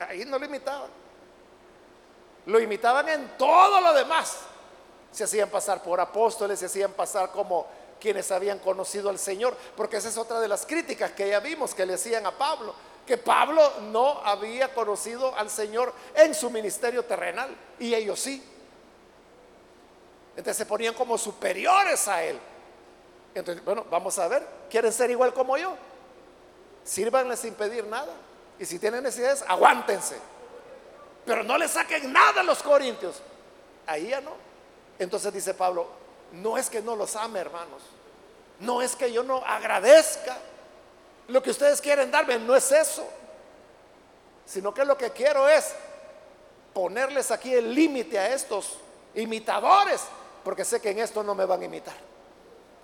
Ahí 0.00 0.24
no 0.24 0.38
lo 0.38 0.44
imitaban. 0.44 0.90
Lo 2.46 2.58
imitaban 2.58 3.08
en 3.08 3.36
todo 3.36 3.80
lo 3.80 3.92
demás. 3.92 4.38
Se 5.12 5.24
hacían 5.24 5.48
pasar 5.48 5.82
por 5.82 6.00
apóstoles, 6.00 6.58
se 6.58 6.66
hacían 6.66 6.92
pasar 6.92 7.30
como 7.30 7.66
quienes 8.00 8.32
habían 8.32 8.58
conocido 8.58 9.10
al 9.10 9.18
Señor, 9.18 9.56
porque 9.76 9.98
esa 9.98 10.08
es 10.08 10.16
otra 10.16 10.40
de 10.40 10.48
las 10.48 10.64
críticas 10.64 11.12
que 11.12 11.28
ya 11.28 11.38
vimos 11.38 11.74
que 11.74 11.84
le 11.84 11.94
hacían 11.94 12.26
a 12.26 12.32
Pablo, 12.32 12.74
que 13.10 13.18
Pablo 13.18 13.72
no 13.90 14.20
había 14.24 14.72
conocido 14.72 15.34
al 15.34 15.50
Señor 15.50 15.92
en 16.14 16.32
su 16.32 16.48
ministerio 16.48 17.04
terrenal, 17.04 17.52
y 17.80 17.92
ellos 17.92 18.20
sí. 18.20 18.40
Entonces 20.36 20.58
se 20.58 20.64
ponían 20.64 20.94
como 20.94 21.18
superiores 21.18 22.06
a 22.06 22.22
él. 22.22 22.38
Entonces, 23.34 23.64
bueno, 23.64 23.84
vamos 23.90 24.16
a 24.20 24.28
ver, 24.28 24.46
¿quieren 24.70 24.92
ser 24.92 25.10
igual 25.10 25.34
como 25.34 25.56
yo? 25.56 25.74
Sírvanle 26.84 27.36
sin 27.36 27.54
pedir 27.54 27.84
nada. 27.84 28.14
Y 28.60 28.64
si 28.64 28.78
tienen 28.78 29.02
necesidades, 29.02 29.42
aguántense. 29.48 30.16
Pero 31.26 31.42
no 31.42 31.58
le 31.58 31.66
saquen 31.66 32.12
nada 32.12 32.42
a 32.42 32.44
los 32.44 32.62
corintios. 32.62 33.20
Ahí 33.88 34.10
ya 34.10 34.20
no. 34.20 34.34
Entonces 35.00 35.32
dice 35.32 35.52
Pablo, 35.54 35.88
no 36.30 36.56
es 36.56 36.70
que 36.70 36.80
no 36.80 36.94
los 36.94 37.16
ame, 37.16 37.40
hermanos. 37.40 37.82
No 38.60 38.80
es 38.80 38.94
que 38.94 39.12
yo 39.12 39.24
no 39.24 39.38
agradezca 39.38 40.38
lo 41.28 41.42
que 41.42 41.50
ustedes 41.50 41.80
quieren 41.80 42.10
darme, 42.10 42.38
no 42.38 42.54
es 42.56 42.70
eso. 42.72 43.08
Sino 44.44 44.74
que 44.74 44.84
lo 44.84 44.96
que 44.96 45.10
quiero 45.10 45.48
es 45.48 45.74
ponerles 46.72 47.30
aquí 47.30 47.54
el 47.54 47.74
límite 47.74 48.18
a 48.18 48.32
estos 48.34 48.78
imitadores, 49.14 50.02
porque 50.42 50.64
sé 50.64 50.80
que 50.80 50.90
en 50.90 50.98
esto 50.98 51.22
no 51.22 51.34
me 51.34 51.44
van 51.44 51.62
a 51.62 51.64
imitar. 51.64 51.94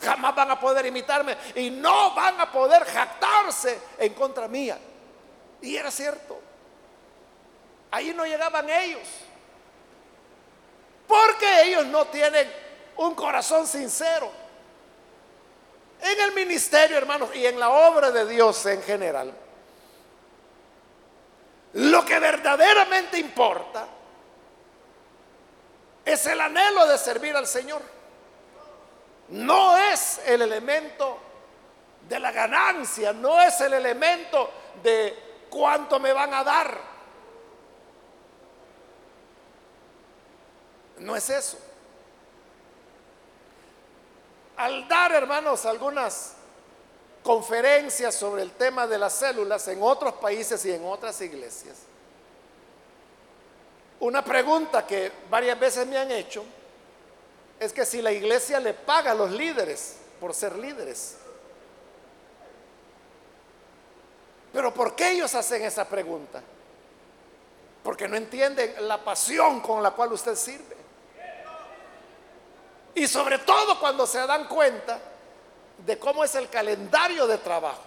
Jamás 0.01 0.35
van 0.35 0.51
a 0.51 0.61
poder 0.61 0.87
imitarme 0.87 1.37
y 1.55 1.71
no 1.71 2.15
van 2.15 2.41
a 2.41 2.53
poder 2.53 2.85
jactarse 2.85 3.79
en 3.99 4.13
contra 4.15 4.47
mía. 4.47 4.79
Y 5.63 5.77
era 5.77 5.91
cierto. 5.91 6.39
Ahí 7.91 8.13
no 8.15 8.27
llegaban 8.27 8.69
ellos. 8.69 9.09
Porque 11.07 11.63
ellos 11.63 11.87
no 11.87 12.07
tienen 12.07 12.53
un 12.97 13.15
corazón 13.15 13.67
sincero. 13.67 14.31
En 16.01 16.21
el 16.21 16.33
ministerio, 16.33 16.97
hermanos, 16.97 17.35
y 17.35 17.47
en 17.47 17.59
la 17.59 17.71
obra 17.71 18.11
de 18.11 18.27
Dios 18.27 18.65
en 18.67 18.83
general, 18.83 19.33
lo 21.75 22.05
que 22.05 22.19
verdaderamente 22.19 23.19
importa 23.19 23.87
es 26.05 26.27
el 26.27 26.41
anhelo 26.41 26.87
de 26.87 26.99
servir 26.99 27.35
al 27.35 27.47
Señor. 27.47 27.83
No 29.29 29.77
es 29.77 30.21
el 30.25 30.43
elemento 30.43 31.19
de 32.09 32.21
la 32.21 32.31
ganancia, 32.31 33.13
no 33.13 33.41
es 33.41 33.61
el 33.61 33.75
elemento 33.75 34.51
de 34.83 35.47
cuánto 35.51 35.99
me 35.99 36.13
van 36.13 36.33
a 36.33 36.45
dar. 36.45 36.79
No 40.99 41.17
es 41.17 41.29
eso 41.29 41.66
al 44.57 44.89
dar, 44.89 45.13
hermanos, 45.13 45.67
algunas 45.67 46.33
conferencias 47.23 48.15
sobre 48.15 48.43
el 48.43 48.53
tema 48.53 48.87
de 48.87 48.99
las 48.99 49.15
células 49.15 49.67
en 49.69 49.83
otros 49.83 50.15
países 50.15 50.65
y 50.65 50.73
en 50.73 50.85
otras 50.85 51.21
iglesias, 51.21 51.77
una 54.01 54.23
pregunta 54.23 54.87
que 54.87 55.11
varias 55.31 55.59
veces 55.59 55.87
me 55.87 55.97
han 55.97 56.11
hecho 56.11 56.45
es 57.59 57.73
que 57.73 57.87
si 57.87 58.03
la 58.03 58.13
iglesia 58.13 58.61
le 58.61 58.75
paga 58.75 59.13
a 59.13 59.15
los 59.15 59.31
líderes 59.31 59.97
por 60.21 60.35
ser 60.35 60.57
líderes. 60.57 61.17
Pero 64.53 64.73
¿por 64.73 64.95
qué 64.95 65.13
ellos 65.13 65.35
hacen 65.35 65.63
esa 65.63 65.87
pregunta? 65.87 66.43
Porque 67.83 68.09
no 68.09 68.17
entienden 68.17 68.87
la 68.87 69.03
pasión 69.03 69.61
con 69.61 69.83
la 69.83 69.91
cual 69.93 70.13
usted 70.13 70.35
sirve. 70.35 70.76
Y 72.97 73.07
sobre 73.07 73.39
todo 73.39 73.79
cuando 73.79 74.07
se 74.07 74.27
dan 74.27 74.49
cuenta 74.49 74.99
de 75.85 75.99
cómo 75.99 76.25
es 76.25 76.35
el 76.35 76.49
calendario 76.49 77.27
de 77.27 77.37
trabajo. 77.37 77.85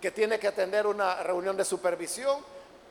Que 0.00 0.10
tiene 0.10 0.40
que 0.40 0.48
atender 0.48 0.84
una 0.84 1.22
reunión 1.22 1.56
de 1.56 1.64
supervisión, 1.64 2.44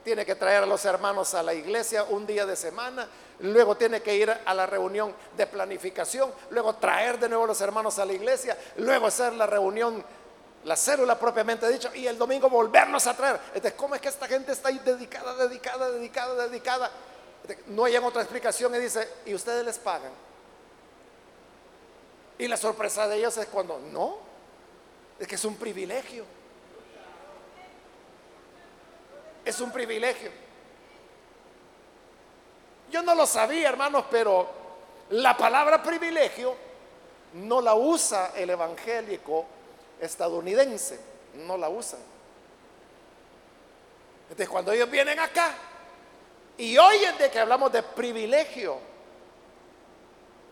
tiene 0.05 0.25
que 0.25 0.35
traer 0.35 0.63
a 0.63 0.65
los 0.65 0.85
hermanos 0.85 1.33
a 1.33 1.43
la 1.43 1.53
iglesia 1.53 2.05
un 2.05 2.25
día 2.25 2.45
de 2.45 2.55
semana, 2.55 3.09
luego 3.41 3.75
tiene 3.75 4.01
que 4.01 4.15
ir 4.15 4.31
a 4.31 4.53
la 4.53 4.65
reunión 4.65 5.13
de 5.35 5.45
planificación, 5.45 6.31
luego 6.51 6.75
traer 6.75 7.19
de 7.19 7.27
nuevo 7.27 7.43
a 7.43 7.47
los 7.47 7.59
hermanos 7.59 7.99
a 7.99 8.05
la 8.05 8.13
iglesia, 8.13 8.57
luego 8.77 9.07
hacer 9.07 9.33
la 9.33 9.47
reunión, 9.47 10.01
la 10.63 10.77
célula 10.77 11.19
propiamente 11.19 11.67
dicho, 11.67 11.93
y 11.93 12.07
el 12.07 12.17
domingo 12.17 12.49
volvernos 12.49 13.05
a 13.05 13.17
traer. 13.17 13.37
Entonces, 13.47 13.73
¿cómo 13.73 13.95
es 13.95 14.01
que 14.01 14.07
esta 14.07 14.27
gente 14.27 14.53
está 14.53 14.69
ahí 14.69 14.79
dedicada, 14.79 15.35
dedicada, 15.35 15.91
dedicada, 15.91 16.47
dedicada? 16.47 16.91
No 17.67 17.85
hay 17.85 17.95
otra 17.97 18.21
explicación 18.21 18.73
y 18.75 18.79
dice, 18.79 19.07
¿y 19.25 19.33
ustedes 19.33 19.65
les 19.65 19.77
pagan? 19.79 20.11
Y 22.37 22.47
la 22.47 22.57
sorpresa 22.57 23.07
de 23.07 23.17
ellos 23.17 23.37
es 23.37 23.47
cuando, 23.47 23.79
no, 23.79 24.17
es 25.19 25.27
que 25.27 25.35
es 25.35 25.45
un 25.45 25.55
privilegio. 25.55 26.25
Es 29.43 29.59
un 29.61 29.71
privilegio. 29.71 30.29
Yo 32.91 33.01
no 33.01 33.15
lo 33.15 33.25
sabía, 33.25 33.69
hermanos, 33.69 34.05
pero 34.11 34.47
la 35.09 35.35
palabra 35.35 35.81
privilegio 35.81 36.55
no 37.33 37.61
la 37.61 37.75
usa 37.75 38.33
el 38.35 38.49
evangélico 38.49 39.45
estadounidense, 39.99 40.99
no 41.45 41.57
la 41.57 41.69
usan. 41.69 41.99
Entonces, 44.23 44.49
cuando 44.49 44.71
ellos 44.71 44.89
vienen 44.89 45.19
acá, 45.19 45.53
y 46.57 46.77
hoy 46.77 46.97
es 46.97 47.19
de 47.19 47.29
que 47.29 47.39
hablamos 47.39 47.71
de 47.71 47.83
privilegio. 47.83 48.77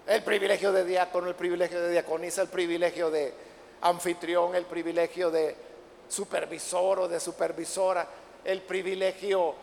El 0.05 0.23
privilegio 0.23 0.71
de 0.71 0.85
diácono, 0.85 1.27
el 1.27 1.35
privilegio 1.35 1.81
de 1.81 1.91
diaconisa, 1.91 2.43
el 2.43 2.49
privilegio 2.49 3.09
de 3.09 3.33
anfitrión, 3.81 4.55
el 4.55 4.65
privilegio 4.65 5.31
de 5.31 5.55
supervisor 6.07 6.99
o 6.99 7.07
de 7.07 7.19
supervisora, 7.19 8.07
el 8.43 8.61
privilegio 8.61 9.55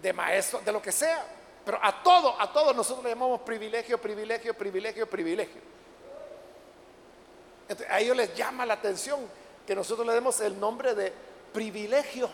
de 0.00 0.12
maestro, 0.14 0.60
de 0.60 0.72
lo 0.72 0.80
que 0.80 0.92
sea. 0.92 1.26
Pero 1.62 1.78
a 1.82 2.02
todo, 2.02 2.40
a 2.40 2.50
todos 2.50 2.74
nosotros 2.74 3.04
le 3.04 3.10
llamamos 3.10 3.42
privilegio, 3.42 4.00
privilegio, 4.00 4.54
privilegio, 4.54 5.06
privilegio. 5.10 5.60
a 7.90 8.00
ellos 8.00 8.16
les 8.16 8.34
llama 8.34 8.64
la 8.64 8.74
atención 8.74 9.20
que 9.66 9.74
nosotros 9.74 10.06
le 10.06 10.14
demos 10.14 10.40
el 10.40 10.58
nombre 10.58 10.94
de 10.94 11.12
privilegio 11.52 12.30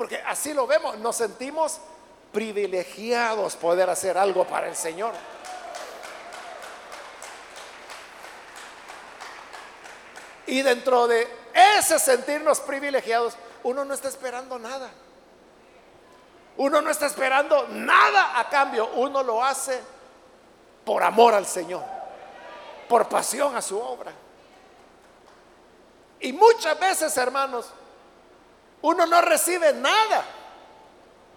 porque 0.00 0.16
así 0.16 0.54
lo 0.54 0.66
vemos, 0.66 0.96
nos 0.96 1.14
sentimos 1.14 1.78
privilegiados 2.32 3.54
poder 3.56 3.90
hacer 3.90 4.16
algo 4.16 4.46
para 4.46 4.66
el 4.66 4.74
Señor. 4.74 5.12
Y 10.46 10.62
dentro 10.62 11.06
de 11.06 11.28
ese 11.76 11.98
sentirnos 11.98 12.60
privilegiados, 12.60 13.36
uno 13.62 13.84
no 13.84 13.92
está 13.92 14.08
esperando 14.08 14.58
nada. 14.58 14.90
Uno 16.56 16.80
no 16.80 16.90
está 16.90 17.04
esperando 17.04 17.68
nada 17.68 18.40
a 18.40 18.48
cambio. 18.48 18.88
Uno 18.94 19.22
lo 19.22 19.44
hace 19.44 19.82
por 20.82 21.02
amor 21.02 21.34
al 21.34 21.44
Señor, 21.44 21.84
por 22.88 23.06
pasión 23.06 23.54
a 23.54 23.60
su 23.60 23.78
obra. 23.78 24.12
Y 26.20 26.32
muchas 26.32 26.80
veces, 26.80 27.14
hermanos, 27.18 27.70
uno 28.82 29.06
no 29.06 29.20
recibe 29.20 29.72
nada. 29.74 30.24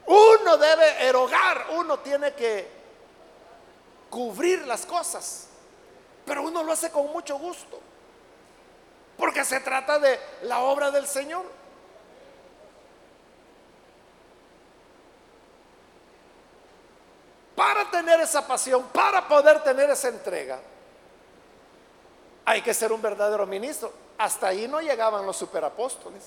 Uno 0.06 0.58
debe 0.58 1.06
erogar, 1.06 1.68
uno 1.72 2.00
tiene 2.00 2.34
que 2.34 2.70
cubrir 4.10 4.66
las 4.66 4.86
cosas. 4.86 5.48
Pero 6.26 6.44
uno 6.44 6.64
lo 6.64 6.72
hace 6.72 6.92
con 6.92 7.12
mucho 7.12 7.38
gusto. 7.38 7.80
Porque 9.18 9.46
se 9.46 9.60
trata 9.60 10.00
de 10.00 10.20
la 10.44 10.60
obra 10.60 10.92
del 10.92 11.08
Señor. 11.08 11.46
Para 17.56 17.90
tener 17.92 18.20
esa 18.22 18.46
pasión, 18.48 18.84
para 18.92 19.28
poder 19.28 19.62
tener 19.64 19.90
esa 19.90 20.10
entrega, 20.10 20.60
hay 22.46 22.62
que 22.62 22.74
ser 22.74 22.92
un 22.92 23.02
verdadero 23.02 23.46
ministro. 23.46 23.94
Hasta 24.18 24.48
ahí 24.48 24.68
no 24.68 24.82
llegaban 24.82 25.26
los 25.26 25.38
superapóstoles. 25.38 26.24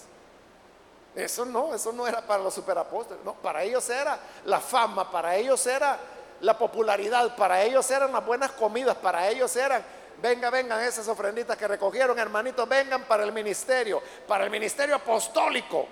Eso 1.17 1.47
no, 1.47 1.75
eso 1.75 1.93
no 1.93 2.07
era 2.07 2.21
para 2.21 2.43
los 2.43 2.53
superapóstoles. 2.53 3.25
No, 3.25 3.33
para 3.35 3.63
ellos 3.63 3.89
era 3.89 4.19
la 4.45 4.61
fama, 4.61 5.11
para 5.11 5.35
ellos 5.35 5.67
era 5.67 5.99
la 6.43 6.59
popularidad, 6.59 7.35
para 7.35 7.63
ellos 7.63 7.91
eran 7.91 8.13
las 8.13 8.25
buenas 8.25 8.53
comidas, 8.53 8.95
para 8.97 9.27
ellos 9.27 9.57
eran, 9.57 9.83
venga, 10.21 10.51
vengan 10.51 10.83
esas 10.83 11.09
ofrenditas 11.09 11.57
que 11.57 11.67
recogieron, 11.67 12.19
hermanitos, 12.19 12.69
vengan 12.69 13.05
para 13.05 13.25
el 13.25 13.33
ministerio, 13.33 14.03
para 14.29 14.45
el 14.45 14.51
ministerio 14.51 14.95
apostólico. 14.95 15.89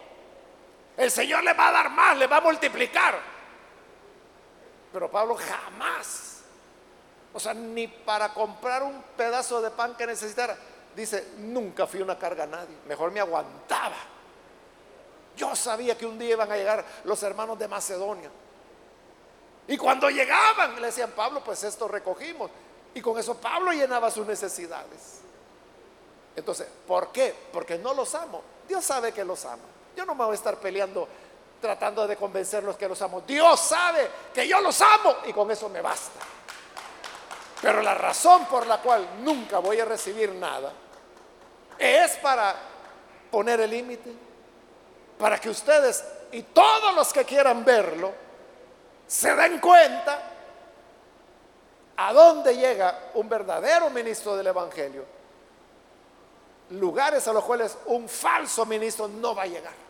El 0.95 1.11
Señor 1.11 1.43
les 1.43 1.59
va 1.59 1.69
a 1.69 1.73
dar 1.73 1.91
más, 1.91 2.19
les 2.19 2.31
va 2.31 2.37
a 2.37 2.43
multiplicar. 2.43 3.19
Pero 4.93 5.11
Pablo 5.11 5.37
jamás, 5.37 6.43
o 7.33 7.41
sea, 7.41 7.55
ni 7.55 7.89
para 7.89 8.35
comprar 8.35 8.83
un 8.83 9.03
pedazo 9.17 9.63
de 9.63 9.71
pan 9.71 9.97
que 9.97 10.07
necesitara, 10.07 10.55
dice, 10.95 11.29
nunca 11.39 11.87
fui 11.87 12.03
una 12.03 12.19
carga 12.19 12.45
a 12.45 12.47
nadie, 12.47 12.77
mejor 12.87 13.11
me 13.11 13.21
aguantaba. 13.21 14.14
Yo 15.37 15.55
sabía 15.57 15.97
que 15.97 16.07
un 16.07 16.19
día 16.19 16.31
iban 16.31 16.51
a 16.51 16.57
llegar 16.57 16.85
los 17.05 17.23
hermanos 17.23 17.59
de 17.59 17.69
Macedonia. 17.69 18.31
Y 19.67 19.77
cuando 19.77 20.11
llegaban, 20.11 20.81
le 20.81 20.87
decían, 20.87 21.13
Pablo, 21.13 21.43
pues 21.43 21.65
esto 21.65 21.89
recogimos. 21.89 22.51
Y 22.95 23.01
con 23.01 23.19
eso 23.19 23.37
Pablo 23.37 23.73
llenaba 23.73 24.11
sus 24.11 24.27
necesidades. 24.27 25.21
Entonces, 26.37 26.69
¿por 26.87 27.11
qué? 27.13 27.35
Porque 27.53 27.79
no 27.79 27.95
los 27.95 28.15
amo. 28.15 28.43
Dios 28.69 28.85
sabe 28.85 29.13
que 29.13 29.25
los 29.25 29.45
ama. 29.45 29.63
Yo 29.97 30.05
no 30.05 30.15
me 30.15 30.25
voy 30.25 30.33
a 30.33 30.35
estar 30.35 30.57
peleando 30.59 31.09
tratando 31.61 32.07
de 32.07 32.17
convencerlos 32.17 32.77
que 32.77 32.87
los 32.87 33.01
amo. 33.01 33.23
Dios 33.23 33.59
sabe 33.59 34.07
que 34.35 34.47
yo 34.47 34.61
los 34.61 34.79
amo 34.83 35.17
y 35.25 35.33
con 35.33 35.51
eso 35.51 35.71
me 35.71 35.81
basta. 35.81 36.21
Pero 37.63 37.81
la 37.81 37.95
razón 37.95 38.45
por 38.45 38.67
la 38.67 38.83
cual 38.83 39.23
nunca 39.23 39.61
voy 39.61 39.81
a 39.81 39.87
recibir 39.87 40.31
nada 40.35 40.71
es 41.79 42.17
para 42.17 42.55
poner 43.31 43.61
el 43.61 43.71
límite, 43.71 44.13
para 45.19 45.41
que 45.41 45.51
ustedes 45.51 46.05
y 46.33 46.43
todos 46.43 46.95
los 46.95 47.13
que 47.13 47.25
quieran 47.25 47.65
verlo 47.65 48.13
se 49.07 49.35
den 49.35 49.61
cuenta 49.61 50.31
a 51.97 52.13
dónde 52.13 52.57
llega 52.57 53.11
un 53.15 53.29
verdadero 53.29 53.91
ministro 53.91 54.37
del 54.37 54.49
Evangelio. 54.49 55.05
Lugares 56.71 57.29
a 57.29 57.33
los 57.33 57.45
cuales 57.45 57.77
un 57.87 58.09
falso 58.09 58.67
ministro 58.67 59.07
no 59.07 59.35
va 59.35 59.43
a 59.43 59.47
llegar. 59.47 59.85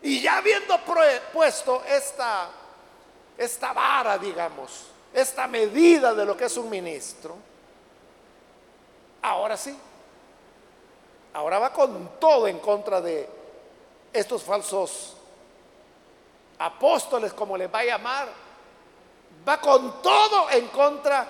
Y 0.00 0.22
ya 0.22 0.38
habiendo 0.38 0.78
puesto 1.32 1.82
esta, 1.84 2.48
esta 3.36 3.72
vara, 3.72 4.16
digamos, 4.16 4.86
esta 5.12 5.46
medida 5.46 6.14
de 6.14 6.24
lo 6.24 6.36
que 6.36 6.44
es 6.44 6.56
un 6.56 6.70
ministro, 6.70 7.36
ahora 9.20 9.56
sí, 9.56 9.76
ahora 11.32 11.58
va 11.58 11.72
con 11.72 12.18
todo 12.18 12.46
en 12.48 12.58
contra 12.58 13.00
de 13.00 13.28
estos 14.12 14.42
falsos 14.42 15.16
apóstoles, 16.58 17.32
como 17.32 17.56
les 17.56 17.72
va 17.72 17.80
a 17.80 17.84
llamar, 17.84 18.28
va 19.46 19.60
con 19.60 20.02
todo 20.02 20.50
en 20.50 20.66
contra 20.68 21.26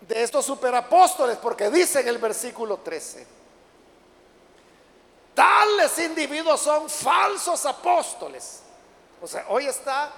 de 0.00 0.22
estos 0.22 0.44
superapóstoles, 0.44 1.38
porque 1.38 1.70
dice 1.70 2.00
en 2.00 2.08
el 2.08 2.18
versículo 2.18 2.78
13, 2.78 3.36
Tales 5.34 5.98
individuos 5.98 6.60
son 6.62 6.88
falsos 6.88 7.66
apóstoles. 7.66 8.62
O 9.20 9.26
sea, 9.26 9.44
hoy 9.50 9.66
está 9.66 10.10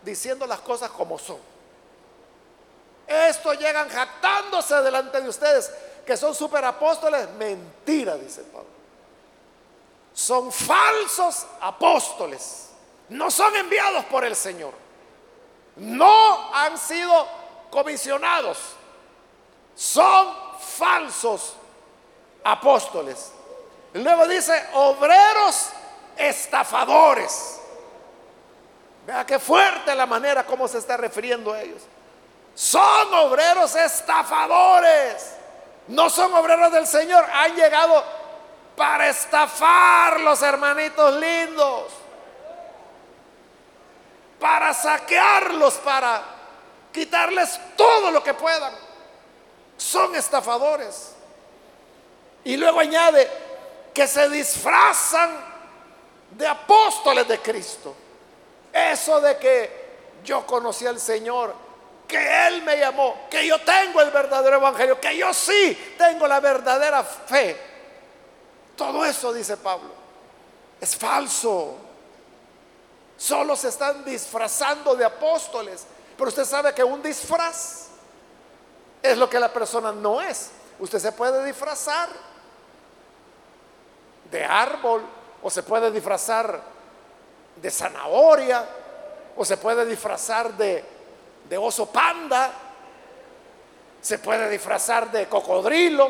diciendo 0.00 0.46
las 0.46 0.60
cosas 0.60 0.90
como 0.90 1.18
son. 1.18 1.38
Estos 3.04 3.58
llegan 3.58 3.88
jactándose 3.88 4.76
delante 4.82 5.20
de 5.20 5.28
ustedes 5.28 5.72
que 6.04 6.16
son 6.16 6.34
superapóstoles. 6.34 7.28
Mentira, 7.30 8.16
dice 8.16 8.42
Pablo. 8.42 8.68
Son 10.12 10.52
falsos 10.52 11.46
apóstoles. 11.60 12.70
No 13.08 13.30
son 13.30 13.54
enviados 13.56 14.04
por 14.06 14.24
el 14.24 14.36
Señor. 14.36 14.72
No 15.76 16.54
han 16.54 16.76
sido 16.78 17.26
comisionados. 17.70 18.58
Son 19.74 20.34
falsos 20.58 21.54
apóstoles. 22.44 23.32
Luego 23.94 24.28
dice, 24.28 24.52
obreros 24.74 25.70
estafadores. 26.16 27.60
Vea 29.06 29.24
qué 29.24 29.38
fuerte 29.38 29.94
la 29.94 30.06
manera 30.06 30.44
como 30.44 30.68
se 30.68 30.78
está 30.78 30.96
refiriendo 30.96 31.52
a 31.52 31.62
ellos. 31.62 31.82
Son 32.54 33.14
obreros 33.14 33.74
estafadores. 33.74 35.39
No 35.88 36.08
son 36.10 36.32
obreros 36.34 36.72
del 36.72 36.86
Señor. 36.86 37.24
Han 37.32 37.54
llegado 37.54 38.04
para 38.76 39.08
estafar 39.08 40.20
los 40.20 40.40
hermanitos 40.42 41.14
lindos. 41.16 41.92
Para 44.38 44.72
saquearlos, 44.72 45.74
para 45.74 46.22
quitarles 46.92 47.60
todo 47.76 48.10
lo 48.10 48.22
que 48.22 48.34
puedan. 48.34 48.72
Son 49.76 50.14
estafadores. 50.14 51.14
Y 52.44 52.56
luego 52.56 52.80
añade, 52.80 53.30
que 53.92 54.06
se 54.06 54.28
disfrazan 54.28 55.30
de 56.30 56.46
apóstoles 56.46 57.26
de 57.28 57.38
Cristo. 57.40 57.94
Eso 58.72 59.20
de 59.20 59.36
que 59.36 59.90
yo 60.24 60.46
conocí 60.46 60.86
al 60.86 61.00
Señor, 61.00 61.54
que 62.10 62.48
Él 62.48 62.62
me 62.62 62.76
llamó, 62.76 63.28
que 63.30 63.46
yo 63.46 63.60
tengo 63.60 64.00
el 64.00 64.10
verdadero 64.10 64.56
evangelio, 64.56 65.00
que 65.00 65.16
yo 65.16 65.32
sí 65.32 65.94
tengo 65.96 66.26
la 66.26 66.40
verdadera 66.40 67.04
fe. 67.04 67.56
Todo 68.76 69.04
eso, 69.04 69.32
dice 69.32 69.56
Pablo, 69.56 69.90
es 70.80 70.96
falso. 70.96 71.76
Solo 73.16 73.54
se 73.54 73.68
están 73.68 74.04
disfrazando 74.04 74.96
de 74.96 75.04
apóstoles. 75.04 75.86
Pero 76.16 76.28
usted 76.28 76.44
sabe 76.44 76.74
que 76.74 76.82
un 76.82 77.02
disfraz 77.02 77.88
es 79.02 79.16
lo 79.16 79.30
que 79.30 79.38
la 79.38 79.52
persona 79.52 79.92
no 79.92 80.20
es. 80.20 80.50
Usted 80.78 80.98
se 80.98 81.12
puede 81.12 81.44
disfrazar 81.44 82.08
de 84.30 84.44
árbol, 84.44 85.02
o 85.42 85.50
se 85.50 85.62
puede 85.62 85.90
disfrazar 85.90 86.60
de 87.56 87.70
zanahoria, 87.70 88.66
o 89.36 89.44
se 89.44 89.56
puede 89.56 89.84
disfrazar 89.86 90.52
de, 90.56 90.84
de 91.50 91.58
oso 91.58 91.90
panda, 91.90 92.50
se 94.00 94.18
puede 94.18 94.48
disfrazar 94.48 95.10
de 95.10 95.28
cocodrilo, 95.28 96.08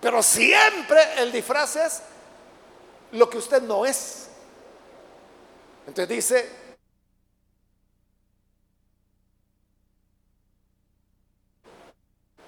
pero 0.00 0.20
siempre 0.22 0.98
el 1.18 1.30
disfraz 1.30 1.76
es 1.76 2.02
lo 3.12 3.30
que 3.30 3.38
usted 3.38 3.62
no 3.62 3.86
es. 3.86 4.30
Entonces 5.86 6.08
dice, 6.08 6.50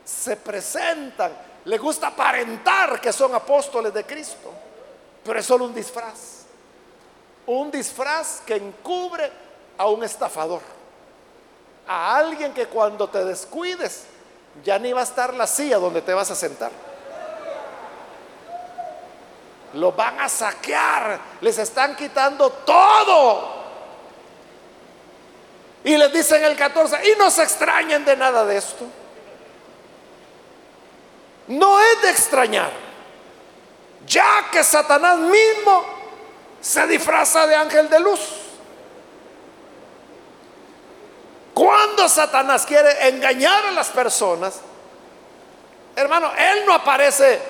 se 0.05 0.37
presentan 0.37 1.55
le 1.65 1.79
gusta 1.79 2.09
aparentar 2.09 3.01
que 3.01 3.13
son 3.13 3.35
apóstoles 3.35 3.93
de 3.95 4.05
Cristo, 4.05 4.53
pero 5.25 5.39
es 5.39 5.47
solo 5.47 5.65
un 5.65 5.75
disfraz. 5.75 6.45
Un 7.47 7.71
disfraz 7.71 8.43
que 8.45 8.57
encubre 8.57 9.31
a 9.79 9.89
un 9.89 10.05
estafador. 10.05 10.74
A 11.87 12.16
alguien 12.16 12.55
que 12.55 12.66
cuando 12.66 13.09
te 13.09 13.24
descuides 13.24 14.07
ya 14.62 14.78
ni 14.78 14.93
va 14.93 15.01
a 15.01 15.05
estar 15.05 15.35
la 15.35 15.47
silla 15.47 15.78
donde 15.78 16.03
te 16.03 16.14
vas 16.14 16.30
a 16.30 16.35
sentar. 16.35 16.70
Lo 19.74 19.91
van 19.91 20.20
a 20.20 20.28
saquear, 20.28 21.18
les 21.41 21.59
están 21.59 21.97
quitando 21.97 22.51
todo. 22.51 23.64
Y 25.82 25.97
les 25.97 26.12
dicen 26.12 26.45
el 26.45 26.57
14, 26.57 27.11
y 27.11 27.18
no 27.18 27.30
se 27.30 27.43
extrañen 27.43 28.05
de 28.05 28.16
nada 28.16 28.45
de 28.45 28.57
esto. 28.57 28.87
No 31.49 31.78
es 31.80 32.03
de 32.03 32.11
extrañar, 32.11 32.70
ya 34.07 34.49
que 34.51 34.62
Satanás 34.64 35.18
mismo 35.18 35.85
se 36.61 36.87
disfraza 36.87 37.47
de 37.47 37.57
ángel 37.57 37.91
de 37.91 38.01
luz. 38.01 38.44
Cuando 41.55 42.09
Satanás 42.09 42.67
quiere 42.67 43.09
engañar 43.09 43.67
a 43.67 43.71
las 43.71 43.89
personas, 43.89 44.61
hermano, 45.95 46.33
él 46.37 46.67
no 46.67 46.75
aparece, 46.75 47.41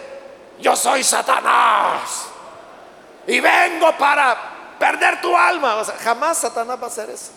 yo 0.60 0.76
soy 0.76 1.02
Satanás 1.02 2.26
y 3.26 3.40
vengo 3.40 3.96
para 3.96 4.76
perder 4.78 5.22
tu 5.22 5.34
alma. 5.34 5.82
jamás 6.02 6.36
Satanás 6.36 6.78
va 6.78 6.84
a 6.84 6.88
hacer 6.88 7.08
eso. 7.08 7.32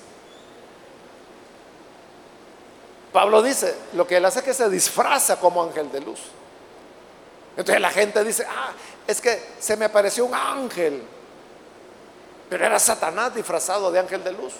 Pablo 3.14 3.42
dice, 3.42 3.74
lo 3.94 4.06
que 4.06 4.18
él 4.18 4.26
hace 4.26 4.40
es 4.40 4.46
que 4.46 4.54
se 4.54 4.70
disfraza 4.70 5.40
como 5.40 5.64
ángel 5.64 5.90
de 5.90 6.02
luz. 6.02 6.20
Entonces 7.56 7.82
la 7.82 7.90
gente 7.90 8.24
dice, 8.26 8.46
ah, 8.48 8.72
es 9.08 9.22
que 9.22 9.56
se 9.58 9.78
me 9.78 9.86
apareció 9.86 10.26
un 10.26 10.36
ángel, 10.36 11.02
pero 12.50 12.66
era 12.66 12.78
Satanás 12.78 13.34
disfrazado 13.34 13.90
de 13.90 14.00
ángel 14.00 14.24
de 14.24 14.34
luz. 14.34 14.54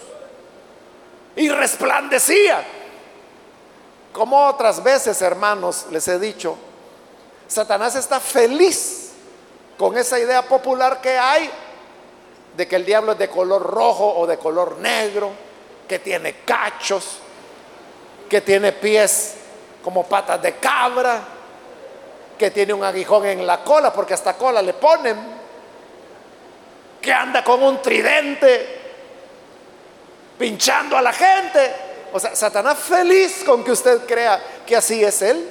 Y 1.38 1.48
resplandecía. 1.50 2.64
Como 4.12 4.46
otras 4.48 4.82
veces, 4.82 5.22
hermanos, 5.22 5.86
les 5.90 6.08
he 6.08 6.18
dicho, 6.18 6.56
Satanás 7.46 7.94
está 7.94 8.18
feliz 8.18 9.12
con 9.78 9.96
esa 9.96 10.18
idea 10.18 10.42
popular 10.42 11.00
que 11.00 11.16
hay 11.16 11.48
de 12.56 12.66
que 12.66 12.74
el 12.74 12.84
diablo 12.84 13.12
es 13.12 13.18
de 13.18 13.28
color 13.28 13.62
rojo 13.62 14.14
o 14.16 14.26
de 14.26 14.36
color 14.36 14.78
negro, 14.78 15.30
que 15.86 16.00
tiene 16.00 16.40
cachos, 16.44 17.18
que 18.28 18.40
tiene 18.40 18.72
pies 18.72 19.36
como 19.84 20.04
patas 20.08 20.42
de 20.42 20.54
cabra, 20.56 21.20
que 22.36 22.50
tiene 22.50 22.74
un 22.74 22.82
aguijón 22.82 23.26
en 23.26 23.46
la 23.46 23.62
cola, 23.62 23.92
porque 23.92 24.14
hasta 24.14 24.36
cola 24.36 24.60
le 24.60 24.74
ponen, 24.74 25.16
que 27.00 27.12
anda 27.12 27.44
con 27.44 27.62
un 27.62 27.80
tridente 27.80 28.87
pinchando 30.38 30.96
a 30.96 31.02
la 31.02 31.12
gente. 31.12 31.74
O 32.12 32.20
sea, 32.20 32.34
Satanás 32.34 32.78
feliz 32.78 33.42
con 33.44 33.62
que 33.64 33.72
usted 33.72 34.06
crea 34.06 34.40
que 34.66 34.76
así 34.76 35.02
es 35.02 35.20
él. 35.22 35.50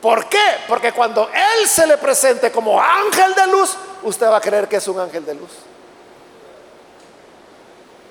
¿Por 0.00 0.28
qué? 0.28 0.38
Porque 0.66 0.92
cuando 0.92 1.28
él 1.28 1.68
se 1.68 1.86
le 1.86 1.98
presente 1.98 2.50
como 2.50 2.80
ángel 2.80 3.34
de 3.34 3.46
luz, 3.48 3.76
usted 4.02 4.26
va 4.26 4.38
a 4.38 4.40
creer 4.40 4.66
que 4.66 4.76
es 4.76 4.88
un 4.88 4.98
ángel 4.98 5.24
de 5.26 5.34
luz. 5.34 5.50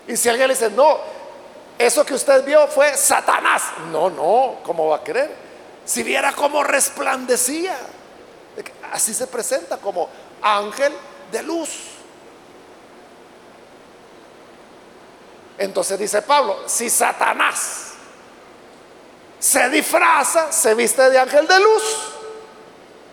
Y 0.08 0.16
si 0.18 0.30
alguien 0.30 0.48
le 0.48 0.54
dice, 0.54 0.70
no, 0.70 0.98
eso 1.78 2.06
que 2.06 2.14
usted 2.14 2.44
vio 2.44 2.68
fue 2.68 2.96
Satanás. 2.96 3.64
No, 3.92 4.10
no, 4.10 4.58
¿cómo 4.64 4.88
va 4.88 4.98
a 4.98 5.04
creer? 5.04 5.34
Si 5.86 6.04
viera 6.04 6.34
cómo 6.34 6.64
resplandecía. 6.64 7.76
Así 8.92 9.14
se 9.14 9.28
presenta 9.28 9.78
como 9.78 10.10
ángel 10.42 10.94
de 11.32 11.44
luz. 11.44 11.70
Entonces 15.60 16.00
dice 16.00 16.22
Pablo, 16.22 16.64
si 16.66 16.90
Satanás 16.90 17.90
se 19.38 19.70
disfraza, 19.70 20.52
se 20.52 20.74
viste 20.74 21.10
de 21.10 21.20
ángel 21.20 21.46
de 21.48 21.60
luz, 21.60 21.84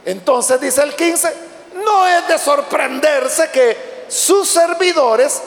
entonces 0.04 0.60
dice 0.60 0.82
el 0.82 0.94
15, 0.94 1.34
no 1.84 2.06
es 2.06 2.28
de 2.28 2.38
sorprenderse 2.38 3.50
que 3.50 4.06
sus 4.08 4.48
servidores 4.48 5.42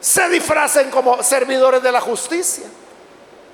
se 0.00 0.28
disfracen 0.30 0.90
como 0.90 1.22
servidores 1.22 1.82
de 1.82 1.92
la 1.92 2.00
justicia. 2.00 2.64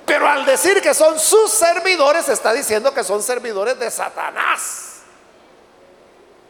Pero 0.05 0.27
al 0.27 0.45
decir 0.45 0.81
que 0.81 0.93
son 0.93 1.19
sus 1.19 1.51
servidores, 1.51 2.29
está 2.29 2.53
diciendo 2.53 2.93
que 2.93 3.03
son 3.03 3.21
servidores 3.21 3.77
de 3.77 3.91
Satanás. 3.91 5.01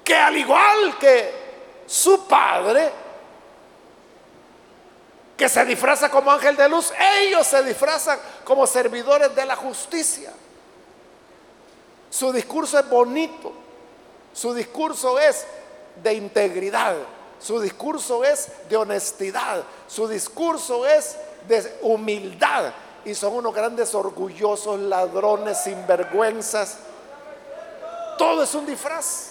Que 0.04 0.16
al 0.16 0.38
igual 0.38 0.98
que 1.00 1.84
su 1.88 2.26
padre, 2.28 2.90
que 5.40 5.48
se 5.48 5.64
disfraza 5.64 6.12
como 6.12 6.30
ángel 6.30 6.58
de 6.58 6.68
luz, 6.68 6.92
ellos 7.22 7.48
se 7.48 7.64
disfrazan 7.64 8.20
como 8.44 8.68
servidores 8.68 9.34
de 9.34 9.46
la 9.46 9.56
justicia. 9.56 10.34
Su 12.10 12.34
discurso 12.34 12.78
es 12.78 12.90
bonito, 12.90 13.54
su 14.34 14.54
discurso 14.54 15.18
es 15.18 15.48
de 16.04 16.14
integridad. 16.14 16.96
Su 17.40 17.62
discurso 17.62 18.26
es 18.26 18.50
de 18.68 18.76
honestidad, 18.76 19.64
su 19.88 20.10
discurso 20.10 20.86
es 20.86 21.16
de 21.48 21.80
humildad. 21.84 22.74
Y 23.06 23.16
son 23.16 23.36
unos 23.36 23.56
grandes 23.56 23.96
orgullosos, 23.96 24.78
ladrones, 24.78 25.64
sinvergüenzas. 25.64 26.80
Todo 28.18 28.44
es 28.44 28.54
un 28.54 28.66
disfraz. 28.66 29.30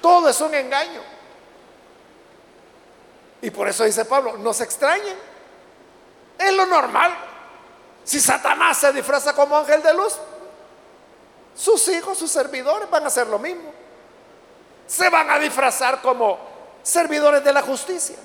Todo 0.00 0.30
es 0.30 0.40
un 0.40 0.54
engaño. 0.54 1.11
Y 3.42 3.50
por 3.50 3.68
eso 3.68 3.84
dice 3.84 4.04
Pablo, 4.04 4.38
no 4.38 4.54
se 4.54 4.64
extrañen. 4.64 5.16
Es 6.38 6.52
lo 6.54 6.64
normal. 6.64 7.14
Si 8.04 8.18
Satanás 8.18 8.78
se 8.78 8.92
disfraza 8.92 9.34
como 9.34 9.56
ángel 9.56 9.82
de 9.82 9.92
luz, 9.92 10.14
sus 11.54 11.86
hijos, 11.88 12.16
sus 12.16 12.30
servidores 12.30 12.88
van 12.88 13.04
a 13.04 13.08
hacer 13.08 13.26
lo 13.26 13.38
mismo 13.38 13.82
se 14.92 15.08
van 15.08 15.30
a 15.30 15.38
disfrazar 15.38 16.02
como 16.02 16.38
servidores 16.82 17.42
de 17.42 17.52
la 17.52 17.62
justicia. 17.62 18.16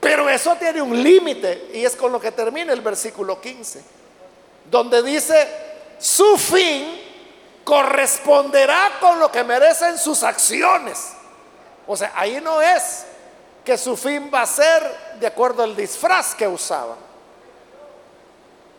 Pero 0.00 0.28
eso 0.28 0.56
tiene 0.56 0.82
un 0.82 1.00
límite 1.00 1.70
y 1.72 1.84
es 1.84 1.94
con 1.94 2.10
lo 2.10 2.20
que 2.20 2.32
termina 2.32 2.72
el 2.72 2.80
versículo 2.80 3.40
15, 3.40 3.80
donde 4.68 5.00
dice, 5.04 5.48
su 6.00 6.36
fin 6.36 7.00
corresponderá 7.62 8.98
con 9.00 9.20
lo 9.20 9.30
que 9.30 9.44
merecen 9.44 9.96
sus 9.96 10.24
acciones. 10.24 11.12
O 11.86 11.96
sea, 11.96 12.12
ahí 12.16 12.40
no 12.40 12.60
es 12.60 13.04
que 13.64 13.78
su 13.78 13.96
fin 13.96 14.30
va 14.32 14.42
a 14.42 14.46
ser 14.46 15.16
de 15.20 15.26
acuerdo 15.26 15.62
al 15.62 15.76
disfraz 15.76 16.34
que 16.34 16.46
usaba. 16.46 16.96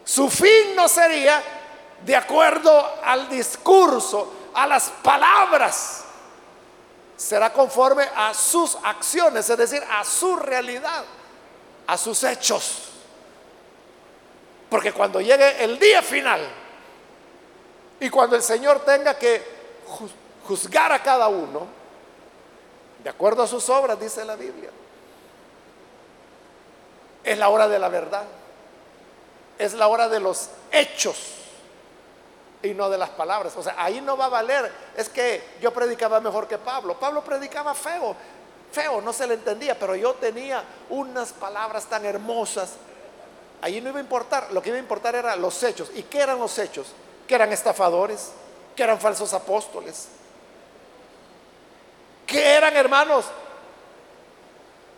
Su 0.03 0.29
fin 0.29 0.75
no 0.75 0.87
sería 0.87 1.41
de 2.05 2.15
acuerdo 2.15 2.99
al 3.03 3.29
discurso, 3.29 4.33
a 4.53 4.67
las 4.67 4.89
palabras, 5.01 6.03
será 7.15 7.53
conforme 7.53 8.03
a 8.15 8.33
sus 8.33 8.77
acciones, 8.83 9.49
es 9.49 9.57
decir, 9.57 9.83
a 9.89 10.03
su 10.03 10.35
realidad, 10.35 11.05
a 11.87 11.97
sus 11.97 12.23
hechos. 12.23 12.89
Porque 14.69 14.91
cuando 14.91 15.21
llegue 15.21 15.63
el 15.63 15.79
día 15.79 16.01
final 16.01 16.41
y 17.99 18.09
cuando 18.09 18.35
el 18.35 18.43
Señor 18.43 18.81
tenga 18.81 19.17
que 19.17 19.41
juzgar 20.45 20.91
a 20.91 21.01
cada 21.01 21.29
uno, 21.29 21.82
de 23.03 23.09
acuerdo 23.09 23.43
a 23.43 23.47
sus 23.47 23.69
obras, 23.69 23.99
dice 23.99 24.23
la 24.23 24.35
Biblia, 24.35 24.69
es 27.23 27.37
la 27.37 27.49
hora 27.49 27.67
de 27.67 27.79
la 27.79 27.89
verdad, 27.89 28.23
es 29.57 29.73
la 29.73 29.87
hora 29.87 30.09
de 30.09 30.19
los 30.19 30.49
hechos 30.71 31.17
y 32.61 32.73
no 32.73 32.89
de 32.89 32.97
las 32.97 33.09
palabras. 33.09 33.55
O 33.57 33.63
sea, 33.63 33.75
ahí 33.77 34.01
no 34.01 34.17
va 34.17 34.25
a 34.25 34.29
valer. 34.29 34.71
Es 34.95 35.09
que 35.09 35.55
yo 35.61 35.71
predicaba 35.71 36.19
mejor 36.19 36.47
que 36.47 36.57
Pablo. 36.57 36.97
Pablo 36.99 37.23
predicaba 37.23 37.73
feo, 37.73 38.15
feo, 38.71 39.01
no 39.01 39.13
se 39.13 39.27
le 39.27 39.35
entendía, 39.35 39.77
pero 39.77 39.95
yo 39.95 40.13
tenía 40.15 40.63
unas 40.89 41.33
palabras 41.33 41.85
tan 41.85 42.05
hermosas. 42.05 42.71
Ahí 43.61 43.79
no 43.79 43.89
iba 43.89 43.99
a 43.99 44.01
importar, 44.01 44.51
lo 44.51 44.61
que 44.61 44.69
iba 44.69 44.77
a 44.77 44.81
importar 44.81 45.15
eran 45.15 45.41
los 45.41 45.61
hechos. 45.63 45.91
¿Y 45.93 46.03
qué 46.03 46.19
eran 46.19 46.39
los 46.39 46.57
hechos? 46.57 46.87
Que 47.27 47.35
eran 47.35 47.51
estafadores, 47.51 48.31
que 48.75 48.83
eran 48.83 48.99
falsos 48.99 49.33
apóstoles, 49.33 50.07
que 52.25 52.45
eran 52.45 52.75
hermanos, 52.75 53.25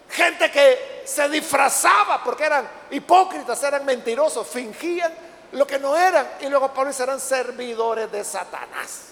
gente 0.09 0.51
que 0.51 1.03
se 1.05 1.27
disfrazaba 1.29 2.23
porque 2.23 2.45
eran 2.45 2.67
hipócritas, 2.91 3.61
eran 3.63 3.85
mentirosos, 3.85 4.47
fingían 4.47 5.13
lo 5.51 5.65
que 5.65 5.79
no 5.79 5.95
eran. 5.95 6.27
Y 6.41 6.47
luego 6.47 6.73
Pablo 6.73 6.89
dice, 6.89 7.03
eran 7.03 7.19
servidores 7.19 8.11
de 8.11 8.23
Satanás. 8.23 9.07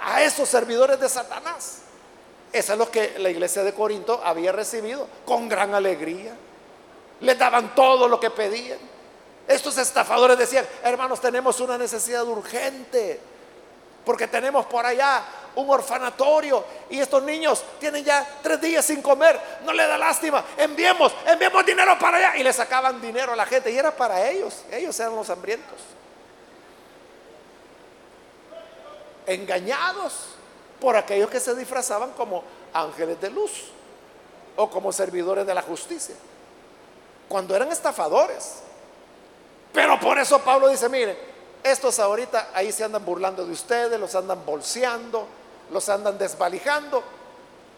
A 0.00 0.22
esos 0.22 0.48
servidores 0.48 0.98
de 0.98 1.08
Satanás. 1.08 1.78
Eso 2.52 2.72
es 2.72 2.78
lo 2.78 2.90
que 2.90 3.18
la 3.18 3.30
iglesia 3.30 3.62
de 3.62 3.72
Corinto 3.72 4.20
había 4.24 4.52
recibido 4.52 5.08
con 5.24 5.48
gran 5.48 5.74
alegría. 5.74 6.34
Les 7.20 7.38
daban 7.38 7.74
todo 7.74 8.08
lo 8.08 8.18
que 8.20 8.30
pedían. 8.30 8.78
Estos 9.46 9.78
estafadores 9.78 10.36
decían, 10.38 10.66
hermanos, 10.82 11.20
tenemos 11.20 11.60
una 11.60 11.78
necesidad 11.78 12.24
urgente. 12.24 13.20
Porque 14.04 14.26
tenemos 14.26 14.66
por 14.66 14.84
allá 14.84 15.24
un 15.56 15.70
orfanatorio. 15.70 16.64
Y 16.90 17.00
estos 17.00 17.22
niños 17.22 17.64
tienen 17.78 18.04
ya 18.04 18.26
tres 18.42 18.60
días 18.60 18.84
sin 18.84 19.02
comer, 19.02 19.40
no 19.64 19.72
le 19.72 19.86
da 19.86 19.98
lástima, 19.98 20.44
enviemos, 20.56 21.14
enviemos 21.26 21.64
dinero 21.64 21.98
para 21.98 22.18
allá. 22.18 22.36
Y 22.36 22.42
le 22.42 22.52
sacaban 22.52 23.00
dinero 23.00 23.32
a 23.32 23.36
la 23.36 23.46
gente. 23.46 23.70
Y 23.70 23.78
era 23.78 23.94
para 23.94 24.28
ellos, 24.30 24.64
ellos 24.70 24.98
eran 25.00 25.16
los 25.16 25.28
hambrientos. 25.30 25.78
Engañados 29.26 30.34
por 30.80 30.96
aquellos 30.96 31.30
que 31.30 31.38
se 31.38 31.54
disfrazaban 31.54 32.10
como 32.12 32.42
ángeles 32.74 33.20
de 33.20 33.30
luz 33.30 33.70
o 34.56 34.68
como 34.68 34.92
servidores 34.92 35.46
de 35.46 35.54
la 35.54 35.62
justicia, 35.62 36.14
cuando 37.28 37.54
eran 37.54 37.70
estafadores. 37.70 38.62
Pero 39.72 39.98
por 39.98 40.18
eso 40.18 40.38
Pablo 40.40 40.68
dice, 40.68 40.88
mire, 40.88 41.16
estos 41.62 41.98
ahorita 41.98 42.50
ahí 42.52 42.72
se 42.72 42.84
andan 42.84 43.04
burlando 43.04 43.46
de 43.46 43.52
ustedes, 43.52 43.98
los 43.98 44.14
andan 44.14 44.44
bolseando, 44.44 45.26
los 45.72 45.88
andan 45.88 46.18
desvalijando, 46.18 47.02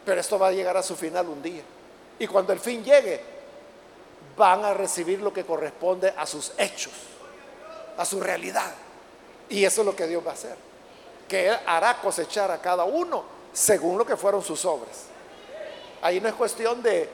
pero 0.05 0.21
esto 0.21 0.39
va 0.39 0.49
a 0.49 0.53
llegar 0.53 0.77
a 0.77 0.83
su 0.83 0.97
final 0.97 1.29
un 1.29 1.43
día. 1.43 1.63
Y 2.19 2.27
cuando 2.27 2.53
el 2.53 2.61
fin 2.61 2.85
llegue, 2.85 3.21
van 4.37 4.65
a 4.65 4.75
recibir 4.75 5.21
lo 5.21 5.33
que 5.33 5.45
corresponde 5.45 6.13
a 6.17 6.27
sus 6.27 6.53
hechos, 6.59 6.93
a 7.97 8.05
su 8.05 8.21
realidad. 8.21 8.73
Y 9.49 9.65
eso 9.65 9.83
es 9.83 9.87
lo 9.87 9.97
que 9.97 10.07
Dios 10.07 10.25
va 10.25 10.31
a 10.31 10.35
hacer, 10.35 10.57
que 11.29 11.49
Él 11.49 11.57
hará 11.67 11.99
cosechar 12.01 12.51
a 12.51 12.61
cada 12.61 12.85
uno 12.85 13.25
según 13.53 13.99
lo 13.99 14.07
que 14.07 14.17
fueron 14.17 14.43
sus 14.43 14.65
obras. 14.65 15.05
Ahí 16.03 16.21
no 16.21 16.29
es 16.29 16.35
cuestión 16.35 16.83
de, 16.83 17.09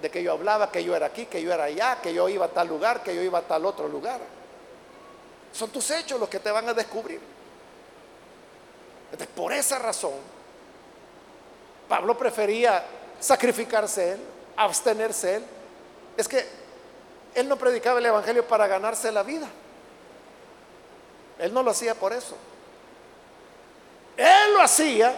de 0.00 0.10
que 0.10 0.22
yo 0.22 0.32
hablaba, 0.32 0.70
que 0.70 0.82
yo 0.82 0.94
era 0.94 1.06
aquí, 1.06 1.26
que 1.26 1.42
yo 1.42 1.52
era 1.52 1.64
allá, 1.64 2.00
que 2.00 2.14
yo 2.14 2.28
iba 2.28 2.46
a 2.46 2.48
tal 2.48 2.68
lugar, 2.68 3.02
que 3.02 3.14
yo 3.14 3.22
iba 3.22 3.38
a 3.38 3.42
tal 3.42 3.66
otro 3.66 3.88
lugar. 3.88 4.20
Son 5.52 5.68
tus 5.70 5.90
hechos 5.90 6.18
los 6.18 6.28
que 6.28 6.38
te 6.38 6.50
van 6.50 6.68
a 6.68 6.74
descubrir. 6.74 7.20
Entonces, 9.12 9.28
por 9.34 9.52
esa 9.52 9.78
razón, 9.78 10.14
Pablo 11.88 12.16
prefería 12.16 12.84
sacrificarse 13.18 14.12
él, 14.12 14.20
abstenerse 14.56 15.36
él. 15.36 15.44
Es 16.16 16.28
que 16.28 16.46
él 17.34 17.48
no 17.48 17.56
predicaba 17.56 17.98
el 17.98 18.06
Evangelio 18.06 18.46
para 18.46 18.66
ganarse 18.66 19.10
la 19.10 19.22
vida. 19.22 19.48
Él 21.38 21.52
no 21.52 21.62
lo 21.62 21.70
hacía 21.70 21.94
por 21.94 22.12
eso. 22.12 22.36
Él 24.16 24.52
lo 24.52 24.60
hacía 24.60 25.16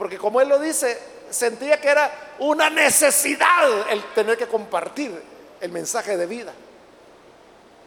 porque 0.00 0.16
como 0.16 0.40
él 0.40 0.48
lo 0.48 0.58
dice, 0.58 0.98
sentía 1.28 1.78
que 1.78 1.88
era 1.88 2.10
una 2.38 2.70
necesidad 2.70 3.90
el 3.90 4.02
tener 4.14 4.38
que 4.38 4.46
compartir 4.46 5.22
el 5.60 5.70
mensaje 5.70 6.16
de 6.16 6.24
vida. 6.24 6.54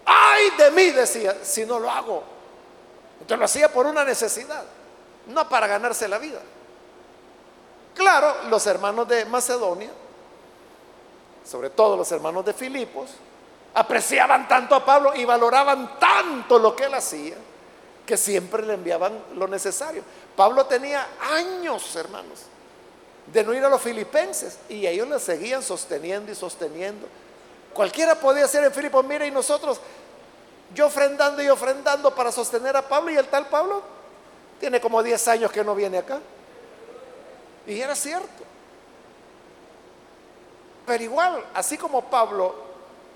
Ay 0.06 0.52
de 0.56 0.70
mí, 0.70 0.92
decía, 0.92 1.38
si 1.42 1.66
no 1.66 1.80
lo 1.80 1.90
hago. 1.90 2.24
Entonces 3.24 3.40
lo 3.40 3.46
hacía 3.46 3.72
por 3.72 3.86
una 3.86 4.04
necesidad, 4.04 4.66
no 5.28 5.48
para 5.48 5.66
ganarse 5.66 6.10
la 6.10 6.18
vida. 6.18 6.42
Claro, 7.96 8.36
los 8.50 8.68
hermanos 8.68 9.08
de 9.08 9.24
Macedonia, 9.24 9.92
sobre 11.46 11.70
todo 11.70 11.96
los 11.96 12.12
hermanos 12.12 12.44
de 12.44 12.52
Filipos, 12.52 13.12
apreciaban 13.76 14.46
tanto 14.50 14.76
a 14.76 14.84
Pablo 14.84 15.16
y 15.16 15.24
valoraban 15.24 15.98
tanto 15.98 16.60
lo 16.60 16.76
que 16.76 16.84
él 16.84 16.94
hacía, 16.96 17.36
que 18.06 18.18
siempre 18.18 18.66
le 18.66 18.74
enviaban 18.74 19.18
lo 19.36 19.48
necesario. 19.48 20.04
Pablo 20.36 20.66
tenía 20.66 21.08
años, 21.32 21.96
hermanos, 21.96 22.42
de 23.28 23.42
no 23.42 23.54
ir 23.54 23.64
a 23.64 23.70
los 23.70 23.82
filipenses 23.82 24.58
y 24.68 24.86
ellos 24.86 25.08
le 25.08 25.18
seguían 25.18 25.64
sosteniendo 25.64 26.30
y 26.30 26.36
sosteniendo. 26.36 27.08
Cualquiera 27.74 28.16
podía 28.16 28.50
ser 28.50 28.66
en 28.66 28.74
Filipos, 28.74 29.06
mire, 29.06 29.28
y 29.28 29.32
nosotros, 29.32 29.80
yo 30.74 30.88
ofrendando 30.88 31.42
y 31.42 31.50
ofrendando 31.50 32.14
para 32.14 32.32
sostener 32.32 32.76
a 32.76 32.82
Pablo 32.82 33.12
y 33.12 33.18
el 33.18 33.28
tal 33.28 33.48
Pablo 33.48 33.82
tiene 34.60 34.80
como 34.80 35.04
10 35.04 35.28
años 35.28 35.52
que 35.52 35.64
no 35.64 35.76
viene 35.76 35.98
acá. 35.98 36.20
Y 37.68 37.80
era 37.80 37.96
cierto. 37.96 38.44
Pero 40.86 41.04
igual, 41.04 41.44
así 41.54 41.78
como 41.78 42.02
Pablo 42.04 42.56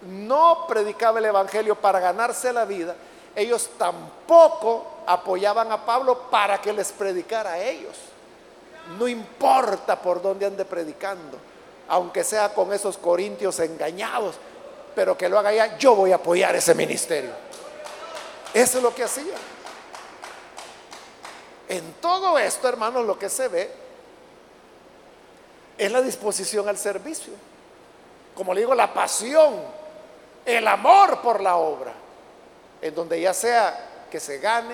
no 0.03 0.65
predicaba 0.67 1.19
el 1.19 1.25
Evangelio 1.25 1.75
para 1.75 1.99
ganarse 1.99 2.53
la 2.53 2.65
vida, 2.65 2.95
ellos 3.35 3.69
tampoco 3.77 4.85
apoyaban 5.05 5.71
a 5.71 5.85
Pablo 5.85 6.29
para 6.29 6.59
que 6.61 6.71
les 6.73 6.91
predicara 6.91 7.53
a 7.53 7.59
ellos. 7.59 7.95
No 8.97 9.07
importa 9.07 9.99
por 9.99 10.21
dónde 10.21 10.45
ande 10.45 10.63
predicando, 10.63 11.37
aunque 11.89 12.23
sea 12.23 12.53
con 12.53 12.71
esos 12.73 12.97
corintios 12.97 13.59
engañados, 13.59 14.35
pero 14.95 15.17
que 15.17 15.27
lo 15.29 15.37
haga 15.37 15.53
ya, 15.53 15.77
yo 15.77 15.95
voy 15.95 16.11
a 16.11 16.15
apoyar 16.15 16.55
ese 16.55 16.73
ministerio. 16.73 17.46
Eso 18.57 18.79
es 18.79 18.83
lo 18.83 18.95
que 18.95 19.03
hacía. 19.03 19.35
En 21.69 21.93
todo 22.01 22.39
esto, 22.39 22.67
hermanos, 22.67 23.05
lo 23.05 23.19
que 23.19 23.29
se 23.29 23.47
ve 23.49 23.71
es 25.77 25.91
la 25.91 26.01
disposición 26.01 26.67
al 26.67 26.75
servicio. 26.75 27.33
Como 28.33 28.55
le 28.55 28.61
digo, 28.61 28.73
la 28.73 28.91
pasión, 28.91 29.61
el 30.43 30.67
amor 30.67 31.21
por 31.21 31.39
la 31.39 31.57
obra, 31.57 31.93
en 32.81 32.95
donde 32.95 33.21
ya 33.21 33.31
sea 33.31 34.07
que 34.09 34.19
se 34.19 34.39
gane, 34.39 34.73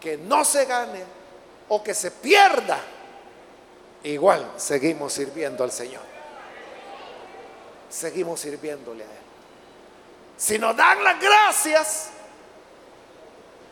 que 0.00 0.16
no 0.16 0.42
se 0.42 0.64
gane 0.64 1.04
o 1.68 1.82
que 1.82 1.92
se 1.92 2.10
pierda, 2.10 2.80
igual 4.02 4.50
seguimos 4.56 5.12
sirviendo 5.12 5.62
al 5.62 5.72
Señor. 5.72 6.00
Seguimos 7.90 8.40
sirviéndole 8.40 9.04
a 9.04 9.08
Él. 9.08 9.12
Si 10.38 10.58
nos 10.58 10.74
dan 10.74 11.04
las 11.04 11.20
gracias, 11.20 12.12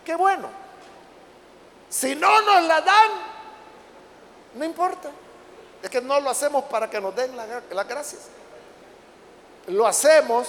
qué 0.05 0.14
bueno. 0.14 0.48
Si 1.88 2.14
no 2.14 2.42
nos 2.42 2.64
la 2.64 2.80
dan, 2.80 3.11
no 4.55 4.64
importa. 4.64 5.11
Es 5.82 5.90
que 5.90 6.01
no 6.01 6.20
lo 6.20 6.30
hacemos 6.30 6.64
para 6.64 6.88
que 6.88 7.01
nos 7.01 7.14
den 7.16 7.36
las 7.36 7.88
gracias. 7.88 8.22
Lo 9.66 9.86
hacemos 9.86 10.48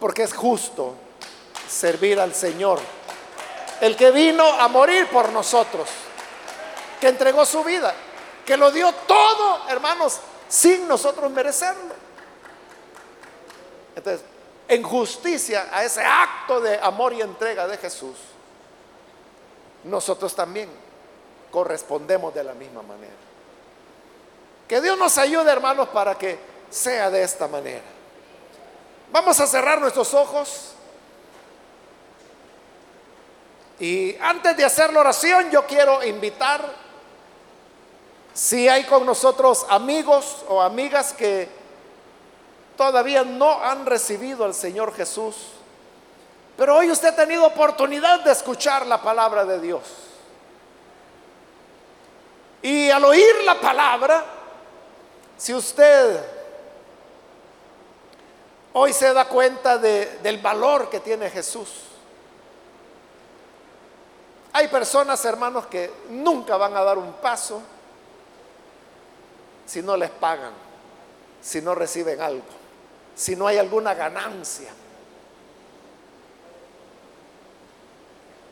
porque 0.00 0.24
es 0.24 0.34
justo 0.34 0.94
servir 1.68 2.20
al 2.20 2.34
Señor. 2.34 2.80
El 3.80 3.96
que 3.96 4.10
vino 4.10 4.44
a 4.44 4.68
morir 4.68 5.08
por 5.08 5.30
nosotros, 5.30 5.88
que 7.00 7.08
entregó 7.08 7.44
su 7.44 7.62
vida, 7.64 7.94
que 8.44 8.56
lo 8.56 8.70
dio 8.70 8.92
todo, 9.06 9.68
hermanos, 9.68 10.20
sin 10.48 10.86
nosotros 10.86 11.30
merecerlo. 11.30 11.94
Entonces, 13.96 14.24
en 14.68 14.82
justicia 14.82 15.68
a 15.72 15.84
ese 15.84 16.02
acto 16.02 16.60
de 16.60 16.78
amor 16.78 17.12
y 17.12 17.20
entrega 17.20 17.66
de 17.66 17.76
Jesús, 17.76 18.16
nosotros 19.84 20.34
también 20.34 20.70
correspondemos 21.50 22.34
de 22.34 22.44
la 22.44 22.54
misma 22.54 22.82
manera. 22.82 23.12
Que 24.66 24.80
Dios 24.80 24.98
nos 24.98 25.18
ayude, 25.18 25.50
hermanos, 25.52 25.88
para 25.88 26.16
que 26.16 26.38
sea 26.70 27.10
de 27.10 27.22
esta 27.22 27.46
manera. 27.46 27.82
Vamos 29.12 29.38
a 29.38 29.46
cerrar 29.46 29.80
nuestros 29.80 30.14
ojos. 30.14 30.72
Y 33.78 34.16
antes 34.20 34.56
de 34.56 34.64
hacer 34.64 34.92
la 34.92 35.00
oración, 35.00 35.50
yo 35.50 35.66
quiero 35.66 36.02
invitar, 36.02 36.64
si 38.32 38.68
hay 38.68 38.84
con 38.84 39.06
nosotros 39.06 39.66
amigos 39.68 40.44
o 40.48 40.60
amigas 40.60 41.12
que 41.12 41.48
todavía 42.76 43.24
no 43.24 43.62
han 43.62 43.86
recibido 43.86 44.44
al 44.44 44.54
Señor 44.54 44.94
Jesús, 44.94 45.36
pero 46.56 46.76
hoy 46.76 46.90
usted 46.90 47.08
ha 47.08 47.16
tenido 47.16 47.46
oportunidad 47.46 48.20
de 48.20 48.32
escuchar 48.32 48.86
la 48.86 49.02
palabra 49.02 49.44
de 49.44 49.60
Dios. 49.60 49.82
Y 52.62 52.90
al 52.90 53.04
oír 53.04 53.44
la 53.44 53.60
palabra, 53.60 54.24
si 55.36 55.52
usted 55.52 56.24
hoy 58.72 58.92
se 58.92 59.12
da 59.12 59.26
cuenta 59.26 59.78
del 59.78 60.38
valor 60.38 60.88
que 60.88 61.00
tiene 61.00 61.28
Jesús, 61.28 61.68
hay 64.52 64.68
personas, 64.68 65.24
hermanos, 65.24 65.66
que 65.66 65.92
nunca 66.10 66.56
van 66.56 66.76
a 66.76 66.84
dar 66.84 66.96
un 66.96 67.12
paso 67.14 67.60
si 69.66 69.82
no 69.82 69.96
les 69.96 70.10
pagan, 70.10 70.52
si 71.42 71.60
no 71.60 71.74
reciben 71.74 72.20
algo, 72.20 72.44
si 73.14 73.36
no 73.36 73.46
hay 73.46 73.58
alguna 73.58 73.94
ganancia. 73.94 74.70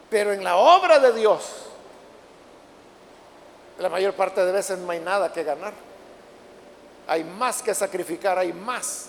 Pero 0.08 0.32
en 0.32 0.44
la 0.44 0.56
obra 0.56 0.98
de 0.98 1.12
Dios, 1.12 1.42
la 3.78 3.88
mayor 3.88 4.14
parte 4.14 4.44
de 4.44 4.52
veces 4.52 4.78
no 4.78 4.90
hay 4.90 5.00
nada 5.00 5.32
que 5.32 5.42
ganar. 5.42 5.72
Hay 7.08 7.24
más 7.24 7.62
que 7.62 7.74
sacrificar, 7.74 8.38
hay 8.38 8.52
más 8.52 9.08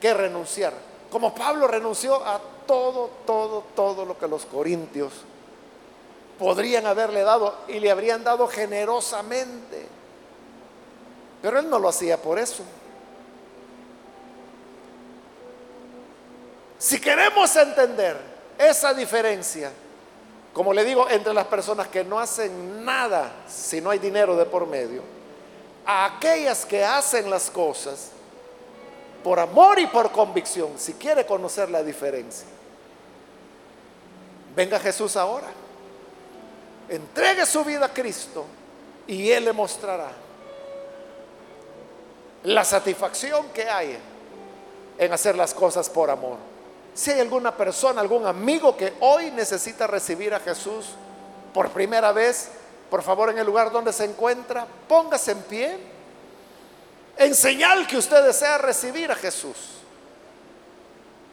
que 0.00 0.12
renunciar. 0.12 0.72
Como 1.10 1.34
Pablo 1.34 1.66
renunció 1.68 2.16
a 2.16 2.40
todo, 2.66 3.10
todo, 3.24 3.64
todo 3.74 4.04
lo 4.04 4.18
que 4.18 4.26
los 4.26 4.44
corintios 4.44 5.12
podrían 6.38 6.86
haberle 6.86 7.22
dado 7.22 7.54
y 7.68 7.78
le 7.78 7.90
habrían 7.90 8.24
dado 8.24 8.48
generosamente. 8.48 9.86
Pero 11.40 11.60
él 11.60 11.70
no 11.70 11.78
lo 11.78 11.88
hacía 11.88 12.20
por 12.20 12.38
eso. 12.38 12.64
Si 16.84 17.00
queremos 17.00 17.56
entender 17.56 18.14
esa 18.58 18.92
diferencia, 18.92 19.72
como 20.52 20.70
le 20.74 20.84
digo, 20.84 21.08
entre 21.08 21.32
las 21.32 21.46
personas 21.46 21.88
que 21.88 22.04
no 22.04 22.20
hacen 22.20 22.84
nada 22.84 23.32
si 23.48 23.80
no 23.80 23.88
hay 23.88 23.98
dinero 23.98 24.36
de 24.36 24.44
por 24.44 24.66
medio, 24.66 25.00
a 25.86 26.04
aquellas 26.04 26.66
que 26.66 26.84
hacen 26.84 27.30
las 27.30 27.48
cosas 27.48 28.10
por 29.22 29.40
amor 29.40 29.78
y 29.78 29.86
por 29.86 30.12
convicción, 30.12 30.72
si 30.76 30.92
quiere 30.92 31.24
conocer 31.24 31.70
la 31.70 31.82
diferencia, 31.82 32.46
venga 34.54 34.78
Jesús 34.78 35.16
ahora. 35.16 35.48
Entregue 36.90 37.46
su 37.46 37.64
vida 37.64 37.86
a 37.86 37.94
Cristo 37.94 38.44
y 39.06 39.30
Él 39.30 39.46
le 39.46 39.54
mostrará 39.54 40.10
la 42.42 42.62
satisfacción 42.62 43.48
que 43.54 43.70
hay 43.70 43.98
en 44.98 45.12
hacer 45.14 45.34
las 45.34 45.54
cosas 45.54 45.88
por 45.88 46.10
amor. 46.10 46.52
Si 46.94 47.10
hay 47.10 47.20
alguna 47.20 47.56
persona, 47.56 48.00
algún 48.00 48.26
amigo 48.26 48.76
que 48.76 48.94
hoy 49.00 49.30
necesita 49.32 49.86
recibir 49.86 50.32
a 50.32 50.40
Jesús 50.40 50.90
por 51.52 51.70
primera 51.70 52.12
vez, 52.12 52.50
por 52.88 53.02
favor 53.02 53.30
en 53.30 53.38
el 53.38 53.46
lugar 53.46 53.72
donde 53.72 53.92
se 53.92 54.04
encuentra, 54.04 54.66
póngase 54.88 55.32
en 55.32 55.42
pie 55.42 55.78
en 57.16 57.34
señal 57.34 57.86
que 57.86 57.96
usted 57.96 58.24
desea 58.24 58.58
recibir 58.58 59.10
a 59.10 59.14
Jesús. 59.14 59.56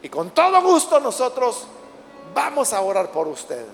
Y 0.03 0.09
con 0.09 0.31
todo 0.31 0.61
gusto 0.61 0.99
nosotros 0.99 1.67
vamos 2.33 2.73
a 2.73 2.81
orar 2.81 3.11
por 3.11 3.27
usted. 3.27 3.65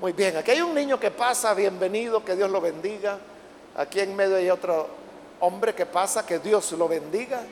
Muy 0.00 0.12
bien, 0.12 0.36
aquí 0.36 0.50
hay 0.50 0.60
un 0.60 0.74
niño 0.74 0.98
que 0.98 1.10
pasa, 1.10 1.54
bienvenido, 1.54 2.24
que 2.24 2.36
Dios 2.36 2.50
lo 2.50 2.60
bendiga. 2.60 3.18
Aquí 3.76 4.00
en 4.00 4.14
medio 4.14 4.36
hay 4.36 4.50
otro 4.50 4.88
hombre 5.40 5.74
que 5.74 5.86
pasa, 5.86 6.26
que 6.26 6.38
Dios 6.38 6.72
lo 6.72 6.88
bendiga. 6.88 7.42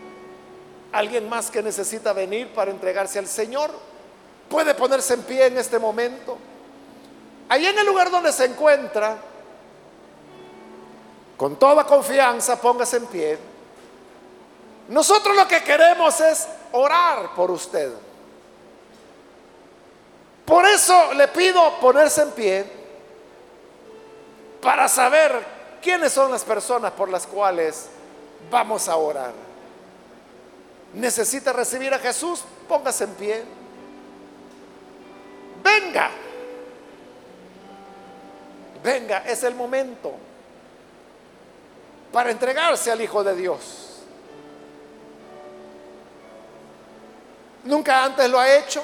Alguien 0.93 1.29
más 1.29 1.51
que 1.51 1.63
necesita 1.63 2.13
venir 2.13 2.53
para 2.53 2.71
entregarse 2.71 3.19
al 3.19 3.27
Señor. 3.27 3.71
Puede 4.49 4.75
ponerse 4.75 5.15
en 5.15 5.23
pie 5.23 5.47
en 5.47 5.59
este 5.59 5.79
momento. 5.79 6.37
Ahí 7.49 7.67
en 7.67 7.79
el 7.79 7.87
lugar 7.87 8.11
donde 8.11 8.33
se 8.33 8.45
encuentra, 8.45 9.17
con 11.37 11.57
toda 11.57 11.85
confianza, 11.85 12.61
póngase 12.61 12.99
en 12.99 13.07
pie. 13.07 13.39
Nosotros 14.89 15.35
lo 15.35 15.49
que 15.49 15.63
queremos 15.63 16.21
es 16.21 16.47
orar 16.73 17.35
por 17.35 17.51
usted. 17.51 17.93
Por 20.45 20.67
eso 20.67 21.15
le 21.15 21.29
pido 21.29 21.79
ponerse 21.81 22.23
en 22.23 22.31
pie 22.33 22.67
para 24.61 24.89
saber 24.89 25.43
quiénes 25.83 26.13
son 26.13 26.31
las 26.31 26.45
personas 26.45 26.93
por 26.93 27.09
las 27.09 27.27
cuales 27.27 27.87
vamos 28.51 28.89
a 28.89 28.97
orar. 28.97 29.52
¿Necesita 30.95 31.53
recibir 31.53 31.93
a 31.95 31.99
Jesús? 31.99 32.43
Póngase 32.69 33.05
en 33.05 33.15
pie. 33.15 33.45
Venga. 35.63 36.11
Venga, 38.83 39.19
es 39.19 39.43
el 39.45 39.55
momento 39.55 40.13
para 42.13 42.31
entregarse 42.31 42.91
al 42.91 43.01
Hijo 43.01 43.25
de 43.25 43.35
Dios. 43.35 43.89
Nunca 47.65 48.05
antes 48.05 48.29
lo 48.29 48.41
ha 48.41 48.53
hecho, 48.57 48.83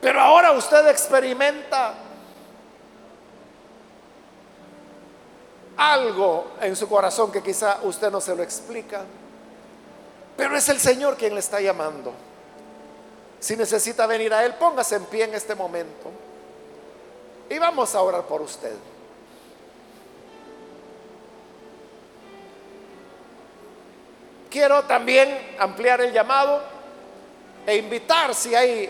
pero 0.00 0.20
ahora 0.20 0.52
usted 0.52 0.88
experimenta 0.88 1.94
algo 5.76 6.52
en 6.60 6.74
su 6.74 6.88
corazón 6.88 7.30
que 7.30 7.42
quizá 7.42 7.80
usted 7.82 8.10
no 8.10 8.20
se 8.20 8.34
lo 8.34 8.42
explica, 8.42 9.04
pero 10.38 10.56
es 10.56 10.68
el 10.68 10.78
Señor 10.78 11.16
quien 11.16 11.34
le 11.34 11.40
está 11.40 11.60
llamando. 11.60 12.12
Si 13.40 13.56
necesita 13.56 14.06
venir 14.06 14.32
a 14.32 14.44
Él, 14.44 14.54
póngase 14.54 14.94
en 14.94 15.04
pie 15.06 15.24
en 15.24 15.34
este 15.34 15.56
momento 15.56 16.12
y 17.50 17.58
vamos 17.58 17.92
a 17.96 18.02
orar 18.02 18.22
por 18.22 18.40
usted. 18.42 18.76
Quiero 24.48 24.84
también 24.84 25.56
ampliar 25.58 26.02
el 26.02 26.12
llamado 26.12 26.62
e 27.66 27.76
invitar 27.76 28.32
si 28.32 28.54
hay 28.54 28.88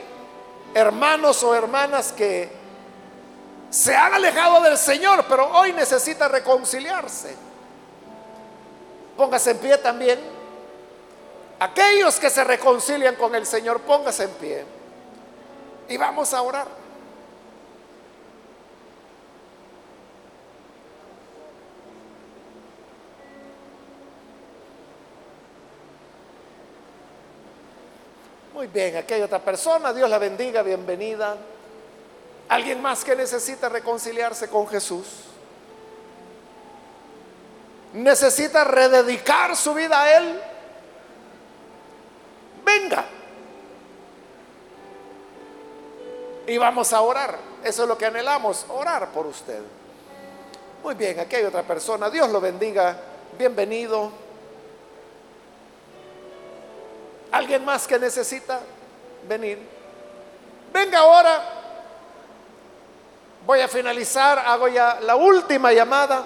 hermanos 0.74 1.42
o 1.44 1.54
hermanas 1.54 2.12
que 2.12 2.50
se 3.70 3.96
han 3.96 4.12
alejado 4.12 4.60
del 4.60 4.76
Señor, 4.76 5.24
pero 5.26 5.50
hoy 5.50 5.72
necesita 5.72 6.28
reconciliarse. 6.28 7.34
Póngase 9.16 9.52
en 9.52 9.58
pie 9.58 9.78
también. 9.78 10.37
Aquellos 11.60 12.20
que 12.20 12.30
se 12.30 12.44
reconcilian 12.44 13.16
con 13.16 13.34
el 13.34 13.44
Señor, 13.44 13.80
póngase 13.80 14.24
en 14.24 14.30
pie. 14.30 14.64
Y 15.88 15.96
vamos 15.96 16.32
a 16.32 16.42
orar. 16.42 16.68
Muy 28.54 28.66
bien, 28.66 28.96
aquí 28.96 29.14
hay 29.14 29.22
otra 29.22 29.38
persona, 29.38 29.92
Dios 29.92 30.10
la 30.10 30.18
bendiga, 30.18 30.62
bienvenida. 30.62 31.36
¿Alguien 32.48 32.82
más 32.82 33.04
que 33.04 33.14
necesita 33.14 33.68
reconciliarse 33.68 34.48
con 34.48 34.66
Jesús? 34.66 35.06
¿Necesita 37.92 38.64
rededicar 38.64 39.56
su 39.56 39.74
vida 39.74 40.02
a 40.02 40.18
Él? 40.18 40.40
Venga. 42.68 43.02
Y 46.46 46.58
vamos 46.58 46.92
a 46.92 47.00
orar. 47.00 47.38
Eso 47.64 47.82
es 47.84 47.88
lo 47.88 47.96
que 47.96 48.04
anhelamos, 48.04 48.66
orar 48.68 49.08
por 49.08 49.26
usted. 49.26 49.60
Muy 50.82 50.94
bien, 50.94 51.18
aquí 51.18 51.36
hay 51.36 51.44
otra 51.44 51.62
persona. 51.62 52.10
Dios 52.10 52.28
lo 52.28 52.42
bendiga. 52.42 52.94
Bienvenido. 53.38 54.10
¿Alguien 57.32 57.64
más 57.64 57.86
que 57.86 57.98
necesita 57.98 58.60
venir? 59.26 59.58
Venga 60.70 60.98
ahora. 60.98 61.42
Voy 63.46 63.60
a 63.60 63.68
finalizar, 63.68 64.40
hago 64.40 64.68
ya 64.68 64.98
la 65.00 65.16
última 65.16 65.72
llamada. 65.72 66.22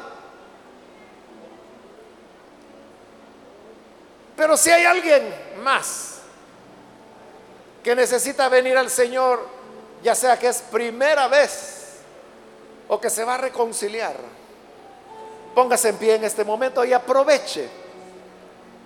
Pero 4.36 4.56
si 4.56 4.70
hay 4.70 4.84
alguien 4.84 5.32
más 5.62 6.11
que 7.82 7.94
necesita 7.96 8.48
venir 8.48 8.76
al 8.76 8.90
Señor, 8.90 9.46
ya 10.02 10.14
sea 10.14 10.38
que 10.38 10.48
es 10.48 10.60
primera 10.62 11.28
vez 11.28 11.98
o 12.88 13.00
que 13.00 13.10
se 13.10 13.24
va 13.24 13.34
a 13.34 13.38
reconciliar, 13.38 14.14
póngase 15.54 15.88
en 15.90 15.96
pie 15.96 16.14
en 16.14 16.24
este 16.24 16.44
momento 16.44 16.84
y 16.84 16.92
aproveche 16.92 17.82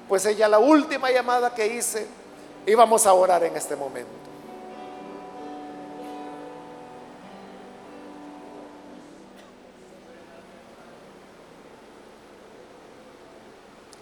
pues 0.09 0.25
ella 0.27 0.49
la 0.49 0.59
última 0.59 1.11
llamada 1.11 1.53
que 1.53 1.67
hice 1.67 2.07
y 2.65 2.75
vamos 2.75 3.07
a 3.07 3.13
orar 3.13 3.43
en 3.45 3.57
este 3.57 3.75
momento. 3.75 4.11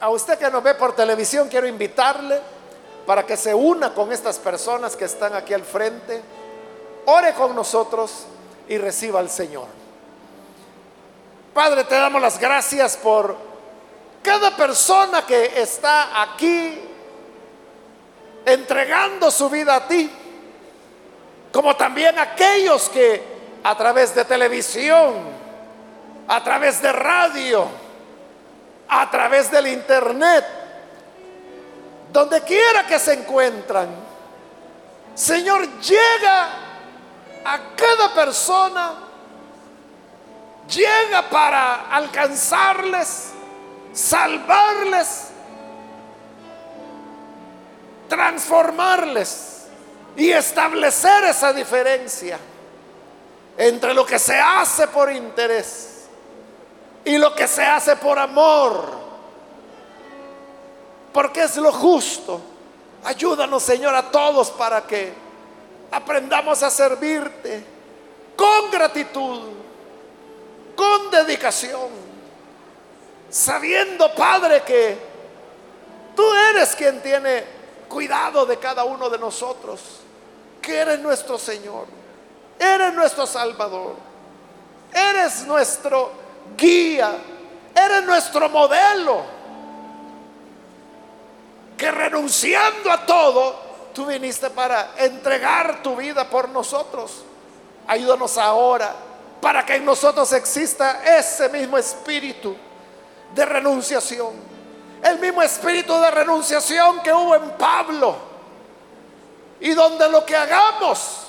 A 0.01 0.11
usted 0.11 0.38
que 0.38 0.51
nos 0.51 0.62
ve 0.62 0.74
por 0.74 0.95
televisión, 0.95 1.49
quiero 1.49 1.66
invitarle 1.66 2.38
para 3.07 3.24
que 3.24 3.36
se 3.36 3.55
una 3.55 3.92
con 3.92 4.12
estas 4.12 4.38
personas 4.38 4.96
que 4.96 5.05
están 5.05 5.34
aquí 5.34 5.52
al 5.52 5.64
frente, 5.64 6.22
ore 7.07 7.34
con 7.34 7.55
nosotros 7.55 8.26
y 8.68 8.78
reciba 8.78 9.20
al 9.20 9.30
Señor. 9.30 9.66
Padre, 11.52 11.84
te 11.84 11.94
damos 11.94 12.20
las 12.20 12.38
gracias 12.38 12.96
por 12.96 13.36
cada 14.22 14.57
persona 14.57 15.24
que 15.26 15.61
está 15.61 16.22
aquí 16.22 16.80
entregando 18.46 19.30
su 19.30 19.48
vida 19.50 19.76
a 19.76 19.86
ti, 19.86 20.11
como 21.52 21.76
también 21.76 22.18
aquellos 22.18 22.88
que 22.88 23.22
a 23.62 23.76
través 23.76 24.14
de 24.14 24.24
televisión, 24.24 25.14
a 26.26 26.42
través 26.42 26.80
de 26.82 26.90
radio, 26.90 27.66
a 28.88 29.11
través 29.11 29.50
del 29.50 29.68
internet, 29.68 30.44
donde 32.14 32.42
quiera 32.42 32.86
que 32.86 32.96
se 33.00 33.12
encuentran, 33.12 33.88
Señor, 35.16 35.68
llega 35.80 36.48
a 37.44 37.58
cada 37.74 38.14
persona, 38.14 38.94
llega 40.68 41.28
para 41.28 41.90
alcanzarles 41.90 43.32
salvarles, 43.92 45.30
transformarles 48.08 49.64
y 50.16 50.30
establecer 50.30 51.24
esa 51.24 51.52
diferencia 51.52 52.38
entre 53.58 53.92
lo 53.92 54.06
que 54.06 54.20
se 54.20 54.38
hace 54.38 54.86
por 54.86 55.10
interés 55.10 56.06
y 57.04 57.18
lo 57.18 57.34
que 57.34 57.48
se 57.48 57.64
hace 57.64 57.96
por 57.96 58.20
amor. 58.20 59.03
Porque 61.14 61.44
es 61.44 61.56
lo 61.56 61.72
justo. 61.72 62.42
Ayúdanos, 63.04 63.62
Señor, 63.62 63.94
a 63.94 64.10
todos 64.10 64.50
para 64.50 64.82
que 64.82 65.14
aprendamos 65.90 66.62
a 66.62 66.68
servirte 66.68 67.64
con 68.36 68.70
gratitud, 68.70 69.48
con 70.76 71.10
dedicación 71.10 72.04
sabiendo, 73.34 74.14
Padre, 74.14 74.62
que 74.62 74.96
tú 76.14 76.22
eres 76.50 76.76
quien 76.76 77.02
tiene 77.02 77.44
cuidado 77.88 78.46
de 78.46 78.58
cada 78.58 78.84
uno 78.84 79.10
de 79.10 79.18
nosotros, 79.18 79.80
que 80.62 80.76
eres 80.78 81.00
nuestro 81.00 81.36
Señor, 81.36 81.86
eres 82.56 82.94
nuestro 82.94 83.26
Salvador, 83.26 83.96
eres 84.92 85.44
nuestro 85.46 86.12
guía, 86.56 87.10
eres 87.74 88.04
nuestro 88.04 88.48
modelo, 88.48 89.34
que 91.76 91.90
renunciando 91.90 92.90
a 92.90 93.04
todo, 93.04 93.56
tú 93.94 94.06
viniste 94.06 94.50
para 94.50 94.92
entregar 94.96 95.82
tu 95.82 95.96
vida 95.96 96.28
por 96.28 96.48
nosotros. 96.48 97.24
Ayúdanos 97.86 98.38
ahora 98.38 98.94
para 99.40 99.64
que 99.64 99.76
en 99.76 99.84
nosotros 99.84 100.32
exista 100.32 101.02
ese 101.18 101.48
mismo 101.48 101.76
espíritu 101.76 102.56
de 103.34 103.44
renunciación. 103.44 104.32
El 105.02 105.18
mismo 105.18 105.42
espíritu 105.42 105.94
de 106.00 106.10
renunciación 106.10 107.00
que 107.00 107.12
hubo 107.12 107.34
en 107.34 107.50
Pablo. 107.50 108.16
Y 109.60 109.74
donde 109.74 110.08
lo 110.08 110.24
que 110.24 110.36
hagamos, 110.36 111.26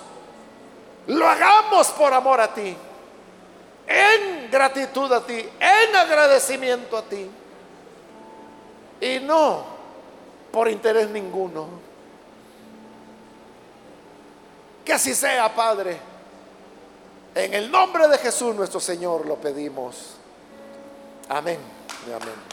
lo 1.07 1.27
hagamos 1.27 1.87
por 1.89 2.13
amor 2.13 2.39
a 2.39 2.53
ti. 2.53 2.75
en 3.87 4.49
gratitud 4.49 5.11
a 5.11 5.21
ti, 5.21 5.47
en 5.59 5.95
agradecimiento 5.95 6.97
a 6.97 7.03
ti. 7.03 7.29
Y 9.01 9.19
no 9.19 9.74
por 10.55 10.69
interés 10.69 11.09
ninguno. 11.09 11.67
Que 14.85 14.93
así 14.93 15.13
sea, 15.13 15.53
Padre. 15.53 15.99
En 17.35 17.53
el 17.53 17.69
nombre 17.69 18.07
de 18.07 18.17
Jesús 18.17 18.55
nuestro 18.55 18.79
Señor 18.79 19.25
lo 19.25 19.35
pedimos. 19.35 20.15
Amén 21.27 21.59
y 22.07 22.13
amén. 22.13 22.44